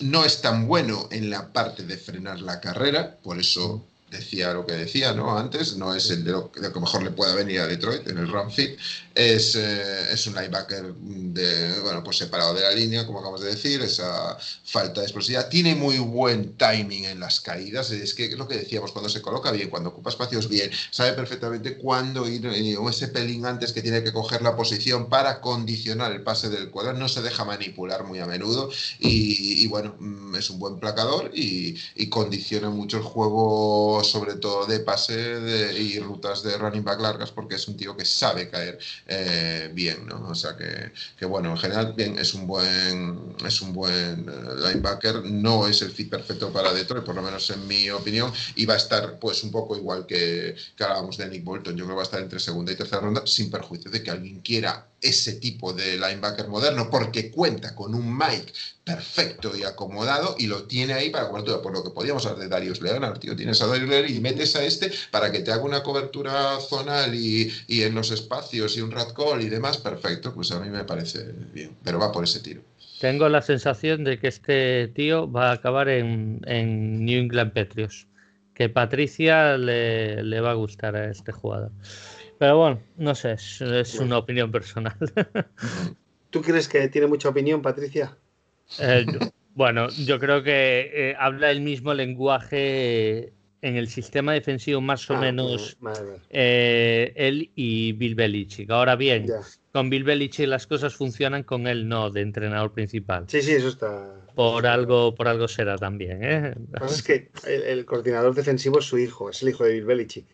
[0.00, 4.66] no es tan bueno en la parte de frenar la carrera, por eso decía lo
[4.66, 5.38] que decía ¿no?
[5.38, 8.28] antes, no es el de lo, que mejor le pueda venir a Detroit en el
[8.28, 8.78] run fit,
[9.14, 13.50] es, eh, es un linebacker de, bueno, pues separado de la línea, como acabamos de
[13.50, 18.38] decir, esa falta de explosividad, tiene muy buen timing en las caídas, es que es
[18.38, 22.46] lo que decíamos, cuando se coloca bien, cuando ocupa espacios bien, sabe perfectamente cuándo ir,
[22.46, 26.48] eh, o ese pelín antes que tiene que coger la posición para condicionar el pase
[26.48, 30.78] del cuadro, no se deja manipular muy a menudo y, bueno, mm, es un buen
[30.78, 31.78] placador y,
[32.10, 37.54] condiciona mucho el juego sobre todo de pase y rutas de running back largas porque
[37.54, 38.78] es un tío que sabe caer
[39.12, 40.28] eh, bien, ¿no?
[40.28, 44.68] O sea que, que, bueno, en general bien, es un buen, es un buen eh,
[44.68, 48.66] linebacker, no es el fit perfecto para Detroit, por lo menos en mi opinión, y
[48.66, 51.88] va a estar pues un poco igual que, que hablábamos de Nick Bolton, yo creo
[51.88, 54.86] que va a estar entre segunda y tercera ronda, sin perjuicio de que alguien quiera
[55.02, 58.52] ese tipo de linebacker moderno porque cuenta con un Mike
[58.84, 61.62] perfecto y acomodado y lo tiene ahí para cobertura.
[61.62, 63.36] Por lo que podíamos hablar de Darius Leonard, tío.
[63.36, 67.14] Tienes a Darius Leonard y metes a este para que te haga una cobertura zonal
[67.14, 69.78] y, y en los espacios y un rat call y demás.
[69.78, 71.76] Perfecto, pues a mí me parece bien.
[71.82, 72.62] Pero va por ese tiro.
[73.00, 78.06] Tengo la sensación de que este tío va a acabar en, en New England Patriots.
[78.54, 81.70] Que Patricia le, le va a gustar a este jugador.
[82.40, 84.96] Pero bueno, no sé, es, es una opinión personal.
[86.30, 88.16] ¿Tú crees que tiene mucha opinión, Patricia?
[88.78, 89.04] Eh,
[89.54, 95.16] bueno, yo creo que eh, habla el mismo lenguaje en el sistema defensivo más o
[95.16, 96.16] Ah, menos vale.
[96.30, 98.70] eh, él y Bill Belichick.
[98.70, 99.40] Ahora bien, Ya.
[99.70, 103.24] con Bill Belichick las cosas funcionan con él no de entrenador principal.
[103.28, 104.16] Sí, sí, eso está.
[104.34, 106.54] Por algo, por algo será también, ¿eh?
[106.56, 109.64] Lo que pasa es que el, el coordinador defensivo es su hijo, es el hijo
[109.64, 110.26] de Bill Belichick.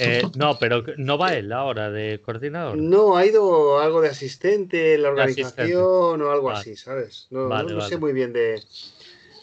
[0.00, 2.76] Eh, no, pero no va él ahora de coordinador.
[2.76, 6.24] No, ha ido algo de asistente en la organización asistente.
[6.24, 6.58] o algo Vale.
[6.58, 7.28] así, ¿sabes?
[7.30, 8.60] No, Vale, no- no sé muy bien de,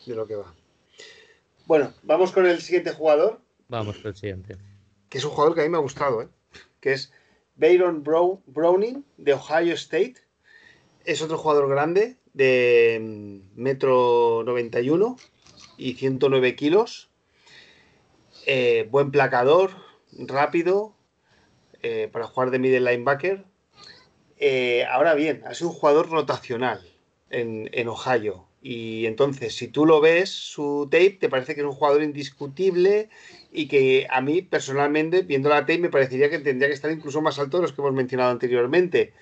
[0.06, 0.54] de lo que va.
[1.68, 3.40] Bueno, vamos con el siguiente jugador,
[3.70, 4.58] Vamos, presidente.
[5.08, 6.28] que es un jugador que a mí me ha gustado, ¿eh?
[6.82, 7.14] que es
[7.56, 10.16] Bayron Brow- Browning de Ohio State.
[11.06, 15.16] Es otro jugador grande de mm, metro 91
[15.78, 17.10] y 109 kilos.
[18.46, 19.72] Eh, buen placador,
[20.18, 20.96] rápido,
[21.82, 23.44] eh, para jugar de middle linebacker.
[24.38, 26.82] Eh, ahora bien, ha sido un jugador rotacional
[27.30, 28.46] en, en Ohio.
[28.62, 33.10] Y entonces, si tú lo ves, su tape, te parece que es un jugador indiscutible
[33.52, 37.22] y que a mí, personalmente, viendo la tape, me parecería que tendría que estar incluso
[37.22, 39.14] más alto de los que hemos mencionado anteriormente.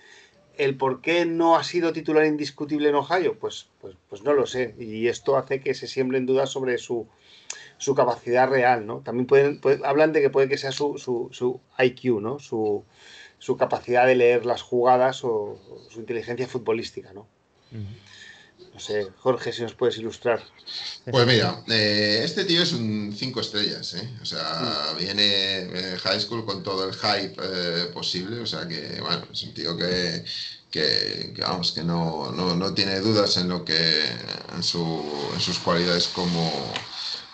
[0.57, 4.45] El por qué no ha sido titular indiscutible en Ohio, pues, pues, pues no lo
[4.45, 4.76] sé.
[4.78, 7.07] Y esto hace que se siembren dudas sobre su,
[7.80, 8.99] su capacidad real, ¿no?
[8.99, 12.38] También pueden, puede- hablan de que puede que sea su, su, su IQ, ¿no?
[12.39, 12.84] Su,
[13.39, 17.26] su capacidad de leer las jugadas o, o su inteligencia futbolística, ¿no?
[18.73, 20.41] No sé, Jorge, si nos puedes ilustrar.
[21.11, 24.10] Pues mira, eh, este tío es un 5 estrellas, ¿eh?
[24.22, 28.99] O sea, viene eh, high school con todo el hype eh, posible, o sea que,
[29.01, 30.23] bueno, es un tío que,
[30.72, 34.03] que, que, vamos, que no, no, no tiene dudas en lo que,
[34.56, 35.03] en, su,
[35.34, 36.51] en sus cualidades como,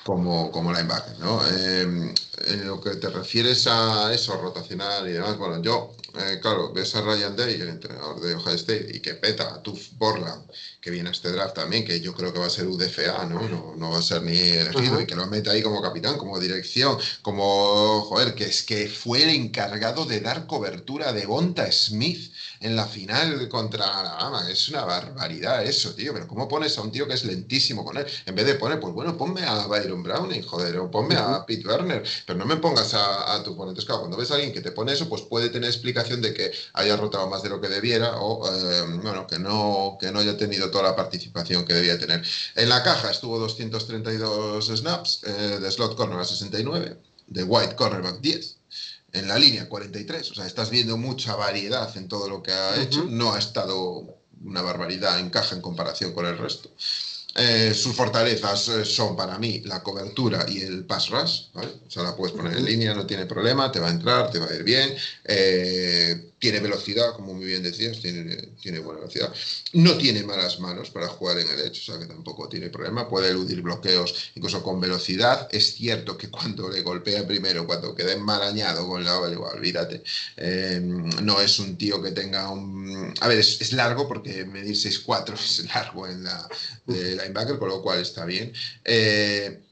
[0.06, 1.42] como, como linebacker, ¿no?
[1.48, 2.14] Eh,
[2.48, 6.94] en lo que te refieres a eso, rotacional y demás, bueno, yo, eh, claro, ves
[6.94, 10.46] a Ryan Day, el entrenador de Ohio State, y que peta a Tuf Borland,
[10.80, 13.50] que viene a este draft también, que yo creo que va a ser UDFA, ¿no?
[13.50, 16.40] No, no va a ser ni elegido, y que lo mete ahí como capitán, como
[16.40, 22.32] dirección, como, joder, que es que fue el encargado de dar cobertura de Bonta Smith
[22.60, 24.50] en la final contra Alabama.
[24.50, 26.14] Es una barbaridad eso, tío.
[26.14, 28.06] Pero ¿cómo pones a un tío que es lentísimo con él?
[28.26, 31.68] En vez de poner, pues bueno, ponme a Byron Browning, joder, o ponme a Pete
[31.68, 33.80] Werner, pero no me pongas a, a tu oponente.
[33.80, 36.34] Es claro, cuando ves a alguien que te pone eso, pues puede tener explicación de
[36.34, 40.20] que haya rotado más de lo que debiera o, eh, bueno, que no, que no
[40.20, 42.24] haya tenido toda la participación que debía tener.
[42.56, 46.98] En la caja estuvo 232 snaps, eh, de slot corner a 69,
[47.28, 48.58] de white cornerback 10
[49.14, 50.32] en la línea 43.
[50.32, 53.06] O sea, estás viendo mucha variedad en todo lo que ha hecho.
[53.08, 56.70] No ha estado una barbaridad en caja en comparación con el resto.
[57.38, 61.68] Eh, sus fortalezas eh, son para mí la cobertura y el pass rush, ¿vale?
[61.86, 64.40] O sea, la puedes poner en línea, no tiene problema, te va a entrar, te
[64.40, 64.96] va a ir bien.
[65.26, 69.34] Eh, tiene velocidad, como muy bien decías, tiene, tiene buena velocidad.
[69.74, 73.08] No tiene malas manos para jugar en el edge, o sea que tampoco tiene problema.
[73.08, 75.48] Puede eludir bloqueos incluso con velocidad.
[75.52, 80.04] Es cierto que cuando le golpea primero, cuando queda enmarañado con la igual, olvídate.
[80.38, 83.14] Eh, no es un tío que tenga un.
[83.22, 86.48] A ver, es, es largo porque medir 6'4 es largo en la
[86.86, 88.54] de linebacker, con lo cual está bien.
[88.84, 89.65] Eh,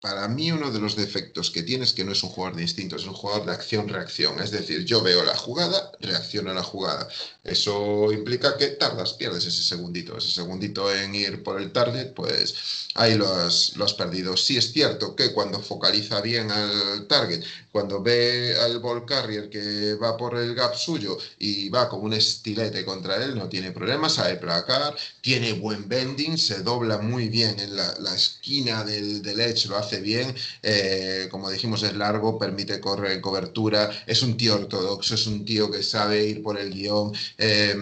[0.00, 2.62] para mí uno de los defectos que tiene es que no es un jugador de
[2.62, 4.38] instinto, es un jugador de acción-reacción.
[4.40, 7.08] Es decir, yo veo la jugada, reacciono a la jugada.
[7.42, 10.16] Eso implica que tardas, pierdes ese segundito.
[10.16, 14.36] Ese segundito en ir por el target, pues ahí lo has, lo has perdido.
[14.36, 17.42] Sí es cierto que cuando focaliza bien al target,
[17.72, 22.12] cuando ve al ball carrier que va por el gap suyo y va como un
[22.12, 27.58] estilete contra él, no tiene problemas, sabe placar, tiene buen bending, se dobla muy bien
[27.58, 32.38] en la, la esquina del, del edge, lo hace bien, eh, como dijimos es largo,
[32.38, 36.72] permite correr cobertura, es un tío ortodoxo, es un tío que sabe ir por el
[36.72, 37.74] guion, eh,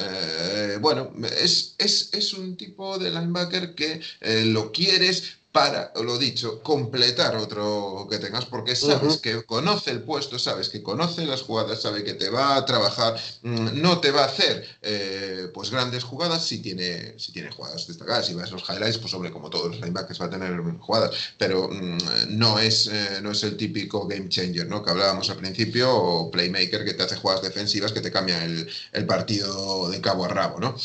[0.00, 6.18] eh, bueno, es, es, es, un tipo de linebacker que eh, lo quieres para, lo
[6.18, 11.42] dicho, completar otro que tengas, porque sabes que conoce el puesto, sabes que conoce las
[11.42, 15.70] jugadas, sabe que te va a trabajar, mm, no te va a hacer eh, pues
[15.70, 18.26] grandes jugadas si tiene, si tiene jugadas destacadas.
[18.26, 21.16] Si vas a los highlights, pues hombre, como todos los linebackers va a tener jugadas,
[21.38, 21.98] pero mm,
[22.28, 24.84] no, es, eh, no es el típico game changer, ¿no?
[24.84, 28.68] Que hablábamos al principio, o playmaker que te hace jugadas defensivas que te cambian el,
[28.92, 30.76] el partido de cabo a rabo, ¿no?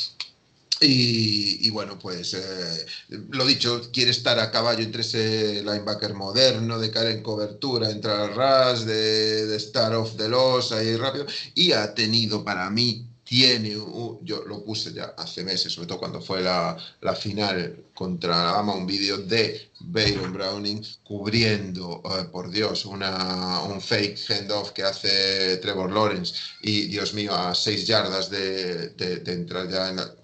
[0.85, 2.85] Y, bueno, pues eh,
[3.29, 8.19] lo dicho, quiere estar a caballo entre ese linebacker moderno, de caer en cobertura, entrar
[8.21, 13.12] al ras, de, de estar off the loss ahí rápido, y ha tenido para mí
[13.23, 18.41] tiene, yo lo puse ya hace meses, sobre todo cuando fue la, la final contra
[18.41, 24.83] Alabama, un vídeo de Bayron Browning cubriendo, eh, por Dios, una, un fake handoff que
[24.83, 28.93] hace Trevor Lawrence y, Dios mío, a seis yardas de,
[29.25, 30.15] entrar ya en la,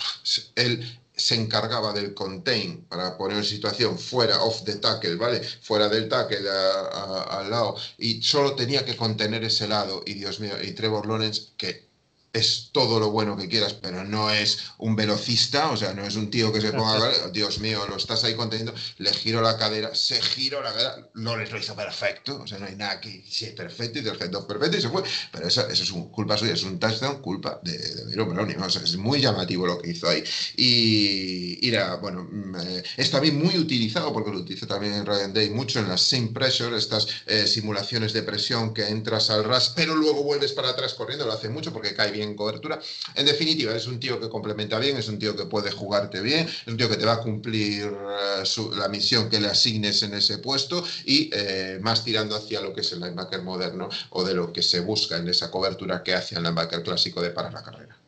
[0.55, 5.41] Él se encargaba del contain para poner en situación fuera off the tackle, ¿vale?
[5.61, 10.53] Fuera del tackle al lado y solo tenía que contener ese lado y Dios mío,
[10.61, 11.88] y Trevor Lawrence que
[12.33, 16.15] es todo lo bueno que quieras, pero no es un velocista, o sea, no es
[16.15, 19.95] un tío que se ponga, Dios mío, lo estás ahí conteniendo, le giro la cadera,
[19.95, 23.23] se giró la cadera, no les lo hizo perfecto, o sea, no hay nada que
[23.27, 26.37] es perfecto y el dos perfecto y se fue, pero eso, eso es un, culpa
[26.37, 29.91] suya, es un touchdown, culpa de, de Browning, o sea, es muy llamativo lo que
[29.91, 30.23] hizo ahí.
[30.55, 35.49] Y, era, bueno, mm, eh, es también muy utilizado, porque lo utiliza también Ryan Day
[35.49, 39.95] mucho en las sim pressure, estas eh, simulaciones de presión que entras al ras, pero
[39.95, 42.79] luego vuelves para atrás corriendo, lo hace mucho porque cae bien en cobertura.
[43.15, 46.47] En definitiva, es un tío que complementa bien, es un tío que puede jugarte bien,
[46.47, 48.43] es un tío que te va a cumplir eh,
[48.77, 52.81] la misión que le asignes en ese puesto y eh, más tirando hacia lo que
[52.81, 56.35] es el linebacker moderno o de lo que se busca en esa cobertura que hace
[56.35, 57.98] el linebacker clásico de parar la carrera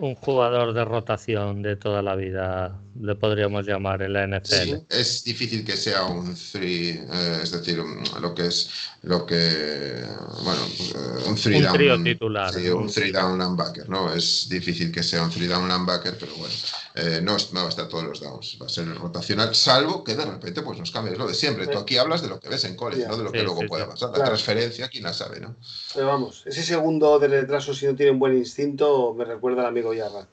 [0.00, 4.86] un jugador de rotación de toda la vida, le podríamos llamar en la NFL.
[4.88, 7.78] es difícil que sea un three, eh, es decir,
[8.20, 8.70] lo que es
[9.02, 10.04] lo que
[10.44, 10.60] bueno,
[10.94, 12.52] eh, un three un trío titular.
[12.52, 14.12] Sí, un three down linebacker, ¿no?
[14.12, 16.54] Es difícil que sea un three down linebacker, pero bueno,
[16.94, 20.14] eh, no, no va a estar todos los downs, va a ser rotacional, salvo que
[20.14, 21.66] de repente pues nos cambies lo de siempre.
[21.66, 23.88] Tú aquí hablas de lo que ves en college, no de lo que luego pueda
[23.88, 24.10] pasar.
[24.10, 25.56] La transferencia, quién la sabe, ¿no?
[25.94, 29.68] Pero vamos, ese segundo de retraso, si no tiene un buen instinto, me recuerda al
[29.68, 30.28] amigo Yarrat.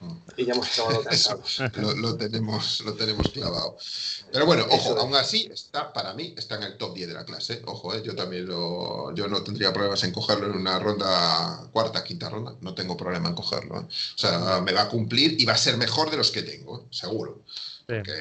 [0.00, 0.16] Mm.
[0.38, 1.60] Y ya hemos acabado cansados.
[1.76, 3.76] lo, lo, tenemos, lo tenemos clavado.
[4.32, 7.24] Pero bueno, ojo, aún así, está, para mí, está en el top 10 de la
[7.24, 7.62] clase.
[7.66, 12.02] Ojo, eh, yo también lo, yo no tendría problemas en cogerlo en una ronda, cuarta,
[12.02, 12.54] quinta ronda.
[12.60, 13.80] No tengo problema en cogerlo.
[13.80, 13.84] Eh.
[13.84, 16.78] O sea, me va a cumplir y va a ser mejor de los que tengo,
[16.78, 17.42] eh, seguro.
[17.86, 18.12] Porque,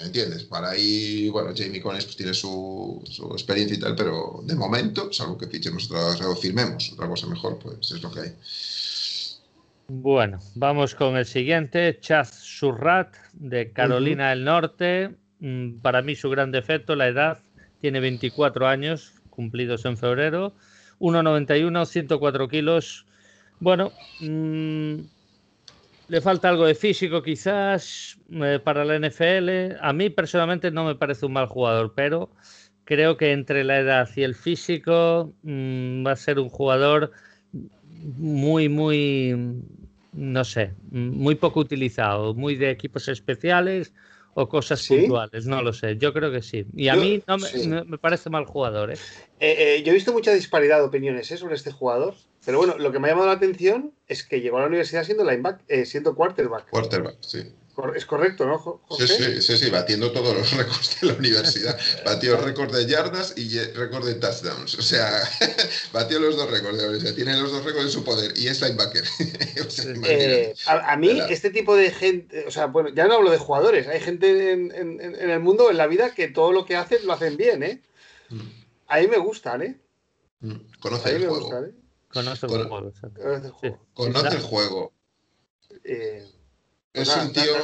[0.00, 0.42] ¿entiendes?
[0.44, 5.12] Para ahí, bueno, Jamie Cones pues, tiene su, su, experiencia y tal, pero de momento,
[5.12, 8.36] salvo que fichemos otra, o firmemos otra cosa mejor, pues es lo que hay.
[9.94, 15.14] Bueno, vamos con el siguiente, Chaz Surrat de Carolina del Norte.
[15.40, 17.42] Mm, para mí su gran defecto, la edad,
[17.78, 20.54] tiene 24 años, cumplidos en febrero,
[20.98, 23.04] 1,91, 104 kilos.
[23.60, 24.94] Bueno, mm,
[26.08, 29.76] le falta algo de físico quizás eh, para la NFL.
[29.78, 32.30] A mí personalmente no me parece un mal jugador, pero
[32.84, 37.12] creo que entre la edad y el físico mm, va a ser un jugador
[38.02, 39.62] muy, muy,
[40.12, 43.92] no sé, muy poco utilizado, muy de equipos especiales
[44.34, 46.66] o cosas puntuales, no lo sé, yo creo que sí.
[46.74, 47.36] Y a mí no
[47.84, 48.90] me, parece mal jugador.
[48.90, 48.96] ¿eh?
[49.40, 52.14] Eh, eh, yo he visto mucha disparidad de opiniones sobre este jugador,
[52.44, 55.04] pero bueno, lo que me ha llamado la atención es que llegó a la universidad
[55.04, 56.70] siendo linebacker, siendo quarterback.
[56.70, 57.52] Quarterback, sí.
[57.94, 61.78] Es correcto, ¿no, Sí, sí, sí, sí, batiendo todos los récords de la universidad.
[62.04, 64.74] Batió récord de yardas y récord de touchdowns.
[64.74, 65.10] O sea,
[65.92, 67.14] batió los dos récords de la universidad.
[67.14, 69.04] Tiene los dos récords en su poder y es linebacker.
[70.04, 73.86] Eh, a, mí, este tipo de gente, o sea, bueno, ya no hablo de jugadores,
[73.86, 77.36] hay gente en, el mundo, en la vida, que todo lo que hacen lo hacen
[77.36, 77.82] bien, ¿eh?
[78.28, 78.40] Mm.
[78.88, 79.80] A mí me gustan, ¿eh?
[80.40, 80.56] Mm.
[80.80, 81.64] Conoce el juego.
[81.64, 81.72] ¿eh?
[82.08, 83.80] Conoce el juego.
[83.94, 84.92] Conoce el juego.
[85.84, 86.26] Eh,
[86.94, 87.54] es un tío.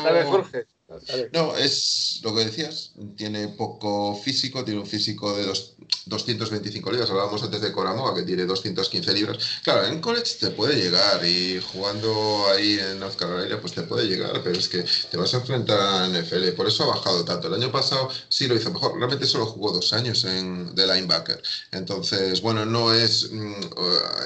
[1.33, 5.75] No, es lo que decías, tiene poco físico, tiene un físico de dos,
[6.07, 9.39] 225 libras, hablábamos antes de Coramoa que tiene 215 libras.
[9.62, 14.07] Claro, en college te puede llegar y jugando ahí en North Carolina pues te puede
[14.07, 17.49] llegar, pero es que te vas a enfrentar a NFL, por eso ha bajado tanto.
[17.49, 21.43] El año pasado sí lo hizo mejor, realmente solo jugó dos años en, de linebacker.
[21.73, 23.31] Entonces, bueno, no es...
[23.31, 23.55] Mm,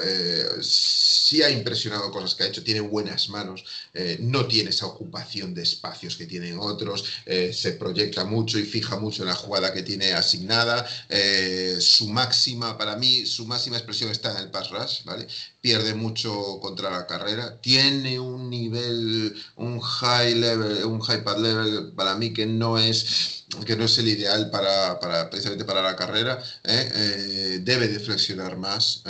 [0.05, 3.63] eh, sí ha impresionado cosas que ha hecho, tiene buenas manos,
[3.93, 8.63] eh, no tiene esa ocupación de espacios que tienen otros eh, se proyecta mucho y
[8.63, 10.87] fija mucho en la jugada que tiene asignada.
[11.09, 15.27] Eh, su máxima, para mí, su máxima expresión está en el pass rush, ¿vale?
[15.61, 21.93] Pierde mucho contra la carrera, tiene un nivel, un high level, un high pad level
[21.95, 25.95] para mí que no es que no es el ideal para, para precisamente para la
[25.95, 29.03] carrera, debe de flexionar más,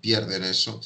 [0.00, 0.80] pierde en eso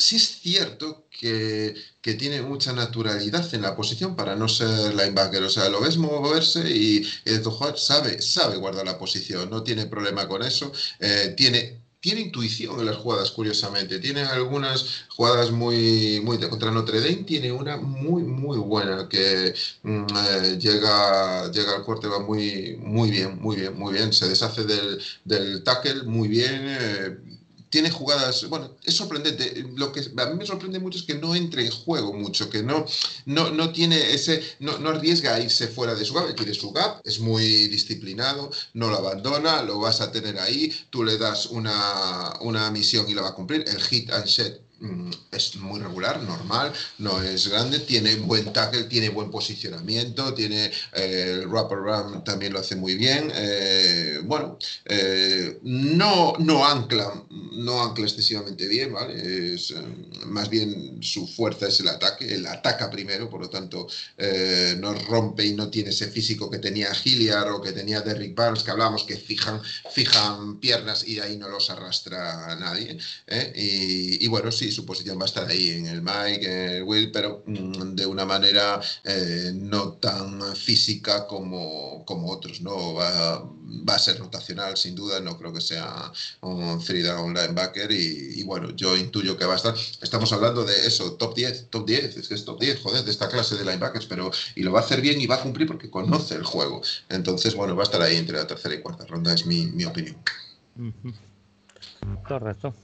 [0.00, 1.74] sí es cierto que,
[2.14, 5.42] tiene mucha naturalidad en la posición para no ser linebacker.
[5.42, 9.86] O sea, lo ves moverse y, el jugador sabe, sabe guardar la posición, no tiene
[9.86, 10.72] problema con eso.
[10.98, 13.98] Eh, tiene, tiene intuición en las jugadas, curiosamente.
[13.98, 17.24] Tiene algunas jugadas muy, muy contra Notre Dame.
[17.24, 23.10] Tiene una muy, muy buena que mm, eh, llega, llega al corte, va muy, muy
[23.10, 24.12] bien, muy bien, muy bien.
[24.12, 26.62] Se deshace del, del tackle muy bien.
[26.64, 27.39] Eh,
[27.70, 29.64] tiene jugadas, bueno, es sorprendente.
[29.76, 32.62] Lo que a mí me sorprende mucho es que no entre en juego mucho, que
[32.62, 32.84] no,
[33.26, 36.72] no, no tiene ese, no, no arriesga a irse fuera de su gap, quiere su
[36.72, 41.46] gap, es muy disciplinado, no lo abandona, lo vas a tener ahí, tú le das
[41.46, 43.64] una, una misión y la va a cumplir.
[43.66, 44.69] El hit and set
[45.30, 51.40] es muy regular, normal, no es grande, tiene buen tackle, tiene buen posicionamiento, tiene eh,
[51.40, 53.30] el wraparound también lo hace muy bien.
[53.34, 59.54] Eh, bueno, eh, no, no ancla, no ancla excesivamente bien, ¿vale?
[59.54, 59.74] Es,
[60.26, 63.86] más bien su fuerza es el ataque, él ataca primero, por lo tanto
[64.78, 68.62] no rompe y no tiene ese físico que tenía Hilliard o que tenía Derrick Barnes,
[68.62, 69.60] que hablábamos que fijan,
[69.92, 72.98] fijan piernas y de ahí no los arrastra nadie.
[73.54, 77.10] Y bueno, sí, su posición va a estar ahí en el Mike, en el Will,
[77.10, 82.94] pero mm, de una manera eh, no tan física como, como otros, ¿no?
[82.94, 83.44] Va,
[83.88, 88.42] va, a ser rotacional, sin duda, no creo que sea un three down linebacker y,
[88.44, 92.16] bueno, yo intuyo que va a estar, estamos hablando de eso, top 10, top 10,
[92.16, 94.80] es que es top 10, joder, de esta clase de linebackers, pero y lo va
[94.80, 96.82] a hacer bien y va a cumplir porque conoce el juego.
[97.08, 99.84] Entonces, bueno, va a estar ahí entre la tercera y cuarta ronda, es mi, mi
[99.84, 100.16] opinión.
[102.26, 102.74] Correcto.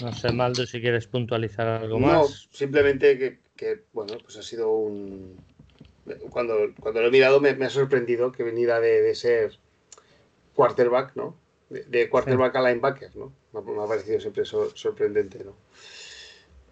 [0.00, 2.12] No sé, Maldo, si quieres puntualizar algo más.
[2.12, 5.36] No, simplemente que, bueno, pues ha sido un.
[6.30, 9.58] Cuando, cuando lo he mirado me, ha sorprendido que veniera de, ser
[10.54, 11.36] quarterback, ¿no?
[11.68, 13.32] De, quarterback a linebacker, ¿no?
[13.52, 15.54] Me, ha parecido siempre sorprendente, ¿no?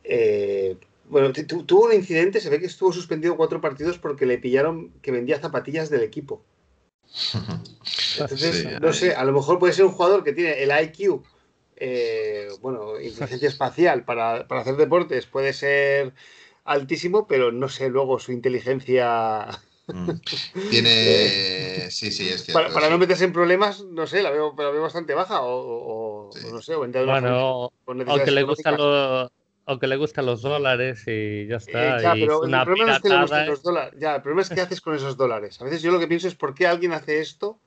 [0.03, 4.91] Eh, bueno, tuvo un incidente, se ve que estuvo suspendido cuatro partidos porque le pillaron
[5.03, 6.43] que vendía zapatillas del equipo.
[8.19, 11.23] Entonces, no sé, a lo mejor puede ser un jugador que tiene el IQ
[11.81, 16.13] eh, bueno, inteligencia espacial para, hacer deportes puede ser
[16.65, 19.47] altísimo, pero no sé luego su inteligencia.
[19.87, 20.11] Mm.
[20.71, 21.91] Tiene.
[21.91, 22.73] sí, sí, es cierto.
[22.75, 26.63] Para, no meterse en problemas, no sé, la veo, la veo bastante baja o, no
[26.63, 27.71] sé, o bueno,
[28.07, 29.31] aunque le gustan los.
[29.67, 32.01] Aunque le gustan los dólares y ya está.
[32.01, 33.95] ya, pero el problema es que le gustan los dólares.
[34.01, 35.61] Ya, el problema es qué haces con esos dólares.
[35.61, 37.59] A veces yo lo que pienso es por qué alguien hace esto,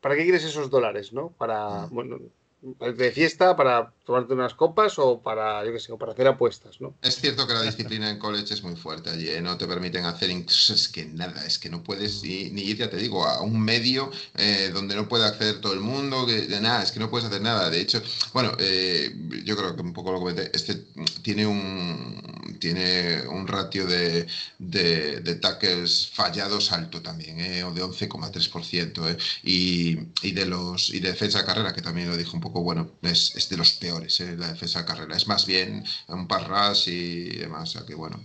[0.00, 1.30] ¿para qué quieres esos dólares, no?
[1.36, 1.94] Para, mm.
[1.94, 2.18] bueno,
[2.60, 6.94] de fiesta para tomarte unas copas o para, yo qué sé, para hacer apuestas, ¿no?
[7.02, 9.40] Es cierto que la disciplina en college es muy fuerte allí, ¿eh?
[9.40, 12.90] no te permiten hacer incluso, es que nada, es que no puedes ni, ir, ya
[12.90, 16.82] te digo, a un medio eh, donde no puede acceder todo el mundo, que, nada,
[16.82, 17.70] es que no puedes hacer nada.
[17.70, 18.02] De hecho,
[18.32, 19.14] bueno, eh,
[19.44, 20.74] yo creo que un poco lo comenté, este
[21.22, 24.26] tiene un, tiene un ratio de,
[24.58, 31.10] de, de tackles fallados alto también, o de 11,3%, y, y, de los, y de
[31.10, 34.36] defensa de carrera, que también lo dijo un poco bueno, es, de los peores eh,
[34.36, 35.16] la defensa de carrera.
[35.16, 37.70] Es más bien un parras y demás.
[37.70, 38.20] O sea que bueno,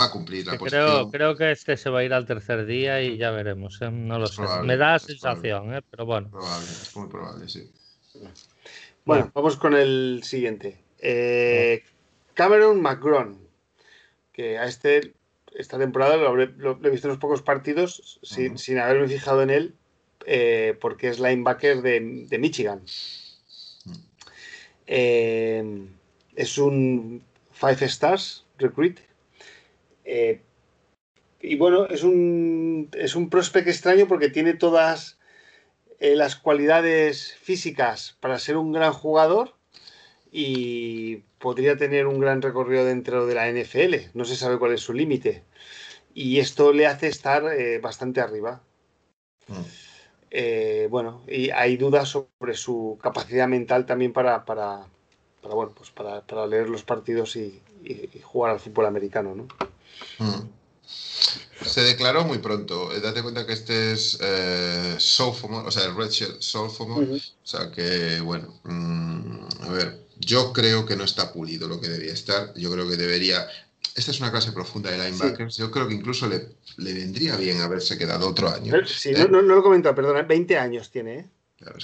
[0.00, 3.02] va a cumplir la creo, Creo que este se va a ir al tercer día
[3.02, 3.80] y ya veremos.
[3.82, 3.90] ¿eh?
[3.90, 4.42] No lo sé.
[4.64, 5.82] Me da la sensación, ¿eh?
[5.90, 6.30] pero bueno.
[6.62, 7.70] es muy probable, sí.
[9.04, 10.78] Bueno, vamos con el siguiente.
[12.34, 13.38] Cameron McGron,
[14.32, 15.14] que a este
[15.54, 16.46] esta temporada lo, he
[16.90, 19.74] visto en unos pocos partidos sin, sin haberme fijado en él,
[20.80, 22.82] porque es linebacker de, de Michigan.
[24.86, 25.88] Eh,
[26.34, 27.22] es un
[27.52, 29.00] Five Stars Recruit.
[30.04, 30.40] Eh,
[31.40, 35.18] y bueno, es un, es un prospect extraño porque tiene todas
[35.98, 39.54] eh, las cualidades físicas para ser un gran jugador
[40.30, 44.10] y podría tener un gran recorrido dentro de la NFL.
[44.14, 45.42] No se sabe cuál es su límite.
[46.14, 47.44] Y esto le hace estar
[47.80, 48.62] bastante arriba.
[49.48, 49.81] Mm.
[50.34, 54.86] Eh, bueno, y hay dudas sobre su capacidad mental también para, para,
[55.42, 57.60] bueno, pues para, leer los partidos y,
[58.22, 59.46] jugar al fútbol americano, ¿no?
[60.18, 60.48] Mm.
[61.66, 62.92] Se declaró muy pronto.
[62.94, 67.16] Eh, date cuenta que este es eh, sophomore, o sea, el redshirt sophomore.
[67.16, 71.88] O sea que, bueno, mm, a ver, yo creo que no está pulido lo que
[71.88, 72.54] debería estar.
[72.54, 73.46] Yo creo que debería
[73.94, 75.56] esta es una clase profunda de linebackers.
[75.56, 78.74] Yo creo que incluso le, le, vendría bien haberse quedado otro año.
[78.86, 79.26] Sí, ¿eh?
[79.30, 81.26] no, no, lo he comentado, perdona, 20 años tiene, ¿eh?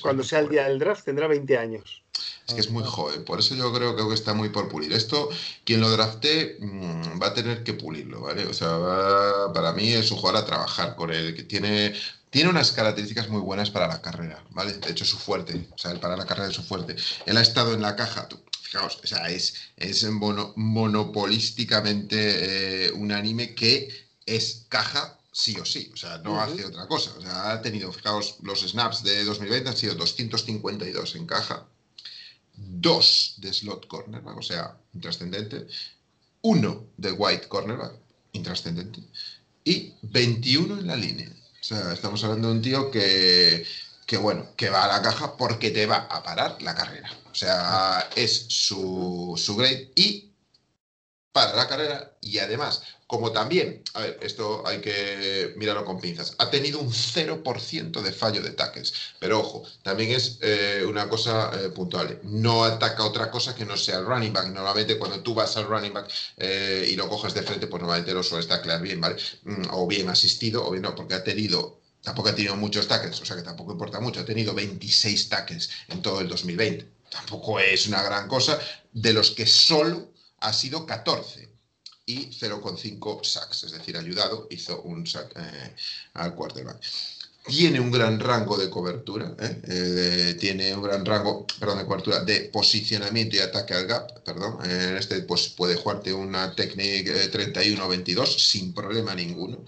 [0.02, 2.02] Cuando sea el día del draft tendrá 20 años.
[2.46, 4.92] Es que es muy joven, por eso yo creo, que está muy por pulir.
[4.92, 5.28] Esto,
[5.64, 8.46] quien lo drafte mm, va a tener que pulirlo, ¿vale?
[8.46, 11.94] O sea, para mí es un jugador a trabajar con él, que tiene,
[12.30, 14.72] tiene unas características muy buenas para la carrera, ¿vale?
[14.72, 16.96] De hecho, es su fuerte, o sea, para la carrera es su fuerte.
[17.26, 18.28] Él ha estado en la caja,
[18.68, 23.88] fijaos, o sea, es, es monopolísticamente eh, un anime que
[24.26, 27.14] es caja sí o sí, o sea, no hace otra cosa.
[27.16, 31.66] O sea, ha tenido, fijaos, los snaps de 2020 han sido 252 en caja,
[32.56, 35.66] 2 de slot cornerback, o sea, intrascendente,
[36.42, 37.92] 1 de white cornerback,
[38.32, 39.00] intrascendente,
[39.64, 41.30] y 21 en la línea.
[41.60, 43.64] O sea, estamos hablando de un tío que,
[44.08, 47.10] que, bueno, que va a la caja porque te va a parar la carrera.
[47.30, 50.32] O sea, es su, su grade y
[51.30, 56.34] para la carrera y además como también, a ver, esto hay que mirarlo con pinzas,
[56.36, 58.92] ha tenido un 0% de fallo de tackles.
[59.18, 62.20] Pero ojo, también es eh, una cosa eh, puntual.
[62.24, 64.48] No ataca otra cosa que no sea el running back.
[64.48, 68.12] Normalmente cuando tú vas al running back eh, y lo coges de frente, pues normalmente
[68.12, 69.16] lo sueles taclear bien, ¿vale?
[69.44, 73.20] Mm, o bien asistido o bien no, porque ha tenido tampoco ha tenido muchos tackles,
[73.20, 74.20] o sea que tampoco importa mucho.
[74.20, 76.88] Ha tenido 26 tackles en todo el 2020.
[77.10, 78.58] Tampoco es una gran cosa,
[78.92, 81.48] de los que solo ha sido 14
[82.06, 85.74] y 0,5 sacks, es decir, ayudado, hizo un sack eh,
[86.14, 86.80] al quarterback.
[87.46, 89.62] Tiene un gran rango de cobertura, ¿eh?
[89.64, 94.58] Eh, tiene un gran rango, perdón, de cobertura de posicionamiento y ataque al gap, perdón.
[94.64, 99.64] En este pues puede jugarte una Technique 31-22 sin problema ninguno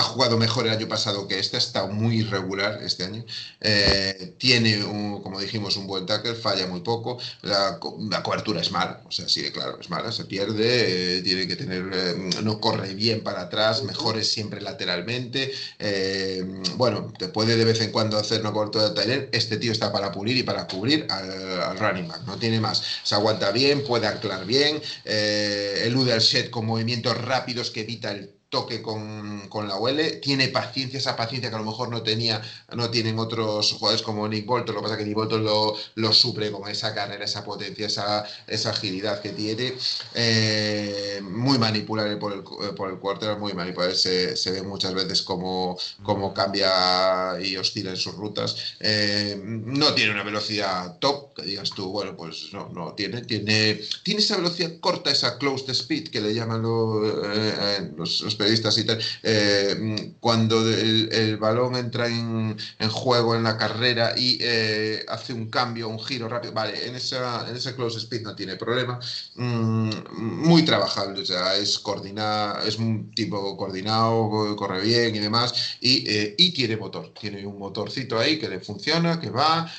[0.00, 3.22] ha jugado mejor el año pasado que este, ha estado muy irregular este año.
[3.60, 7.18] Eh, tiene, como dijimos, un buen tackle, falla muy poco.
[7.42, 11.56] La, cobertura es mala, o sea, sí, claro, es mala, se pierde, eh, tiene que
[11.56, 15.52] tener, eh, no corre bien para atrás, mejore siempre lateralmente.
[16.76, 19.28] bueno, te puede de vez en cuando hacer una cobertura de Tyler.
[19.32, 22.82] Este tío está para pulir y para cubrir al, running back, no tiene más.
[23.02, 28.39] Se aguanta bien, puede anclar bien, elude al set con movimientos rápidos que evita el
[28.50, 32.42] toque con, con, la UL, tiene paciencia, esa paciencia que a lo mejor no tenía,
[32.74, 35.76] no tienen otros jugadores como Nick Bolton, lo que pasa es que Nick Bolton lo,
[35.94, 39.74] lo suple con esa carrera, esa potencia, esa, esa agilidad que tiene,
[40.14, 42.42] eh, muy manipulable por el,
[42.74, 47.90] por el quarter, muy manipulable, se, se, ve muchas veces como, como cambia y oscila
[47.90, 52.68] en sus rutas, eh, no tiene una velocidad top, que digas tú, bueno, pues no,
[52.70, 58.22] no tiene, tiene, tiene esa velocidad corta, esa closed speed que le llaman eh, los,
[58.22, 62.56] los periodistas y tal, eh, cuando el, balón entra en,
[62.88, 67.48] juego en la carrera y eh, hace un cambio, un giro rápido, vale, en, esa,
[67.48, 68.98] en ese close speed no tiene problema,
[69.36, 69.90] mm,
[70.48, 76.08] muy trabajable, o sea, es coordinado, es un tipo coordinado, corre bien y demás, y,
[76.10, 79.70] eh, y tiene motor, tiene un motorcito ahí que le funciona, que va,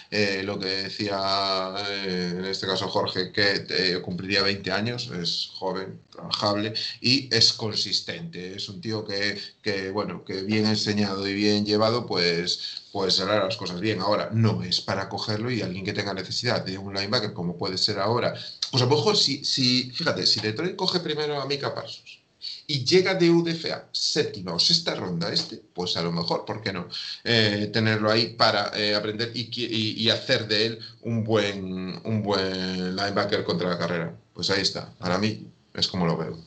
[0.43, 1.73] lo que decía
[2.05, 8.50] en este caso Jorge, que cumpliría 20 años, es joven, trabajable y es consistente.
[8.55, 13.57] Es un tío que, bueno, que bien enseñado y bien llevado, pues, pues hará las
[13.57, 14.01] cosas bien.
[14.01, 17.77] Ahora, no es para cogerlo y alguien que tenga necesidad de un linebacker, como puede
[17.77, 18.33] ser ahora.
[18.71, 22.21] Pues a lo mejor, si, si fíjate, si Detroit coge primero a Mika Parsons
[22.67, 26.73] y llega de UDFA séptima o sexta ronda este, pues a lo mejor, ¿por qué
[26.73, 26.87] no?
[27.23, 32.95] Eh, tenerlo ahí para eh, aprender y, y, hacer de él un buen, un buen
[32.95, 34.15] linebacker contra la carrera.
[34.33, 34.91] Pues ahí está.
[34.97, 36.37] Para mí, es como lo veo.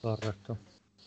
[0.00, 0.58] Correcto.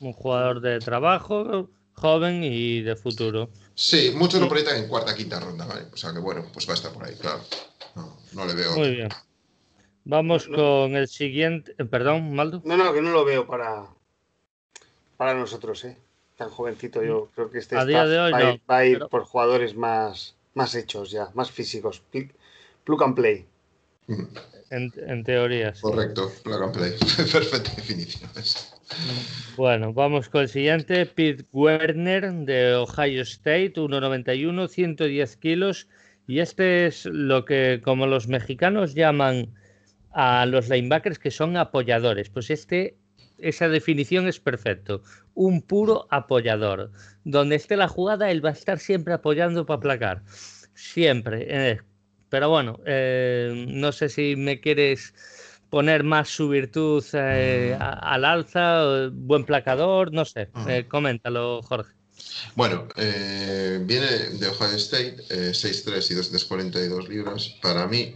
[0.04, 3.50] Un jugador de trabajo, joven y de futuro.
[3.74, 5.86] Sí, muchos lo proyectan en cuarta, quinta ronda, ¿vale?
[5.94, 7.40] O sea que bueno, pues va a estar por ahí, claro.
[8.34, 8.76] No, le veo.
[8.76, 9.10] Muy bien.
[10.06, 11.76] Vamos con el siguiente.
[11.78, 12.62] Eh, perdón, Maldo.
[12.66, 13.88] No, no, que no lo veo para,
[15.18, 15.98] para nosotros, ¿eh?
[16.36, 18.32] Tan jovencito, yo creo que este a día de hoy
[18.70, 22.02] va, a ir por jugadores más, más hechos ya, más físicos.
[22.84, 23.46] Plug and play.
[24.08, 24.24] Mm.
[24.72, 25.74] En, teoría.
[25.80, 26.92] Correcto, plug and play.
[27.32, 28.30] Perfecta definición.
[29.56, 31.06] Bueno, vamos con el siguiente.
[31.06, 35.88] Pete Werner de Ohio State, 1,91, 110 kilos.
[36.28, 39.54] Y este es lo que, como los mexicanos llaman
[40.12, 42.30] a los linebackers, que son apoyadores.
[42.30, 42.98] Pues este,
[43.38, 45.04] esa definición es perfecto.
[45.36, 46.92] Un puro apoyador.
[47.24, 50.24] Donde esté la jugada, él va a estar siempre apoyando para placar.
[50.74, 51.46] Siempre.
[51.48, 51.80] Eh,
[52.30, 55.14] pero bueno, eh, no sé si me quieres
[55.74, 60.50] poner más su virtud eh, al alza, buen placador, no sé.
[60.68, 61.92] Eh, coméntalo, Jorge.
[62.54, 64.08] Bueno, viene
[64.40, 67.56] de Ohio State, 6'3 y 242 libras.
[67.60, 68.14] Para mí,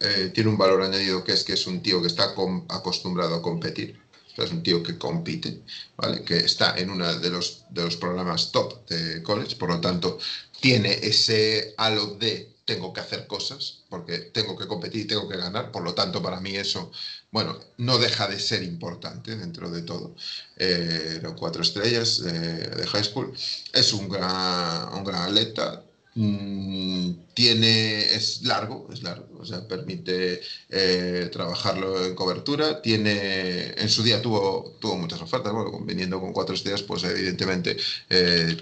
[0.00, 2.32] eh, tiene un valor añadido que es que es un tío que está
[2.70, 4.00] acostumbrado a competir.
[4.38, 5.60] es un tío que compite,
[5.98, 6.22] ¿vale?
[6.22, 10.18] Que está en uno de los, de los programas top de college, por lo tanto,
[10.60, 15.72] tiene ese halo de tengo que hacer cosas, porque tengo que competir tengo que ganar,
[15.72, 16.90] por lo tanto, para mí eso,
[17.30, 20.14] bueno, no deja de ser importante dentro de todo.
[20.56, 23.32] Eh, cuatro estrellas eh, de high school
[23.72, 25.84] es un gran, un gran atleta,
[26.14, 33.88] mm, tiene, es largo, es largo, o sea, permite eh, trabajarlo en cobertura, tiene, en
[33.88, 37.76] su día tuvo, tuvo muchas ofertas, bueno, viniendo con cuatro estrellas, pues evidentemente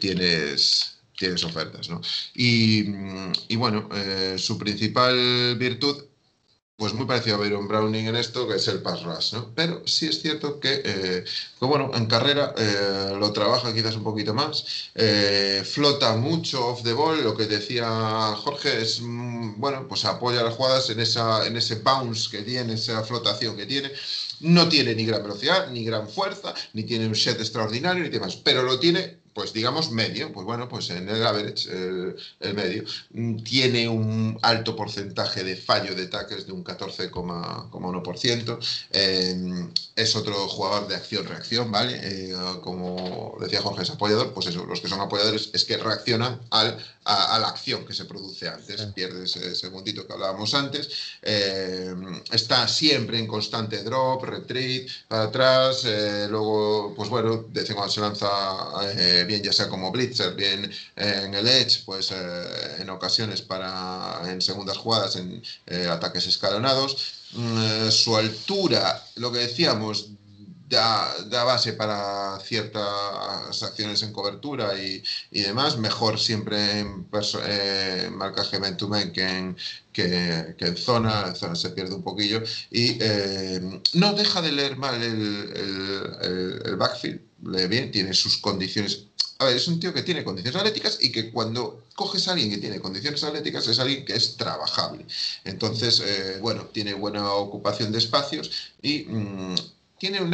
[0.01, 2.01] tienes tienes ofertas, ¿no?
[2.35, 6.05] Y, bueno, eh, su principal virtud,
[6.77, 9.55] pues muy parecido a Byron Browning en esto, que es el pass rush, ¿no?
[9.55, 11.25] Pero sí es cierto que, eh,
[11.61, 14.91] bueno, en carrera eh, lo trabaja quizás un poquito más,
[15.65, 17.89] flota mucho off the ball, lo que decía
[18.37, 22.75] Jorge es, mm, bueno, pues apoya las jugadas en, esa, en ese bounce que tiene,
[22.75, 23.91] esa flotación que tiene,
[24.41, 28.37] no tiene ni gran velocidad, ni gran fuerza, ni tiene un set extraordinario, ni demás,
[28.37, 33.37] pero lo tiene pues digamos medio, pues bueno, pues en el average, el, medio, mm,
[33.43, 38.59] tiene un alto porcentaje de fallo de tackles de un 14,1%.
[38.93, 42.01] Eh, es otro jugador de acción-reacción, ¿vale?
[42.03, 46.41] Eh, como decía Jorge, es apoyador, pues eso, los que son apoyadores es que reaccionan
[46.51, 50.89] al, a, la acción que se produce antes, pierde ese segundito que hablábamos antes.
[51.21, 51.95] Eh,
[52.33, 55.85] está siempre en constante drop, retreat, para atrás,
[56.31, 58.27] luego, pues bueno, de vez en cuando se lanza
[59.27, 64.41] bien ya sea como blitzer, bien en el edge, pues eh, en ocasiones para en
[64.41, 67.15] segundas jugadas, en eh, ataques escalonados.
[67.33, 70.11] Mm, su altura, lo que decíamos,
[70.69, 75.01] Da, base para ciertas acciones en cobertura y,
[75.31, 75.79] demás.
[75.79, 77.07] Mejor siempre en,
[78.17, 79.57] marcaje men to que en,
[79.93, 81.29] que, en zona.
[81.29, 82.43] En zona se pierde un poquillo.
[82.71, 87.21] Y eh, no deja de leer mal el, el, el backfield.
[87.45, 89.07] Lee bien, tiene sus condiciones
[89.39, 92.51] a ver, es un tío que tiene condiciones atléticas y que cuando coges a alguien
[92.51, 95.05] que tiene condiciones atléticas es alguien que es trabajable.
[95.45, 98.51] Entonces, eh, bueno, tiene buena ocupación de espacios
[98.81, 99.55] y mm,
[99.99, 100.31] tiene un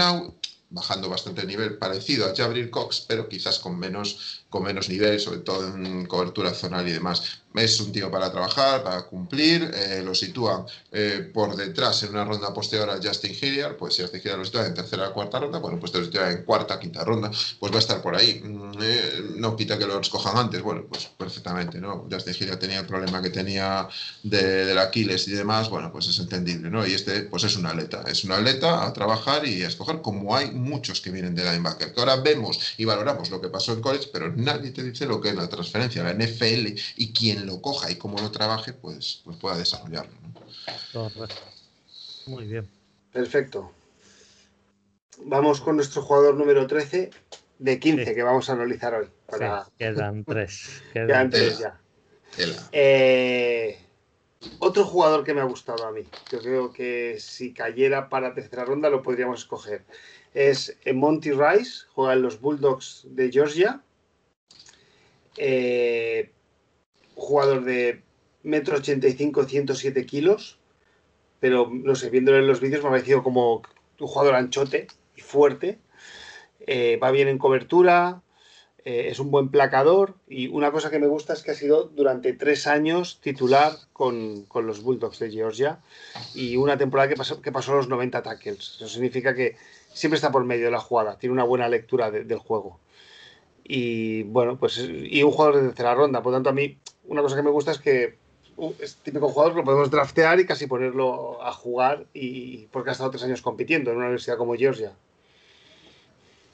[0.70, 5.18] bajando bastante el nivel, parecido a Jabril Cox, pero quizás con menos, con menos nivel,
[5.18, 10.02] sobre todo en cobertura zonal y demás es un tío para trabajar, para cumplir, eh,
[10.02, 14.20] lo sitúan eh, por detrás en una ronda posterior a Justin Hilliard, pues si Justin
[14.20, 16.78] Hilliard lo sitúa en tercera o cuarta ronda, bueno, pues te lo sitúa en cuarta,
[16.78, 18.40] quinta ronda, pues va a estar por ahí.
[18.42, 22.06] Mm, eh, no quita que lo escojan antes, bueno, pues perfectamente, ¿no?
[22.10, 23.88] Justin Hilliard tenía el problema que tenía
[24.22, 26.86] de, del Aquiles y demás, bueno, pues es entendible, ¿no?
[26.86, 30.34] Y este, pues es un atleta, es un atleta a trabajar y a escoger, como
[30.34, 33.82] hay muchos que vienen de linebacker, que ahora vemos y valoramos lo que pasó en
[33.82, 37.60] college, pero nadie te dice lo que es la transferencia, la NFL y quién lo
[37.60, 40.12] coja y cómo lo trabaje, pues, pues pueda desarrollarlo.
[42.26, 42.68] Muy bien.
[43.12, 43.72] Perfecto.
[45.24, 47.10] Vamos con nuestro jugador número 13
[47.58, 49.08] de 15 que vamos a analizar hoy.
[49.78, 50.82] quedan tres.
[50.92, 51.78] Quedan, tres ya.
[52.72, 53.78] Eh,
[54.58, 58.64] otro jugador que me ha gustado a mí, yo creo que si cayera para tercera
[58.64, 59.84] ronda lo podríamos escoger,
[60.34, 63.80] es Monty Rice, juega en los Bulldogs de Georgia.
[65.36, 66.30] Eh,
[67.14, 68.02] jugador de
[68.42, 70.58] metro 85, 107 kilos,
[71.40, 73.62] pero no sé, viéndolo en los vídeos me ha parecido como
[73.98, 75.78] un jugador anchote y fuerte.
[76.66, 78.22] Eh, va bien en cobertura,
[78.84, 81.84] eh, es un buen placador y una cosa que me gusta es que ha sido
[81.84, 85.78] durante tres años titular con, los Bulldogs de Georgia
[86.34, 88.76] y una temporada que pasó, que pasó los 90 tackles.
[88.76, 89.56] Eso significa que
[89.92, 92.80] siempre está por medio de la jugada, tiene una buena lectura del juego.
[93.64, 97.22] Y bueno, pues y un jugador de tercera ronda, por lo tanto a mí una
[97.22, 98.18] cosa que me gusta es que
[98.56, 102.90] uh, es típico jugador que lo podemos draftear y casi ponerlo a jugar y porque
[102.90, 104.92] ha estado tres años compitiendo en una universidad como Georgia.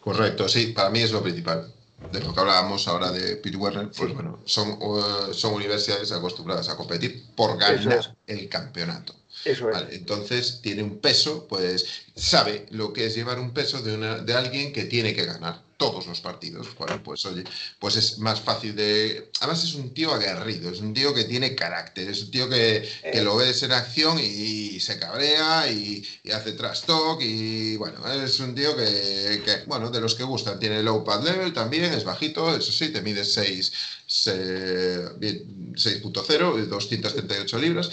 [0.01, 1.73] Correcto, sí, para mí es lo principal.
[2.13, 6.69] De lo que hablábamos ahora de Pete Werner, pues bueno, son, uh, son universidades acostumbradas
[6.69, 9.15] a competir por ganar el campeonato.
[9.51, 9.93] Eso es.
[9.93, 14.35] entonces tiene un peso, pues sabe lo que es llevar un peso de, una, de
[14.35, 16.75] alguien que tiene que ganar todos los partidos.
[16.77, 17.45] Bueno, pues oye,
[17.79, 19.31] pues es más fácil de...
[19.41, 22.87] Además es un tío aguerrido, es un tío que tiene carácter, es un tío que,
[23.11, 28.39] que lo ves en acción y, se cabrea y, hace trash talk y bueno, es
[28.41, 32.05] un tío que, que, bueno, de los que gustan, tiene low pad level también, es
[32.05, 33.73] bajito, eso sí, te mide 6,
[34.09, 37.91] 6.0, 238 libras.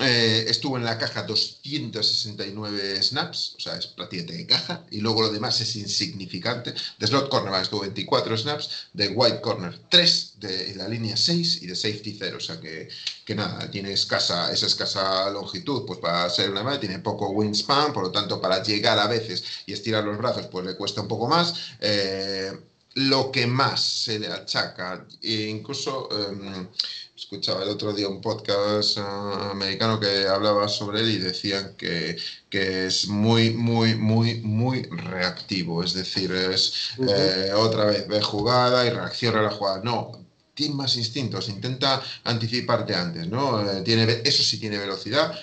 [0.00, 5.22] Eh, estuvo en la caja 269 snaps, o sea, es prácticamente de caja, y luego
[5.22, 6.72] lo demás es insignificante.
[6.98, 11.66] De slot corner estuvo 24 snaps, de white corner 3, de la línea 6 y
[11.66, 12.88] de safety 0, o sea que,
[13.24, 17.92] que nada, tiene escasa, esa escasa longitud, pues para ser una madre, tiene poco wingspan,
[17.92, 21.08] por lo tanto para llegar a veces y estirar los brazos, pues le cuesta un
[21.08, 21.54] poco más.
[21.80, 22.52] Eh,
[22.96, 26.66] lo que más se le achaca, e incluso em,
[27.14, 32.16] escuchaba el otro día un podcast ah, americano que hablaba sobre él y decían que,
[32.48, 38.86] que, es muy, muy, muy, muy reactivo, es decir, es eh, otra vez ve jugada
[38.86, 39.80] y reacciona a la jugada.
[39.84, 40.12] No,
[40.54, 43.60] tiene más instintos, intenta anticiparte antes, ¿no?
[43.60, 45.38] Eh, tiene, eso sí tiene velocidad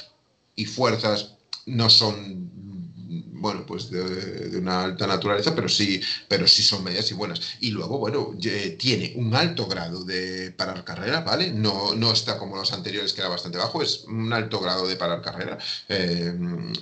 [0.56, 1.36] y fuerzas
[1.68, 2.52] no son
[3.44, 6.00] bueno, pues de, una alta naturaleza, pero sí,
[6.30, 7.42] pero sí son medias y buenas.
[7.60, 8.34] Y luego, bueno,
[8.78, 11.52] tiene un alto grado de parar carrera, ¿vale?
[11.52, 14.96] No, no está como los anteriores, que era bastante bajo, es un alto grado de
[14.96, 15.58] parar carrera.
[15.90, 16.34] Eh,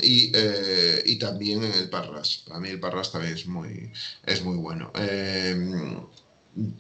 [0.02, 2.44] eh, y, también el parras.
[2.48, 3.92] Para mí el parras también es muy,
[4.24, 4.92] es muy bueno.
[4.96, 5.56] Eh,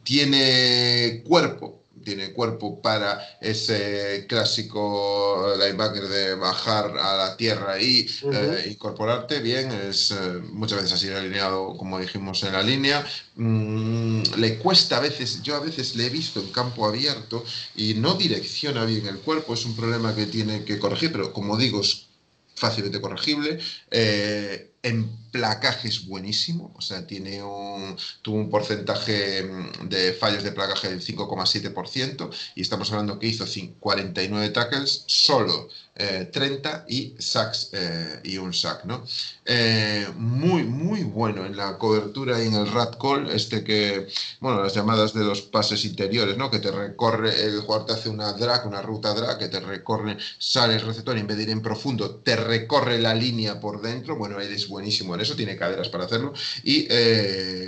[0.04, 8.68] tiene cuerpo, tiene cuerpo para ese clásico linebacker de bajar a la tierra y eh,
[8.70, 9.72] incorporarte bien.
[9.72, 13.06] Es eh, muchas veces así alineado, como dijimos en la línea.
[13.36, 17.44] Mm, le cuesta a veces, yo a veces le he visto en campo abierto
[17.76, 19.54] y no direcciona bien el cuerpo.
[19.54, 22.08] Es un problema que tiene que corregir, pero como digo, es
[22.56, 23.60] fácilmente corregible.
[23.90, 30.44] Eh, en placaje es buenísimo, o sea, tiene un, tuvo un porcentaje mm, de fallos
[30.44, 33.46] de placaje del 5,7% y estamos hablando que hizo
[33.80, 39.06] 49 tackles, solo 30 eh, y sacks eh, y un sack, ¿no?
[39.54, 44.08] Eh, muy, muy bueno en la cobertura y en el rat call, este que,
[44.40, 46.50] bueno, las llamadas de los pases interiores, ¿no?
[46.50, 50.18] Que te recorre, el jugador te hace una drag, una ruta drag, que te recorre,
[50.38, 53.82] sale el receptor y en vez de ir en profundo, te recorre la línea por
[53.82, 56.32] dentro, bueno, eres buenísimo en eso, tiene caderas para hacerlo
[56.64, 56.88] y,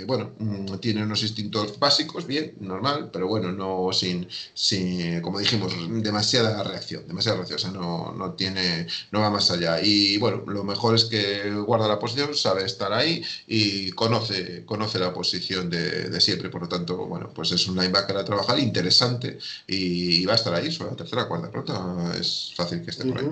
[0.06, 5.74] bueno, mm, tiene unos instintos básicos, bien, normal, pero bueno, no sin, sin como dijimos,
[6.02, 9.80] demasiada reacción, demasiada reacción, o sea, no no tiene, no va más allá.
[9.82, 14.98] Y bueno, lo mejor es que guarda la posición, sabe estar ahí y conoce, conoce
[14.98, 16.48] la posición de, siempre.
[16.48, 20.54] Por lo tanto, bueno, pues es un linebacker a trabajar interesante y, va a estar
[20.54, 22.14] ahí sobre la tercera, cuarta ronda.
[22.18, 23.26] Es fácil que esté por ahí.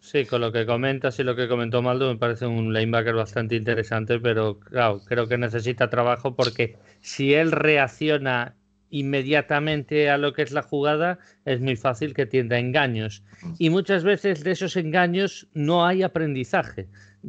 [0.00, 3.56] Sí, con lo que comentas y lo que comentó Maldo, me parece un linebacker bastante
[3.56, 8.54] interesante, pero claro, creo que necesita trabajo porque si él reacciona
[8.90, 13.24] inmediatamente a lo que es la jugada, es muy fácil que tienda engaños.
[13.58, 16.86] Y muchas veces de esos engaños no hay aprendizaje.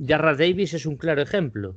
[0.08, 1.76] Jarra Davis es un claro ejemplo.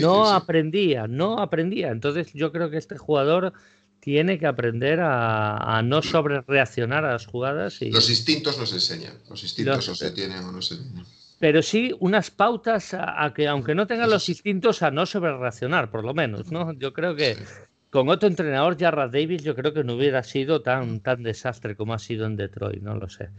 [0.00, 1.90] no aprendía, no aprendía.
[1.90, 3.52] Entonces yo creo que este jugador
[4.00, 7.80] tiene que aprender a, no sobre reaccionar a las jugadas.
[7.82, 7.90] Y...
[7.90, 9.14] Los instintos nos enseñan.
[9.28, 11.04] Los instintos o se tienen o no se tienen
[11.38, 15.90] pero sí unas pautas a, que, aunque no tengan los instintos, a no sobre reaccionar,
[15.90, 16.72] por lo menos, ¿no?
[16.72, 17.36] Yo creo que,
[17.90, 21.94] con otro entrenador, Jarrah Davis, yo creo que no hubiera sido tan, tan desastre como
[21.94, 23.30] ha sido en Detroit, no lo sé.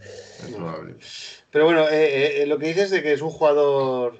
[1.51, 4.19] Pero bueno, eh, eh, lo que dices de que es un jugador.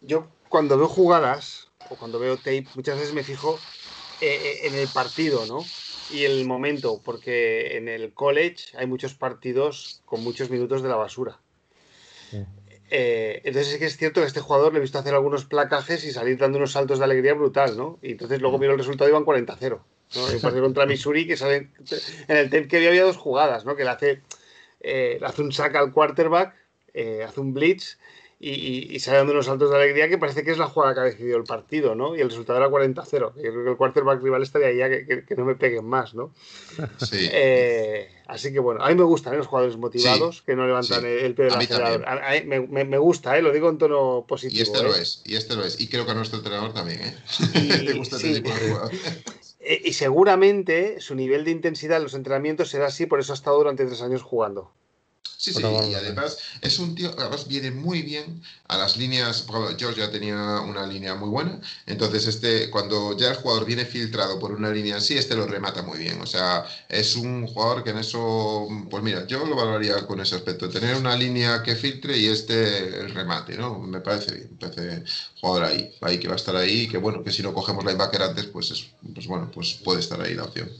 [0.00, 3.58] Yo cuando veo jugadas o cuando veo tape, muchas veces me fijo
[4.20, 5.64] eh, en el partido, ¿no?
[6.10, 10.96] Y el momento, porque en el college hay muchos partidos con muchos minutos de la
[10.96, 11.38] basura.
[12.90, 15.44] Eh, entonces es que es cierto que a este jugador le he visto hacer algunos
[15.44, 17.98] placajes y salir dando unos saltos de alegría brutal, ¿no?
[18.02, 19.78] Y entonces luego miro el resultado y van 40-0.
[20.16, 20.30] ¿no?
[20.30, 21.68] En partido contra Missouri, que sale
[22.28, 23.76] en el tape que había, había dos jugadas, ¿no?
[23.76, 24.22] Que le hace,
[24.80, 26.54] eh, le hace un sack al quarterback,
[26.94, 27.98] eh, hace un blitz
[28.40, 31.04] y, sale dando unos saltos de alegría que parece que es la jugada que ha
[31.04, 32.14] decidido el partido, ¿no?
[32.14, 33.10] Y el resultado era 40-0.
[33.10, 36.32] Yo creo que el quarterback rival estaría ya que, que, no me peguen más, ¿no?
[36.98, 37.28] Sí.
[37.32, 39.38] Eh, así que bueno, a mí me gustan ¿eh?
[39.38, 42.04] los jugadores motivados que no levantan el pie del acelerador.
[42.46, 43.42] me, me, gusta, ¿eh?
[43.42, 44.60] lo digo en tono positivo.
[44.60, 45.02] Y este lo ¿eh?
[45.02, 45.80] es, y este lo es.
[45.80, 47.14] Y creo que a nuestro entrenador también, ¿eh?
[47.54, 52.70] Y, Le gusta este tipo de Y seguramente su nivel de intensidad en los entrenamientos
[52.70, 54.70] será así, por eso ha estado durante tres años jugando.
[55.36, 59.46] Sí, sí, y además es un tío, además viene muy bien a las líneas,
[59.78, 64.38] George ya tenía una línea muy buena, entonces este, cuando ya el jugador viene filtrado
[64.38, 67.90] por una línea así, este lo remata muy bien, o sea, es un jugador que
[67.90, 72.18] en eso, pues mira, yo lo valoraría con ese aspecto, tener una línea que filtre
[72.18, 73.78] y este el remate, ¿no?
[73.78, 75.04] Me parece bien, me parece
[75.40, 78.22] jugador ahí, ahí que va a estar ahí, que bueno, que si no cogemos linebacker
[78.22, 80.74] antes, pues, es, pues bueno, pues puede estar ahí la opción.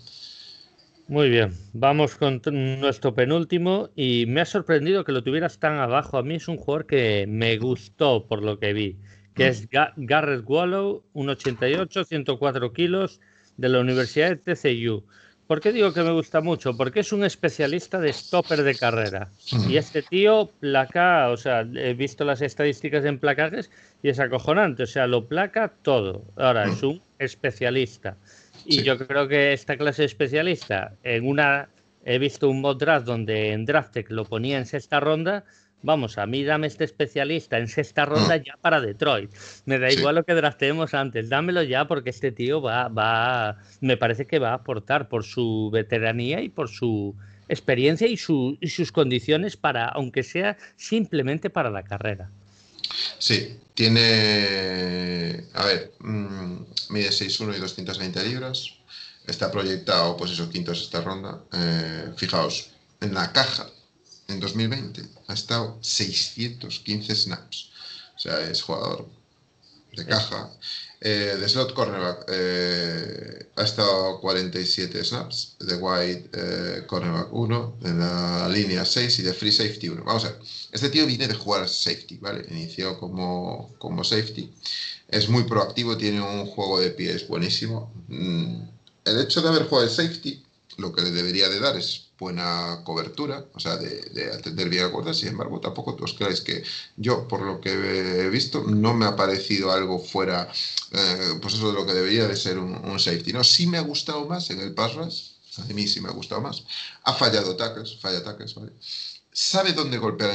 [1.09, 6.19] Muy bien, vamos con nuestro penúltimo y me ha sorprendido que lo tuvieras tan abajo.
[6.19, 8.99] A mí es un jugador que me gustó por lo que vi,
[9.35, 13.21] que es Garrett Wallow, 1,88, 104 kilos,
[13.57, 15.03] de la Universidad de TCU.
[15.47, 16.77] ¿Por qué digo que me gusta mucho?
[16.77, 19.31] Porque es un especialista de stopper de carrera.
[19.67, 23.71] Y este tío placa, o sea, he visto las estadísticas en placajes
[24.03, 26.27] y es acojonante, o sea, lo placa todo.
[26.37, 28.19] Ahora, es un especialista.
[28.71, 31.71] Y yo creo que esta clase de especialista, en una,
[32.05, 35.45] he visto un mod draft donde en Draftek lo ponía en sexta ronda
[35.83, 39.31] Vamos, a mí dame este especialista en sexta ronda ya para Detroit.
[39.65, 43.97] Me da igual lo que draftemos antes, dámelo ya porque este tío va, va, me
[43.97, 47.15] parece que va a aportar por su veteranía y por su
[47.49, 52.31] experiencia y, su, y sus condiciones para, aunque sea simplemente para la carrera.
[53.19, 56.57] Sí, tiene, a ver, mm,
[56.91, 58.75] mide 6'1 y 220 libras.
[59.27, 61.43] Está proyectado, pues eso, quinto esta ronda.
[61.53, 62.71] Eh, fijaos,
[63.01, 63.67] en la caja
[64.29, 67.71] en 2020 ha estado 615 snaps.
[68.17, 69.09] O sea, es jugador
[69.93, 70.51] de caja.
[71.01, 78.01] Eh, de slot cornerback eh, ha estado 47 snaps, de wide eh, cornerback 1, en
[78.01, 80.03] la línea 6 y de free safety 1.
[80.05, 80.41] Vamos a ver,
[80.73, 82.45] este tío viene de jugar safety, ¿vale?
[82.51, 84.53] Inició como, como safety.
[85.07, 87.93] Es muy proactivo, tiene un juego de pies buenísimo.
[88.09, 88.63] Mm,
[89.05, 90.43] el hecho de haber jugado de safety,
[90.79, 94.91] lo que le debería de dar es buena cobertura, o sea, de, atender bien a
[94.91, 95.13] cuerda.
[95.13, 96.63] Sin embargo, tampoco os creáis que
[96.97, 100.49] yo, por lo que he visto, no me ha parecido algo fuera,
[100.93, 103.33] eh, pues eso de lo que debería de ser un, safety.
[103.33, 105.23] No, sí me ha gustado más en el pass rush,
[105.59, 106.65] a mí sí me ha gustado más.
[107.05, 108.73] Ha fallado tackles, falla tackles, ¿vale?
[109.39, 110.31] Sabe dónde golpear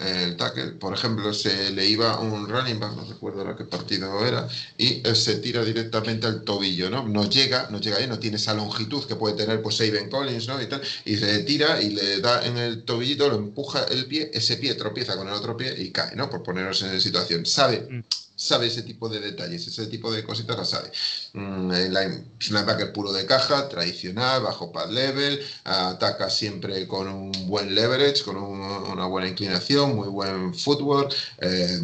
[0.00, 0.72] el, tackle.
[0.72, 4.48] Por ejemplo, se le iba un running back, no recuerdo ahora qué partido era,
[4.78, 7.02] y se tira directamente al tobillo, ¿no?
[7.06, 10.46] No llega, no llega ahí, no tiene esa longitud que puede tener pues Saben Collins,
[10.46, 10.62] ¿no?
[10.62, 14.30] Y tal, y se tira y le da en el tobillito, lo empuja el pie,
[14.32, 16.30] ese pie tropieza con el otro pie y cae, ¿no?
[16.30, 17.44] Por ponernos en situación.
[17.46, 20.90] Sabe mm sabe ese tipo de detalles, ese tipo de cositas las sabe.
[21.34, 27.32] Mm, es un linebacker puro de caja, tradicional, bajo pad level, ataca siempre con un
[27.46, 31.14] buen leverage, con una buena inclinación, muy buen footwork.
[31.38, 31.80] Eh,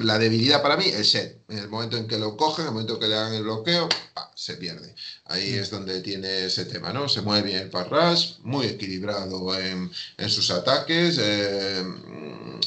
[0.00, 1.40] la debilidad para mí es set.
[1.48, 3.88] En el momento en que lo cogen, en el momento que le hagan el bloqueo,
[4.34, 4.94] se pierde.
[5.26, 5.58] Ahí mm.
[5.58, 7.08] es donde tiene ese tema, ¿no?
[7.08, 9.90] Se mueve bien el pass muy equilibrado en,
[10.28, 11.18] sus ataques.
[11.20, 11.84] Eh,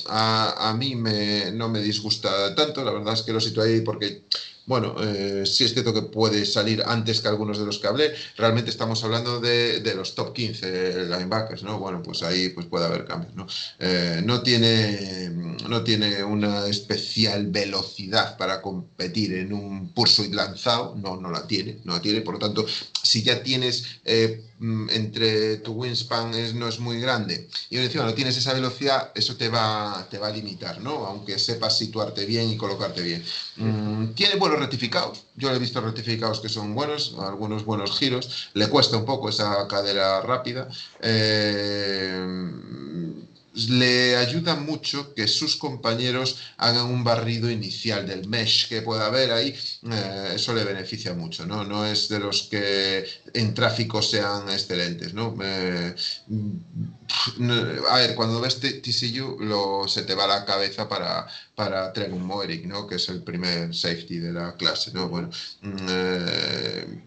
[0.08, 3.82] a, a, mí me, no me disgusta tanto, la verdad es que lo sitúo ahí
[3.82, 4.24] porque
[4.72, 8.14] bueno, eh, es cierto que puede salir antes que algunos de los que hablé.
[8.38, 11.78] Realmente estamos hablando de, los top 15 linebackers, ¿no?
[11.78, 13.48] Bueno, pues ahí pues puede haber cambios, ¿no?
[13.80, 15.30] Eh, no, tiene,
[15.68, 21.80] no tiene una especial velocidad para competir en un pursuit lanzado, no, no la tiene,
[21.84, 22.22] no la tiene.
[22.22, 22.66] Por lo tanto,
[23.04, 28.14] si ya tienes eh, entre tu wingspan es, no es muy grande y encima no
[28.14, 31.06] tienes esa velocidad, eso te va, te va a limitar, ¿no?
[31.08, 33.24] Aunque sepas situarte bien y colocarte bien.
[33.56, 35.24] Mm, tiene buenos rectificados.
[35.36, 38.50] Yo he visto rectificados que son buenos, algunos buenos giros.
[38.54, 40.70] Le cuesta un poco esa cadera rápida.
[41.02, 42.24] Eh,
[43.54, 49.32] le ayuda mucho que sus compañeros hagan un barrido inicial del mesh que pueda haber
[49.32, 49.56] ahí,
[49.92, 51.64] eh, eso le beneficia mucho, ¿no?
[51.66, 55.36] No es de los que en tráfico sean excelentes, ¿no?
[55.42, 55.96] Eh,
[57.90, 62.22] a ver, cuando ves TCU lo, se te va la cabeza para, para Trevor
[62.66, 62.88] ¿no?
[62.88, 65.10] Que es el primer safety de la clase, ¿no?
[65.10, 65.30] Bueno,
[65.62, 67.04] mm, eh,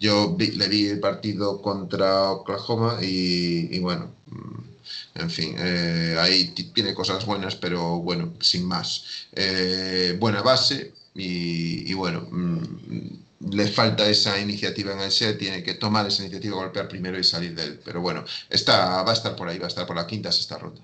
[0.00, 4.67] yo le vi el partido contra Oklahoma y, y bueno mm,
[5.14, 9.26] en fin, eh, ahí tiene cosas buenas, pero bueno, sin más.
[9.32, 15.74] Eh, buena base y, bueno, mm, le falta esa iniciativa en el set, tiene que
[15.74, 17.80] tomar esa iniciativa, golpear primero y salir de él.
[17.84, 20.58] Pero bueno, está, va a estar por ahí, va a estar por la quinta, sexta
[20.58, 20.80] ronda.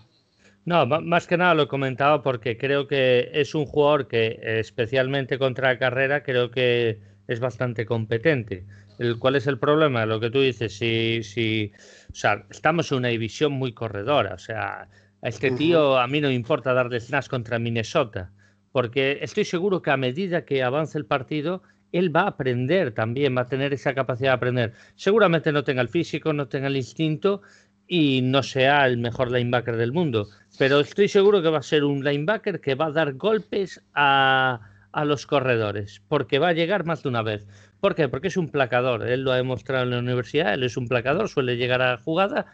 [0.64, 5.38] No, más que nada lo he comentado porque creo que es un jugador que, especialmente
[5.38, 8.64] contra la carrera, creo que es bastante competente.
[8.98, 10.06] El, ¿Cuál es el problema?
[10.06, 11.72] Lo que tú dices, si, si,
[12.10, 14.34] o sea, estamos en una división muy corredora.
[14.34, 14.88] O sea,
[15.22, 18.30] a este tío a mí no me importa darle snaps contra Minnesota,
[18.72, 21.62] porque estoy seguro que a medida que avance el partido,
[21.92, 24.72] él va a aprender también, va a tener esa capacidad de aprender.
[24.96, 27.40] Seguramente no tenga el físico, no tenga el instinto
[27.86, 31.84] y no sea el mejor linebacker del mundo, pero estoy seguro que va a ser
[31.84, 34.60] un linebacker que va a dar golpes a,
[34.92, 37.46] a los corredores, porque va a llegar más de una vez.
[37.84, 38.08] ¿Por qué?
[38.08, 39.06] Porque es un placador.
[39.06, 40.54] Él lo ha demostrado en la universidad.
[40.54, 42.46] Él es un placador, suele llegar a la jugada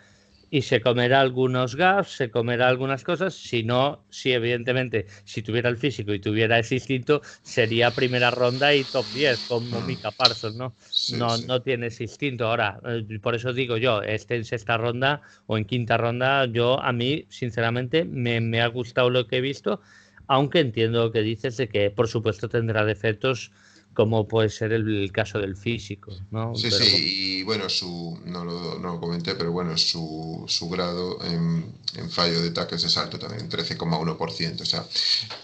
[0.51, 3.33] y se comerá algunos gaps, se comerá algunas cosas.
[3.35, 8.75] Si no, si evidentemente, si tuviera el físico y tuviera ese instinto, sería primera ronda
[8.75, 9.87] y top 10, como mm.
[9.87, 10.75] Mika Parsons, ¿no?
[11.17, 12.49] no, no tiene ese instinto.
[12.49, 16.83] Ahora, eh, por eso digo yo, este en sexta ronda o en quinta ronda, yo
[16.83, 19.81] a mí, sinceramente, me, me ha gustado lo que he visto,
[20.27, 23.53] aunque entiendo lo que dices de que, por supuesto, tendrá defectos
[23.95, 26.13] como puede ser el, caso del físico.
[26.31, 26.55] ¿no?
[26.55, 31.23] Sí, sí, y bueno, su, no, lo, no lo comenté, pero bueno, su, su grado
[31.25, 34.61] en, en, fallo de tackles es alto también, 13,1%.
[34.61, 34.87] O sea,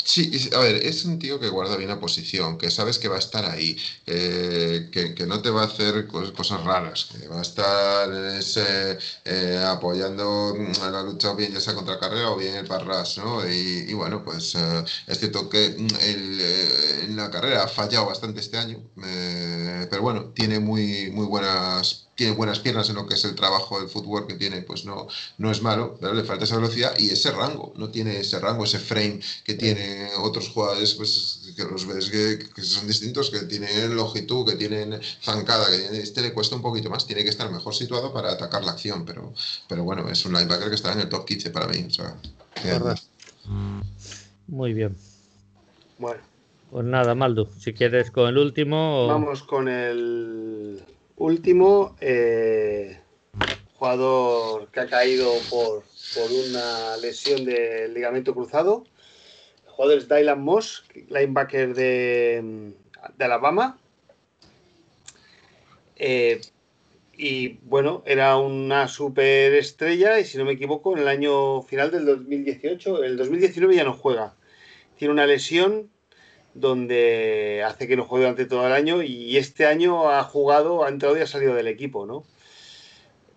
[0.02, 3.16] sí, a ver, es un tío que guarda bien la posición, que sabes que va
[3.16, 7.38] a estar ahí, eh, que, que, no te va a hacer cosas raras, que va
[7.38, 12.54] a estar ese, eh, apoyando a la lucha bien ya sea contra carrera o bien
[12.54, 13.46] el parras, ¿no?
[13.48, 18.06] Y, y bueno, pues eh, es cierto que el, eh, en la carrera ha fallado
[18.06, 23.06] bastante este año, eh, pero bueno, tiene muy, muy buenas tiene buenas piernas en lo
[23.06, 25.06] que es el trabajo del fútbol que tiene, pues no,
[25.36, 28.64] no es malo, pero le falta esa velocidad y ese rango, no tiene ese rango,
[28.64, 33.40] ese frame que tiene otros jugadores, pues que los ves que, que son distintos, que
[33.40, 37.30] tienen longitud, que tienen zancada, que tiene, este le cuesta un poquito más, tiene que
[37.30, 39.34] estar mejor situado para atacar la acción, pero,
[39.68, 41.84] pero bueno, es un linebacker que está en el top 15 para mí.
[41.86, 42.16] O sea,
[44.46, 44.96] Muy bien.
[45.98, 46.35] Bueno.
[46.70, 49.06] Pues nada, Maldo, si quieres con el último.
[49.06, 50.82] Vamos con el
[51.16, 51.96] último.
[52.00, 52.98] Eh,
[53.74, 55.84] jugador que ha caído por,
[56.14, 58.84] por, una lesión del ligamento cruzado.
[59.64, 62.72] El jugador es Dylan Moss, linebacker de,
[63.16, 63.78] de Alabama.
[65.96, 66.40] Eh,
[67.16, 72.04] y bueno, era una superestrella y si no me equivoco, en el año final del
[72.04, 74.34] 2018, el 2019 ya no juega.
[74.98, 75.90] Tiene una lesión
[76.60, 80.88] donde hace que no juegue durante todo el año y este año ha jugado, ha
[80.88, 82.24] entrado y ha salido del equipo, ¿no?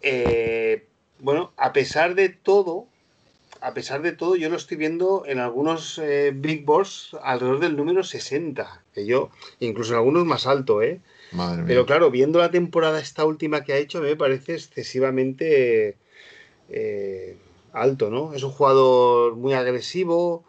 [0.02, 0.88] Eh,
[1.20, 2.88] bueno, a pesar de todo,
[3.62, 7.76] a pesar de todo, yo lo estoy viendo en algunos eh, Big Boards alrededor del
[7.76, 11.02] número 60, que yo, incluso en algunos más alto, ¿eh?
[11.32, 11.86] Madre Pero mía.
[11.86, 15.98] claro, viendo la temporada esta última que ha hecho, me parece excesivamente
[16.70, 17.38] eh,
[17.74, 18.34] alto, ¿no?
[18.34, 20.46] Es un jugador muy agresivo,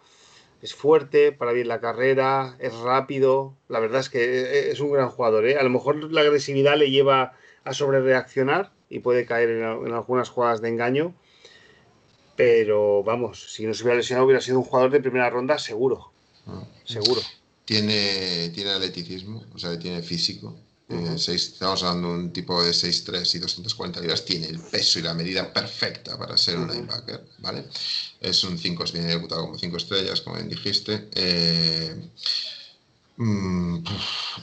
[0.62, 3.56] es fuerte para bien la carrera, es rápido.
[3.68, 5.46] La verdad es que es un gran jugador.
[5.46, 5.56] ¿eh?
[5.56, 7.32] A lo mejor la agresividad le lleva
[7.64, 11.14] a sobrereaccionar y puede caer en, en, algunas jugadas de engaño.
[12.36, 16.12] Pero vamos, si no se hubiera lesionado, hubiera sido un jugador de primera ronda seguro.
[16.46, 16.64] Ah.
[16.84, 17.20] Seguro.
[17.64, 20.58] Tiene, tiene atleticismo, o sea, tiene físico.
[20.88, 24.98] Eh, seis, estamos hablando de un tipo de 6'3 y 240 libras, tiene el peso
[24.98, 27.64] y la medida perfecta para ser un linebacker, ¿vale?
[28.20, 31.08] Es un 5, viene debutado como 5 estrellas, como bien dijiste.
[31.14, 31.96] Eh,
[33.16, 33.84] mm,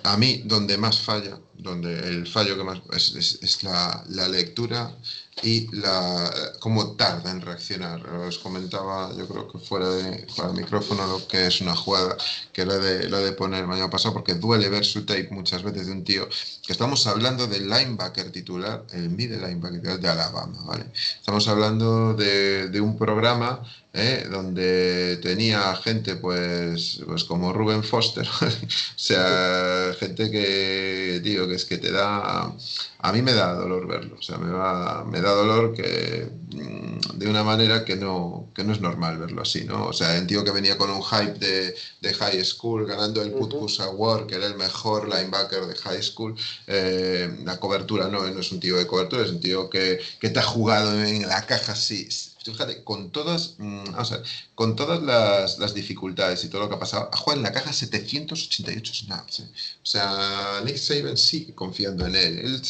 [0.04, 4.28] a mí, donde más falla, donde el fallo que más es, es, es la, la,
[4.28, 4.96] lectura
[5.44, 8.08] y la cómo tarda en reaccionar.
[8.10, 12.18] Os comentaba, yo creo que fuera de, fuera de micrófono, lo que es una jugada
[12.54, 15.64] que lo de, lo de poner el mañana pasado, porque duele ver su tape muchas
[15.64, 16.28] veces de un tío
[16.66, 20.86] que estamos hablando del linebacker titular, el middle linebacker titular de Alabama, ¿vale?
[20.94, 23.62] Estamos hablando de, de un programa
[23.98, 24.28] ¿eh?
[24.30, 28.50] donde tenía gente pues, pues como Ruben Foster, o
[28.96, 32.53] sea, gente que, tío, que es que te da,
[32.99, 37.18] a mí me da dolor verlo, o sea, me, va, me da dolor que mm,
[37.18, 39.88] de una manera que no, que no es normal verlo así, ¿no?
[39.88, 43.32] O sea, un tío que venía con un hype de, de high school, ganando el
[43.32, 46.36] Putkus Award, que era el mejor linebacker de high school,
[46.68, 50.30] eh, la cobertura no, no es un tío de cobertura, es un tío que, que
[50.30, 52.07] te ha jugado en la caja así
[52.52, 54.24] fíjate, con todas, mmm, ver,
[54.56, 57.52] con todas las, las, dificultades y todo lo que ha pasado, ha jugado en la
[57.52, 59.40] caja 788 snaps.
[59.40, 59.48] ¿eh?
[59.84, 62.40] O sea, Nick Saban sigue confiando en él.
[62.40, 62.61] Él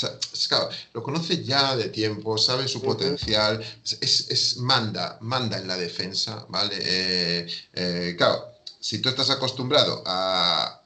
[0.48, 3.64] claro, lo conoce ya de tiempo, sabe su potencial,
[4.02, 6.76] es, es, manda, manda en la defensa, ¿vale?
[6.80, 8.46] Eh, eh, claro,
[8.80, 10.82] si tú estás acostumbrado a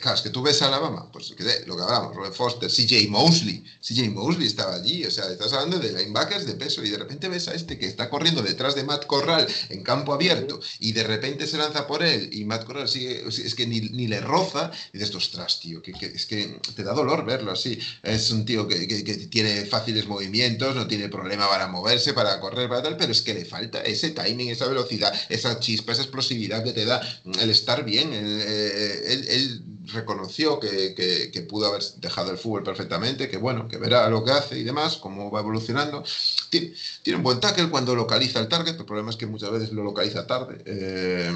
[0.00, 1.30] Claro, es que tú ves a Alabama, pues
[1.66, 5.80] lo que hablamos, Robert Foster, CJ Mosley, CJ Mosley estaba allí, o sea, estás hablando
[5.80, 8.84] de linebackers de peso y de repente ves a este que está corriendo detrás de
[8.84, 12.88] Matt Corral en campo abierto y de repente se lanza por él y Matt Corral
[12.88, 16.92] sigue, es que ni, le roza y dices, ostras, tío, que, es que te da
[16.92, 17.76] dolor verlo así.
[18.04, 18.86] Es un tío que,
[19.30, 23.34] tiene fáciles movimientos, no tiene problema para moverse, para correr, para tal, pero es que
[23.34, 27.00] le falta ese timing, esa velocidad, esa chispa, esa explosividad que te da
[27.40, 29.62] el estar bien, el, el, el
[29.92, 34.24] reconoció que, que, que, pudo haber dejado el fútbol perfectamente, que bueno, que verá lo
[34.24, 36.04] que hace y demás, cómo va evolucionando.
[36.50, 39.72] Tiene, tiene un buen tackle cuando localiza el target, el problema es que muchas veces
[39.72, 40.58] lo localiza tarde.
[40.64, 41.32] Eh,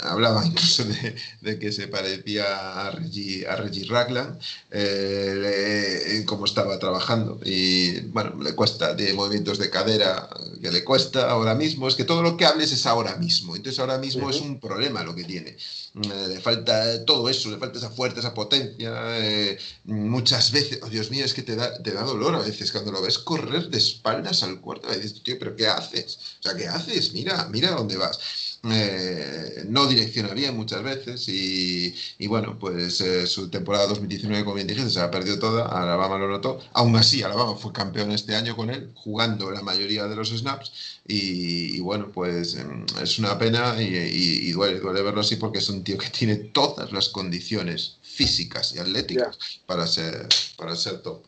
[0.00, 4.38] hablaba incluso de, de, que se parecía a Reggie, a Reggie Ragland,
[4.70, 7.40] eh, cómo estaba trabajando.
[7.44, 10.28] Y bueno, le cuesta de movimientos de cadera,
[10.60, 11.88] que le cuesta ahora mismo.
[11.88, 13.56] Es que todo lo que hables es ahora mismo.
[13.56, 14.34] Entonces ahora mismo uh -huh.
[14.34, 15.50] es un problema lo que tiene.
[15.50, 18.92] Eh, le falta todo eso, le falta esa fuerza, esa potencia.
[19.18, 22.70] Eh, muchas veces, oh Dios mío, es que te da, te da dolor a veces
[22.72, 24.88] cuando lo ves correr de espaldas al cuarto.
[24.92, 26.18] Dices, tío, pero ¿qué haces?
[26.40, 27.12] O sea, ¿qué haces?
[27.12, 28.18] Mira, mira dónde vas.
[28.64, 34.90] Eh, no direccionaría muchas veces y, bueno, pues eh, su temporada 2019, como bien dijiste,
[34.90, 38.70] se ha perdido toda, Alabama lo notó, aún así Alabama fue campeón este año con
[38.70, 44.50] él, jugando la mayoría de los snaps y, bueno, pues em, es una pena y,
[44.50, 48.80] duele, duele verlo así porque es un tío que tiene todas las condiciones físicas y
[48.80, 50.26] atléticas para, ser,
[50.56, 51.24] para ser top.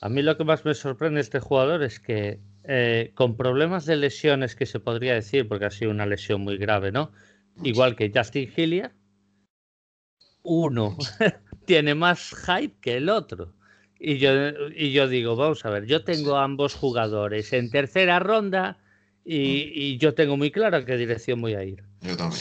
[0.00, 3.86] A mí lo que más me sorprende de este jugador es que eh, con problemas
[3.86, 7.12] de lesiones que se podría decir, porque ha sido una lesión muy grave, ¿no?
[7.62, 8.92] Igual que Justin Hilliard,
[10.42, 10.96] uno
[11.66, 13.52] tiene más hype que el otro.
[13.98, 14.30] Y yo,
[14.74, 18.78] y yo digo, vamos a ver, yo tengo ambos jugadores en tercera ronda
[19.24, 21.84] y, yo tengo muy claro a qué dirección voy a ir.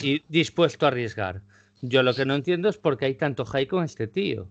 [0.02, 1.44] Y dispuesto a arriesgar.
[1.82, 4.48] Yo lo que no entiendo es por qué hay tanto hype con este tío.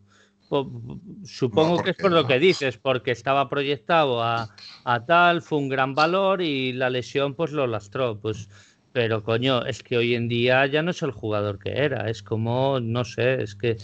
[1.25, 4.49] Supongo que es por lo que dices, porque estaba proyectado a,
[4.85, 8.19] a, tal, fue un gran valor y la lesión pues lo lastró.
[8.19, 8.49] Pues
[8.93, 12.23] pero coño, es que hoy en día ya no es el jugador que era, es
[12.23, 13.77] como, no sé, es que...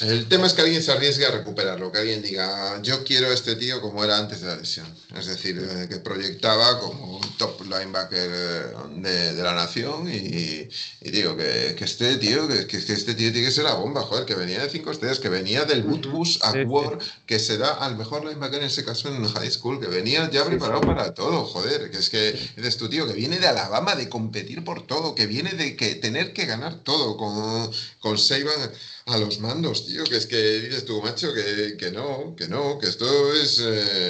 [0.00, 3.34] El tema es que alguien se arriesgue a recuperarlo, que alguien diga, yo quiero a
[3.34, 4.86] este tío como era antes de la lesión.
[5.16, 10.68] Es decir, eh, que proyectaba como un top linebacker eh, de, la nación y,
[11.00, 14.24] digo, que, que, este tío, que, que, este tío tiene que ser la bomba, joder,
[14.24, 17.96] que venía de cinco estrellas, que venía del Woodbus a War, que se da al
[17.96, 21.90] mejor linebacker en ese caso en high school, que venía ya preparado para todo, joder,
[21.90, 25.26] que es que es tu tío, que viene de Alabama, de competir por todo, que
[25.26, 27.70] viene de que tener que ganar todo con,
[28.00, 28.70] con Seiban
[29.06, 32.78] a los mandos, tío, que es que dices tú, macho, que, que no, que no,
[32.78, 34.08] que esto es, eh,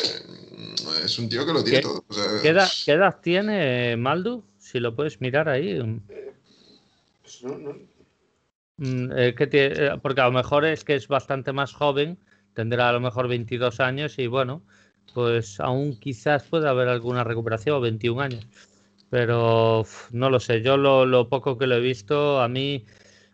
[1.04, 2.04] es un tío que lo tiene todo.
[2.42, 4.44] ¿qué, edad, tiene Maldu?
[4.58, 5.78] Si lo puedes mirar ahí.
[7.22, 7.42] Pues
[8.76, 12.18] mm, eh, eh, porque a lo mejor es que es bastante más joven,
[12.54, 14.62] tendrá a lo mejor 22 años y bueno,
[15.14, 18.46] pues aún quizás pueda haber alguna recuperación, 21 años.
[19.10, 22.86] Pero no lo sé, yo lo, poco que lo he visto, a mí,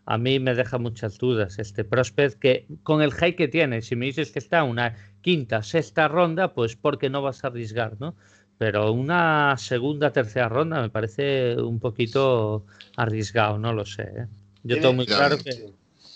[0.06, 3.94] a mí me deja muchas dudas este prospect que con el high que tiene, si
[3.94, 8.16] me dices que está una quinta, sexta ronda, pues porque no vas a arriesgar, ¿no?
[8.58, 12.64] Pero una segunda, tercera ronda me parece un poquito
[12.96, 14.04] arriesgado, no lo sé.
[14.04, 14.26] ¿eh?
[14.62, 15.72] Yo tengo muy claro que...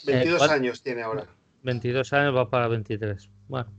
[0.07, 1.27] 22 eh, años tiene ahora.
[1.63, 3.29] 22 años va para 23.
[3.47, 3.71] Bueno.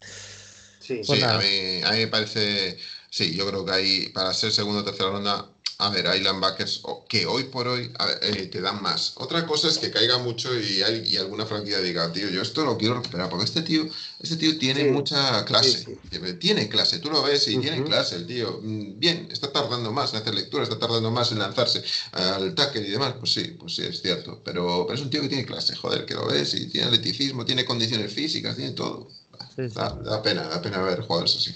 [0.00, 2.76] Sí, pues a, mí, a mí me parece
[3.10, 5.50] Sí, yo creo que hay, para ser segundo o tercera ronda,
[5.80, 9.14] a ver, hay linebackers que hoy por hoy eh, te dan más.
[9.16, 12.76] Otra cosa es que caiga mucho y, hay, alguna franquicia diga, tío, yo esto lo
[12.76, 13.88] quiero recuperar, porque este tío,
[14.20, 15.98] este tío tiene mucha clase.
[16.38, 18.60] Tiene clase, tú lo ves y tiene clase el tío.
[18.62, 21.82] Mm, bien, está tardando más en hacer lectura, está tardando más en lanzarse
[22.12, 23.14] al tackle y demás.
[23.18, 24.42] Pues sí, pues sí, es cierto.
[24.44, 27.46] Pero, pero es un tío que tiene clase, joder, que lo ves y tiene atleticismo,
[27.46, 29.08] tiene condiciones físicas, tiene todo.
[29.56, 31.54] Da, da, pena, da pena ver jugadores así.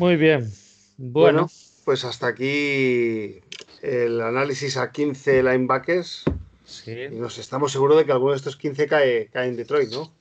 [0.00, 0.50] Muy bien.
[0.96, 1.50] Bueno.
[1.84, 3.40] pues hasta aquí
[3.82, 6.24] el análisis a 15 linebackers.
[6.70, 6.92] Sí.
[6.92, 10.14] Y nos estamos seguros de que alguno de estos 15 cae, cae en Detroit, ¿no?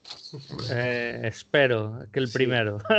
[0.71, 2.79] Eh, espero que el primero.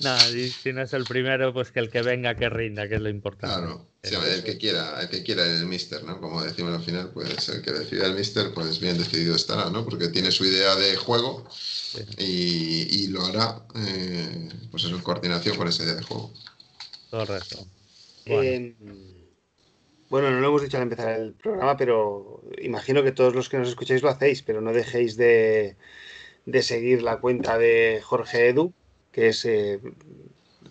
[0.00, 3.00] no, si no es el primero, pues que el que venga que rinda, que es
[3.00, 3.54] lo importante.
[3.54, 6.20] Claro, el que quiera, el que quiera el mister, ¿no?
[6.20, 9.84] Como decimos al final, pues el que decida el mister, pues bien decidido estará, ¿no?
[9.84, 11.46] Porque tiene su idea de juego
[12.16, 16.32] y, lo hará eh, pues en coordinación con esa idea de juego.
[17.10, 17.66] Correcto.
[18.26, 18.74] Em,
[20.10, 20.30] bueno.
[20.30, 23.68] no lo hemos dicho al empezar el programa, pero imagino que todos los que nos
[23.68, 25.76] escucháis lo hacéis, pero no dejéis de,
[26.60, 28.72] seguir la cuenta de Jorge Edu,
[29.12, 29.80] que es, eh,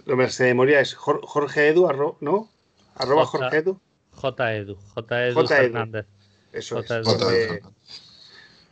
[0.06, 1.88] lo me de memoria, es Jorge Edu,
[2.22, 2.50] ¿no?
[2.96, 3.80] Arroba Jorge Edu.
[4.14, 6.06] J Edu, J Edu Fernández.
[6.52, 7.62] Eso es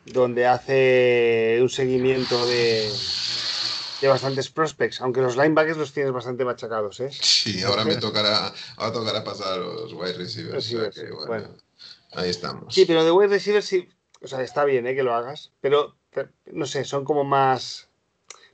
[0.06, 2.90] donde hace un seguimiento de,
[4.02, 7.10] de bastantes prospects, aunque los linebackers los tienes bastante machacados, ¿eh?
[7.12, 10.74] Sí, ahora me tocará, ahora tocará pasar a los wide receivers.
[11.28, 11.50] bueno,
[12.14, 12.74] Ahí estamos.
[12.74, 13.90] Sí, pero de wide receivers sí,
[14.22, 14.96] o sea, está bien ¿eh?
[14.96, 15.98] que lo hagas, pero
[16.46, 17.90] no sé, son como más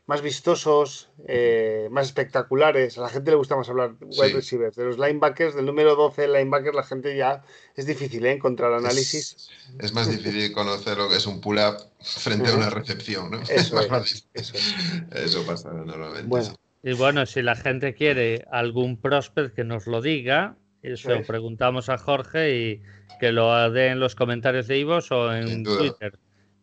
[0.07, 2.97] más vistosos, eh, más espectaculares.
[2.97, 4.75] A la gente le gusta más hablar de wide receivers.
[4.75, 7.43] De los linebackers, del número 12 linebacker, la gente ya
[7.75, 8.33] es difícil ¿eh?
[8.33, 9.49] encontrar análisis.
[9.79, 13.41] Es, más difícil conocer lo que es un pull-up frente a una recepción, ¿no?
[13.41, 13.79] Eso,
[15.11, 16.27] Eso, pasa normalmente.
[16.27, 16.55] Bueno.
[16.83, 21.89] Y bueno, si la gente quiere algún prospect que nos lo diga, eso lo preguntamos
[21.89, 22.81] a Jorge y
[23.19, 26.17] que lo dé en los comentarios de Ivos o en Twitter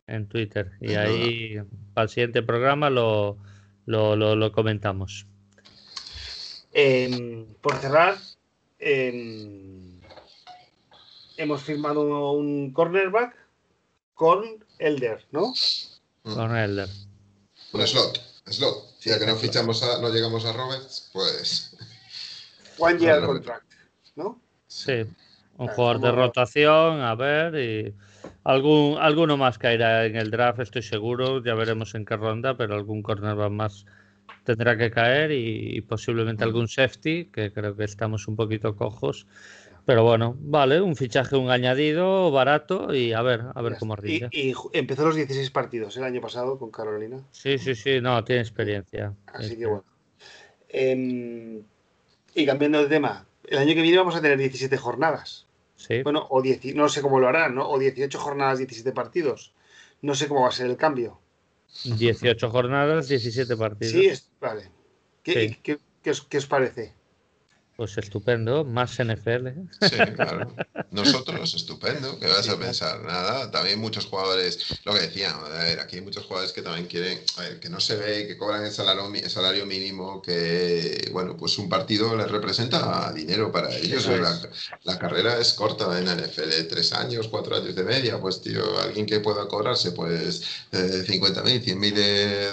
[0.09, 0.73] en Twitter.
[0.81, 1.61] Y ahí
[1.95, 3.39] para el siguiente programa lo,
[3.87, 5.27] lo, comentamos.
[6.73, 8.17] Em, por cerrar,
[8.79, 10.01] em,
[11.37, 13.35] hemos firmado un cornerback
[14.15, 15.53] con Elder, ¿no?
[16.25, 16.35] Mm.
[16.35, 16.89] Con Elder.
[17.73, 18.89] Un slot, slot.
[18.99, 21.77] Si ya que no fichamos a, no llegamos a Roberts, pues.
[22.79, 23.73] One year contract,
[24.17, 24.41] ¿no?
[24.67, 25.05] Sí,
[25.57, 27.95] un jugador de rotación, a ver, y
[28.45, 32.75] algún, alguno más caerá en el draft, estoy seguro, ya veremos en qué ronda, pero
[32.75, 33.87] algún cornerback más
[34.45, 39.27] tendrá que caer y, posiblemente algún safety, que creo que estamos un poquito cojos.
[39.85, 44.29] Pero bueno, vale, un fichaje, un añadido barato y a ver, a ver cómo rinde.
[44.33, 47.21] Y, empezó los 16 partidos el año pasado con Carolina.
[47.31, 49.15] Sí, sí, sí, no, tiene experiencia.
[49.27, 49.85] Así que bueno.
[50.69, 51.63] Em,
[52.35, 55.48] y cambiando de tema, el año que viene vamos a tener 17 jornadas.
[55.79, 56.03] Sí.
[56.03, 57.67] Bueno, o 10, no sé cómo lo harán, ¿no?
[57.67, 59.55] O 18 jornadas, 17 partidos.
[60.03, 61.21] No sé cómo va a ser el cambio.
[61.85, 63.93] 18 jornadas, 17 partidos.
[63.93, 64.71] Sí, vale.
[65.23, 65.79] qué
[66.11, 66.98] os parece?
[67.79, 69.51] Pues estupendo, más NFL.
[69.83, 70.53] Sí, claro.
[70.91, 72.19] Nosotros, estupendo.
[72.19, 73.05] ¿Qué vas a pensar?
[73.05, 73.53] Nada.
[73.53, 77.21] También muchos jugadores, lo que decíamos, a ver, aquí hay muchos jugadores que también quieren,
[77.37, 81.37] a ver, que no se ve, que cobran el salario, el salario mínimo, que, bueno,
[81.37, 84.09] pues un partido les representa dinero para ellos.
[84.83, 88.19] La, carrera es corta en NFL, tres años, cuatro años de media.
[88.19, 91.95] Pues, tío, alguien que pueda cobrarse, pues, eh, 50 mil, 100 mil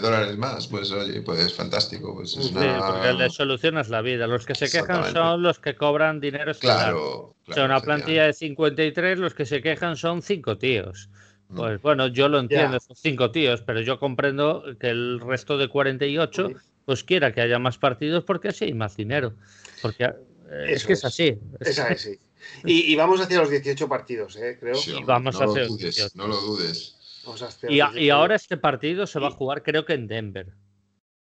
[0.04, 2.14] dólares más, pues, oye, pues fantástico.
[2.14, 4.28] Pues, sí, porque le solucionas la vida.
[4.28, 7.36] Los que se quejan son los que cobran dinero Claro.
[7.46, 11.10] claro o una plantilla de 53, los que se quejan son cinco tíos.
[11.50, 11.56] Mm.
[11.56, 15.70] Pues bueno, yo lo entiendo, son cinco tíos, pero yo comprendo que el resto de
[15.70, 16.50] 48
[16.86, 19.34] pues quiera que haya más partidos porque así hay más dinero.
[19.82, 21.38] Porque eh, es que es, así.
[21.60, 22.20] Es así.
[22.64, 24.58] Y, vamos hacia los 18 partidos, ¿eh?
[24.60, 24.76] creo.
[24.76, 26.96] Sí, vamos no a hacer lo dudes, No lo dudes.
[27.68, 30.54] Y, y, ahora este partido se va a jugar creo que en Denver.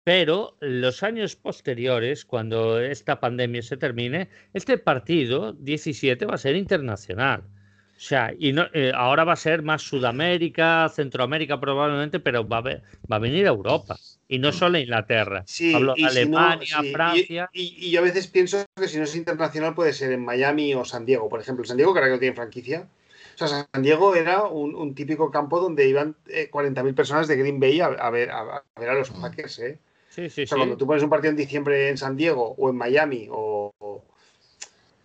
[0.07, 6.55] Pero los años posteriores, cuando esta pandemia se termine, este partido 17 va a ser
[6.55, 7.41] internacional.
[7.41, 12.59] O sea, y no, eh, ahora va a ser más Sudamérica, Centroamérica probablemente, pero va
[12.59, 13.97] a, va a venir a Europa.
[14.29, 15.43] Y no solo a Inglaterra.
[15.45, 17.51] Sí, Hablo Alemania, Francia.
[17.53, 20.85] Y, yo a veces pienso que si no es internacional puede ser en Miami o
[20.85, 21.29] San Diego.
[21.29, 22.87] Por ejemplo, San Diego, que ahora que no tiene franquicia.
[23.35, 27.59] O sea, San Diego era un, típico campo donde iban 40.000 eh, personas de Green
[27.59, 29.21] Bay a, ver, a, ver a los mm.
[29.21, 29.81] Packers, ¿eh?
[30.17, 33.29] Sí, sí, cuando tú pones un partido en diciembre en San Diego o en Miami
[33.31, 33.71] o,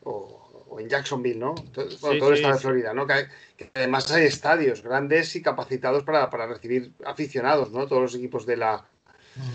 [0.04, 1.54] o, en Jacksonville, ¿no?
[1.74, 3.06] Todo, todo el estado de Florida, ¿no?
[3.06, 3.28] Que,
[3.74, 7.88] además hay estadios grandes y capacitados para, recibir aficionados, ¿no?
[7.88, 8.86] Todos los equipos de la,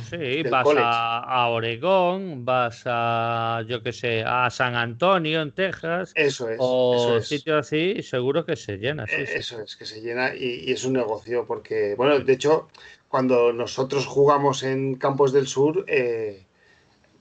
[0.09, 6.13] Sí, vas a, Oregón, vas a, yo qué sé, a San Antonio, en Texas.
[6.15, 6.57] Eso es.
[6.59, 9.07] O sitios así, seguro que se llena.
[9.07, 12.69] Sí, eso es, que se llena y, es un negocio, porque, bueno, de hecho,
[13.09, 16.45] cuando nosotros jugamos en Campos del Sur, eh,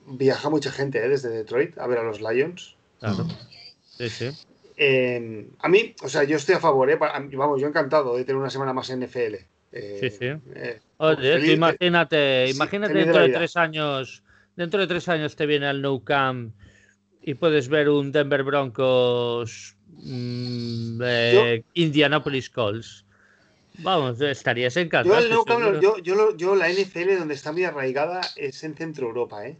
[0.07, 2.75] viaja mucha gente eh, desde Detroit a ver a los Lions.
[2.99, 3.27] Claro.
[3.97, 4.29] Sí, sí.
[4.77, 8.39] Em, a mí, o sea, yo estoy a favor, eh, vamos, yo encantado de tener
[8.39, 9.35] una semana más en NFL.
[9.71, 10.27] sí, sí.
[10.97, 14.23] Oye, imagínate, imagínate dentro de, tres años,
[14.55, 16.53] dentro de tres años te viene al No Camp
[17.21, 21.01] y puedes ver un Denver Broncos mm,
[21.73, 23.04] Indianapolis Colts.
[23.79, 25.79] Vamos, estarías encantado.
[25.79, 29.57] Yo, yo, yo, la NFL donde está muy arraigada es en Centro Europa, ¿eh?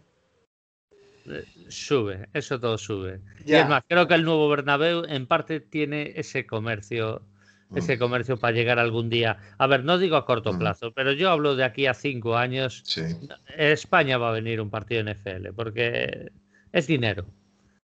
[1.28, 1.46] ¿eh?
[1.70, 3.22] Sube, eso todo sube.
[3.46, 7.22] Y es más, creo que el nuevo Bernabéu en parte tiene ese comercio,
[7.76, 8.00] ese mm.
[8.00, 9.40] comercio para llegar algún día.
[9.58, 10.60] A ver, no digo a corto mm.
[10.60, 12.84] plazo, pero yo hablo de aquí a cinco años.
[13.58, 16.32] España va a venir un partido NFL, porque
[16.72, 17.26] es dinero.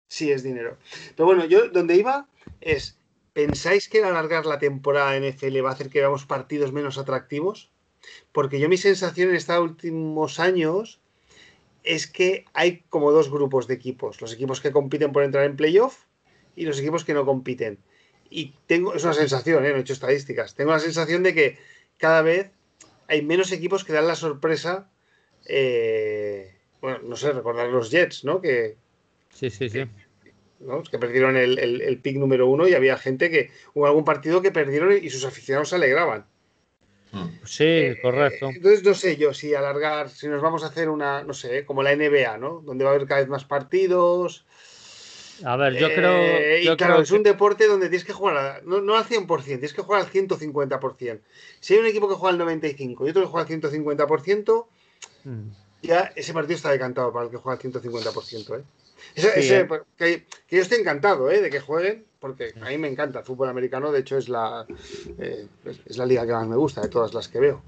[0.08, 0.78] Sí, es dinero.
[1.16, 2.28] Pero bueno, yo donde iba
[2.62, 2.99] es
[3.34, 7.72] ¿Pensáis que alargar la temporada en NFL va a hacer que veamos partidos menos atractivos?
[8.32, 11.00] Porque yo mi sensación en estos últimos años
[11.84, 14.22] es que hay como dos grupos de equipos.
[14.22, 16.06] Los equipos que compiten por entrar en playoff
[16.56, 17.80] y los equipos que no compiten.
[18.30, 19.72] Y tengo, es una sensación, ¿eh?
[19.72, 21.58] no he hecho estadísticas, tengo la sensación de que
[21.98, 22.52] cada vez
[23.08, 24.92] hay menos equipos que dan la sorpresa.
[25.46, 28.40] Eh, bueno, no sé, recordar los Jets, ¿no?
[28.40, 28.78] Que,
[29.34, 30.09] sí, sí, sí que
[31.00, 34.92] perdieron el, el, pick número uno y había gente que hubo algún partido que perdieron
[34.94, 36.26] y sus aficionados se alegraban.
[37.12, 37.28] Hmm.
[37.44, 38.50] Sí, eh, correcto.
[38.50, 41.82] entonces no sé yo si alargar, si nos vamos a hacer una, no sé, como
[41.82, 42.62] la NBA, ¿no?
[42.64, 44.46] Donde va a haber cada vez más partidos.
[45.44, 46.12] A ver, yo creo.
[46.12, 49.74] Eh, y claro, es un deporte donde tienes que jugar, no, no, al 100%, tienes
[49.74, 51.20] que jugar al 150%.
[51.60, 54.66] Si hay un equipo que juega al 95% y otro que juega al 150%,
[55.24, 55.48] hmm.
[55.82, 58.60] ya ese partido está decantado para el que juega al 150%.
[58.60, 58.64] ¿eh?
[59.16, 59.66] Eh.
[59.68, 61.42] Pues, que, yo estoy encantado ¿eh?
[61.42, 64.66] de que jueguen, porque a mí me encanta el fútbol americano, de hecho es la,
[65.18, 65.48] eh,
[65.86, 67.64] es la liga que más me gusta de todas las que veo.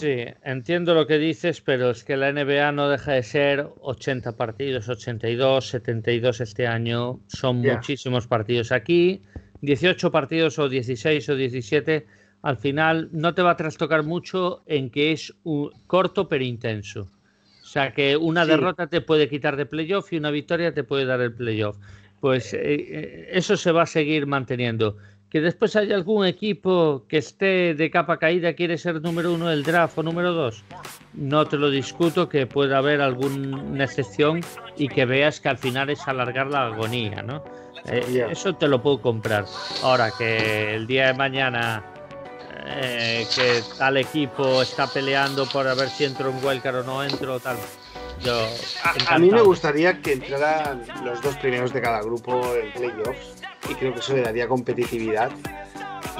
[0.00, 4.32] Sí, entiendo lo que dices, pero es que la NBA no deja de ser 80
[4.32, 9.22] partidos, 82, 72 este año, son muchísimos partidos aquí.
[9.60, 12.06] 18 partidos o 16 o 17,
[12.42, 17.08] al final no te va a trastocar mucho en que es un, corto pero intenso.
[17.74, 21.06] O sea que una derrota te puede quitar de playoff y una victoria te puede
[21.06, 21.76] dar el playoff.
[22.20, 24.96] Pues eh, eh, eso se va a seguir manteniendo.
[25.28, 29.64] Que después haya algún equipo que esté de capa caída, quiere ser número uno del
[29.64, 30.62] draft o número dos,
[31.14, 34.42] no te lo discuto que pueda haber alguna excepción
[34.76, 37.42] y que veas que al final es alargar la agonía, ¿no?
[37.88, 39.46] Eh, eso te lo puedo comprar.
[39.82, 41.82] Ahora que el día de mañana
[42.66, 47.04] eh, que tal equipo está peleando por a ver si entro en Wildcard o no
[47.04, 47.56] entro, tal.
[48.20, 48.48] Yo,
[49.08, 53.34] a, mí me gustaría que entraran los dos primeros de cada grupo en playoffs
[53.68, 55.30] y creo que eso le daría competitividad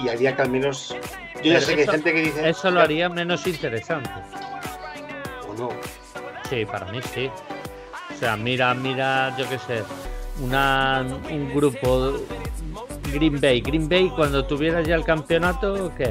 [0.03, 0.95] y haría que al menos.
[1.43, 2.49] Yo ya sé que hay gente que dice.
[2.49, 4.11] Eso lo haría menos interesante.
[5.49, 5.71] ¿O no?
[6.51, 7.31] Sí, para mí sí.
[8.15, 9.83] O sea, mira, mira, yo qué sé,
[10.41, 12.19] una, un grupo
[13.15, 13.61] Green Bay.
[13.61, 16.11] Green Bay, cuando tuviera ya el campeonato, ¿qué?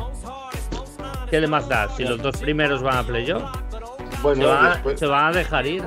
[1.30, 1.94] ¿Qué le más da?
[1.96, 3.44] Si los dos primeros van a playoff,
[4.22, 4.44] bueno,
[4.96, 5.84] se, van, a dejar ir.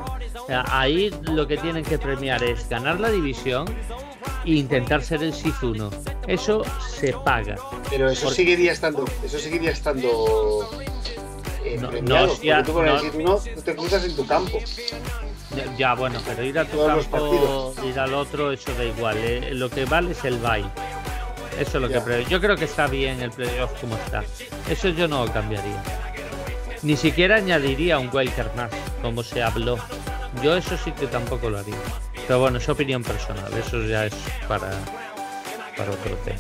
[0.69, 3.65] ahí lo que tienen que premiar es ganar la división
[4.45, 5.33] e intentar ser el
[5.63, 5.91] 1.
[6.27, 7.57] Eso se paga.
[7.89, 9.05] Pero eso seguiría estando.
[9.25, 10.69] Eso seguiría estando.
[11.65, 14.59] Eh, no, no, tú con el SIF 1 te cruzas en tu campo.
[15.79, 19.17] Ya, bueno, pero ir a tu campo, ir al otro, eso da igual.
[19.19, 19.55] Eh.
[19.55, 20.65] Lo que vale es el bye.
[21.59, 24.25] Eso es lo que Yo creo que está bien el playoff como está.
[24.69, 25.83] Eso yo no lo cambiaría.
[26.83, 28.71] Ni siquiera añadiría un wildcard más,
[29.01, 29.79] como se habló.
[30.43, 31.77] Yo eso sí que tampoco lo haría.
[32.27, 33.51] Pero bueno, es opinión personal.
[33.55, 34.15] Eso ya es
[34.49, 34.71] para,
[35.77, 36.39] para otro tema.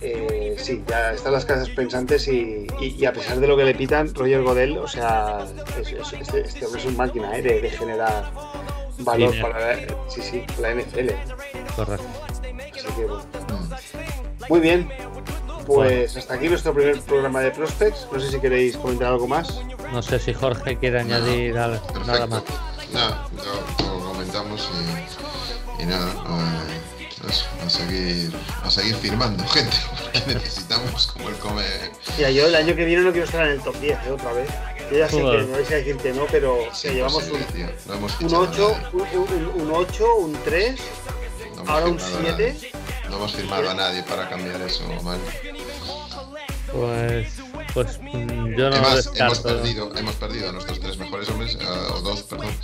[0.00, 2.66] Eh, sí, ya están las casas pensantes y,
[3.04, 5.46] a pesar de lo que le pitan, Roger Godel, o sea,
[5.78, 8.30] este, este, hombre es un máquina eh, de, generar
[9.00, 9.76] valor para la,
[10.08, 11.10] sí, sí, la NFL.
[11.74, 12.06] Correcto.
[14.48, 14.88] Muy bien,
[15.66, 18.08] pues hasta aquí nuestro primer programa de Prospects.
[18.12, 19.60] No sé si queréis comentar algo más.
[19.92, 22.42] No sé si Jorge quiere añadir nada más.
[22.92, 23.28] Nada,
[23.84, 24.70] lo, comentamos
[25.78, 26.10] y, nada.
[26.10, 26.87] Eh,
[27.64, 28.32] a seguir,
[28.62, 31.64] a seguir firmando gente, porque necesitamos como el come.
[32.16, 34.10] Mira, yo el año que viene no quiero estar en el top 10 ¿eh?
[34.10, 34.48] otra vez.
[34.90, 38.76] Yo ya sé que no vais a decir que no, pero llevamos un, un, 8,
[39.56, 40.80] un, 8, un 3,
[41.66, 42.72] ahora un 7.
[43.10, 45.18] No hemos firmado a nadie para cambiar eso, mal.
[46.72, 47.28] Pues,
[47.72, 52.00] pues yo no Además, hemos perdido, hemos perdido a nuestros tres mejores hombres, uh, o
[52.02, 52.54] dos, perdón,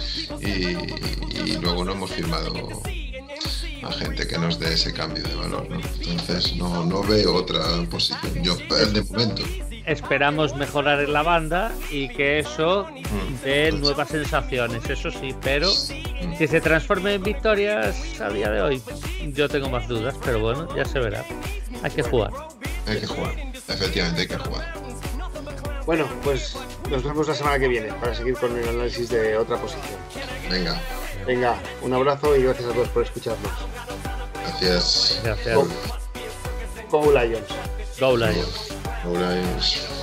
[0.41, 2.53] y, y luego no hemos firmado
[3.82, 5.69] a gente que nos dé ese cambio de valor.
[5.69, 5.77] ¿no?
[5.77, 9.43] Entonces no, no veo otra posición yo de momento.
[9.86, 15.69] Esperamos mejorar en la banda y que eso mm, dé nuevas sensaciones, eso sí, pero
[15.69, 16.39] mm.
[16.39, 18.82] que se transforme en victorias a día de hoy,
[19.35, 21.24] yo tengo más dudas, pero bueno, ya se verá.
[21.82, 22.31] Hay que jugar.
[22.86, 23.35] Hay que jugar,
[23.69, 24.74] efectivamente hay que jugar.
[25.85, 26.56] Bueno, pues
[26.90, 29.98] nos vemos la semana que viene para seguir con el análisis de otra posición.
[30.51, 30.81] Venga.
[31.26, 33.52] Venga, un abrazo y gracias a todos por escucharnos.
[34.34, 35.20] Gracias.
[35.24, 35.59] Gracias.
[36.90, 37.48] Go, Lions.
[37.98, 38.68] Go Lions.
[39.05, 39.94] Go Lions.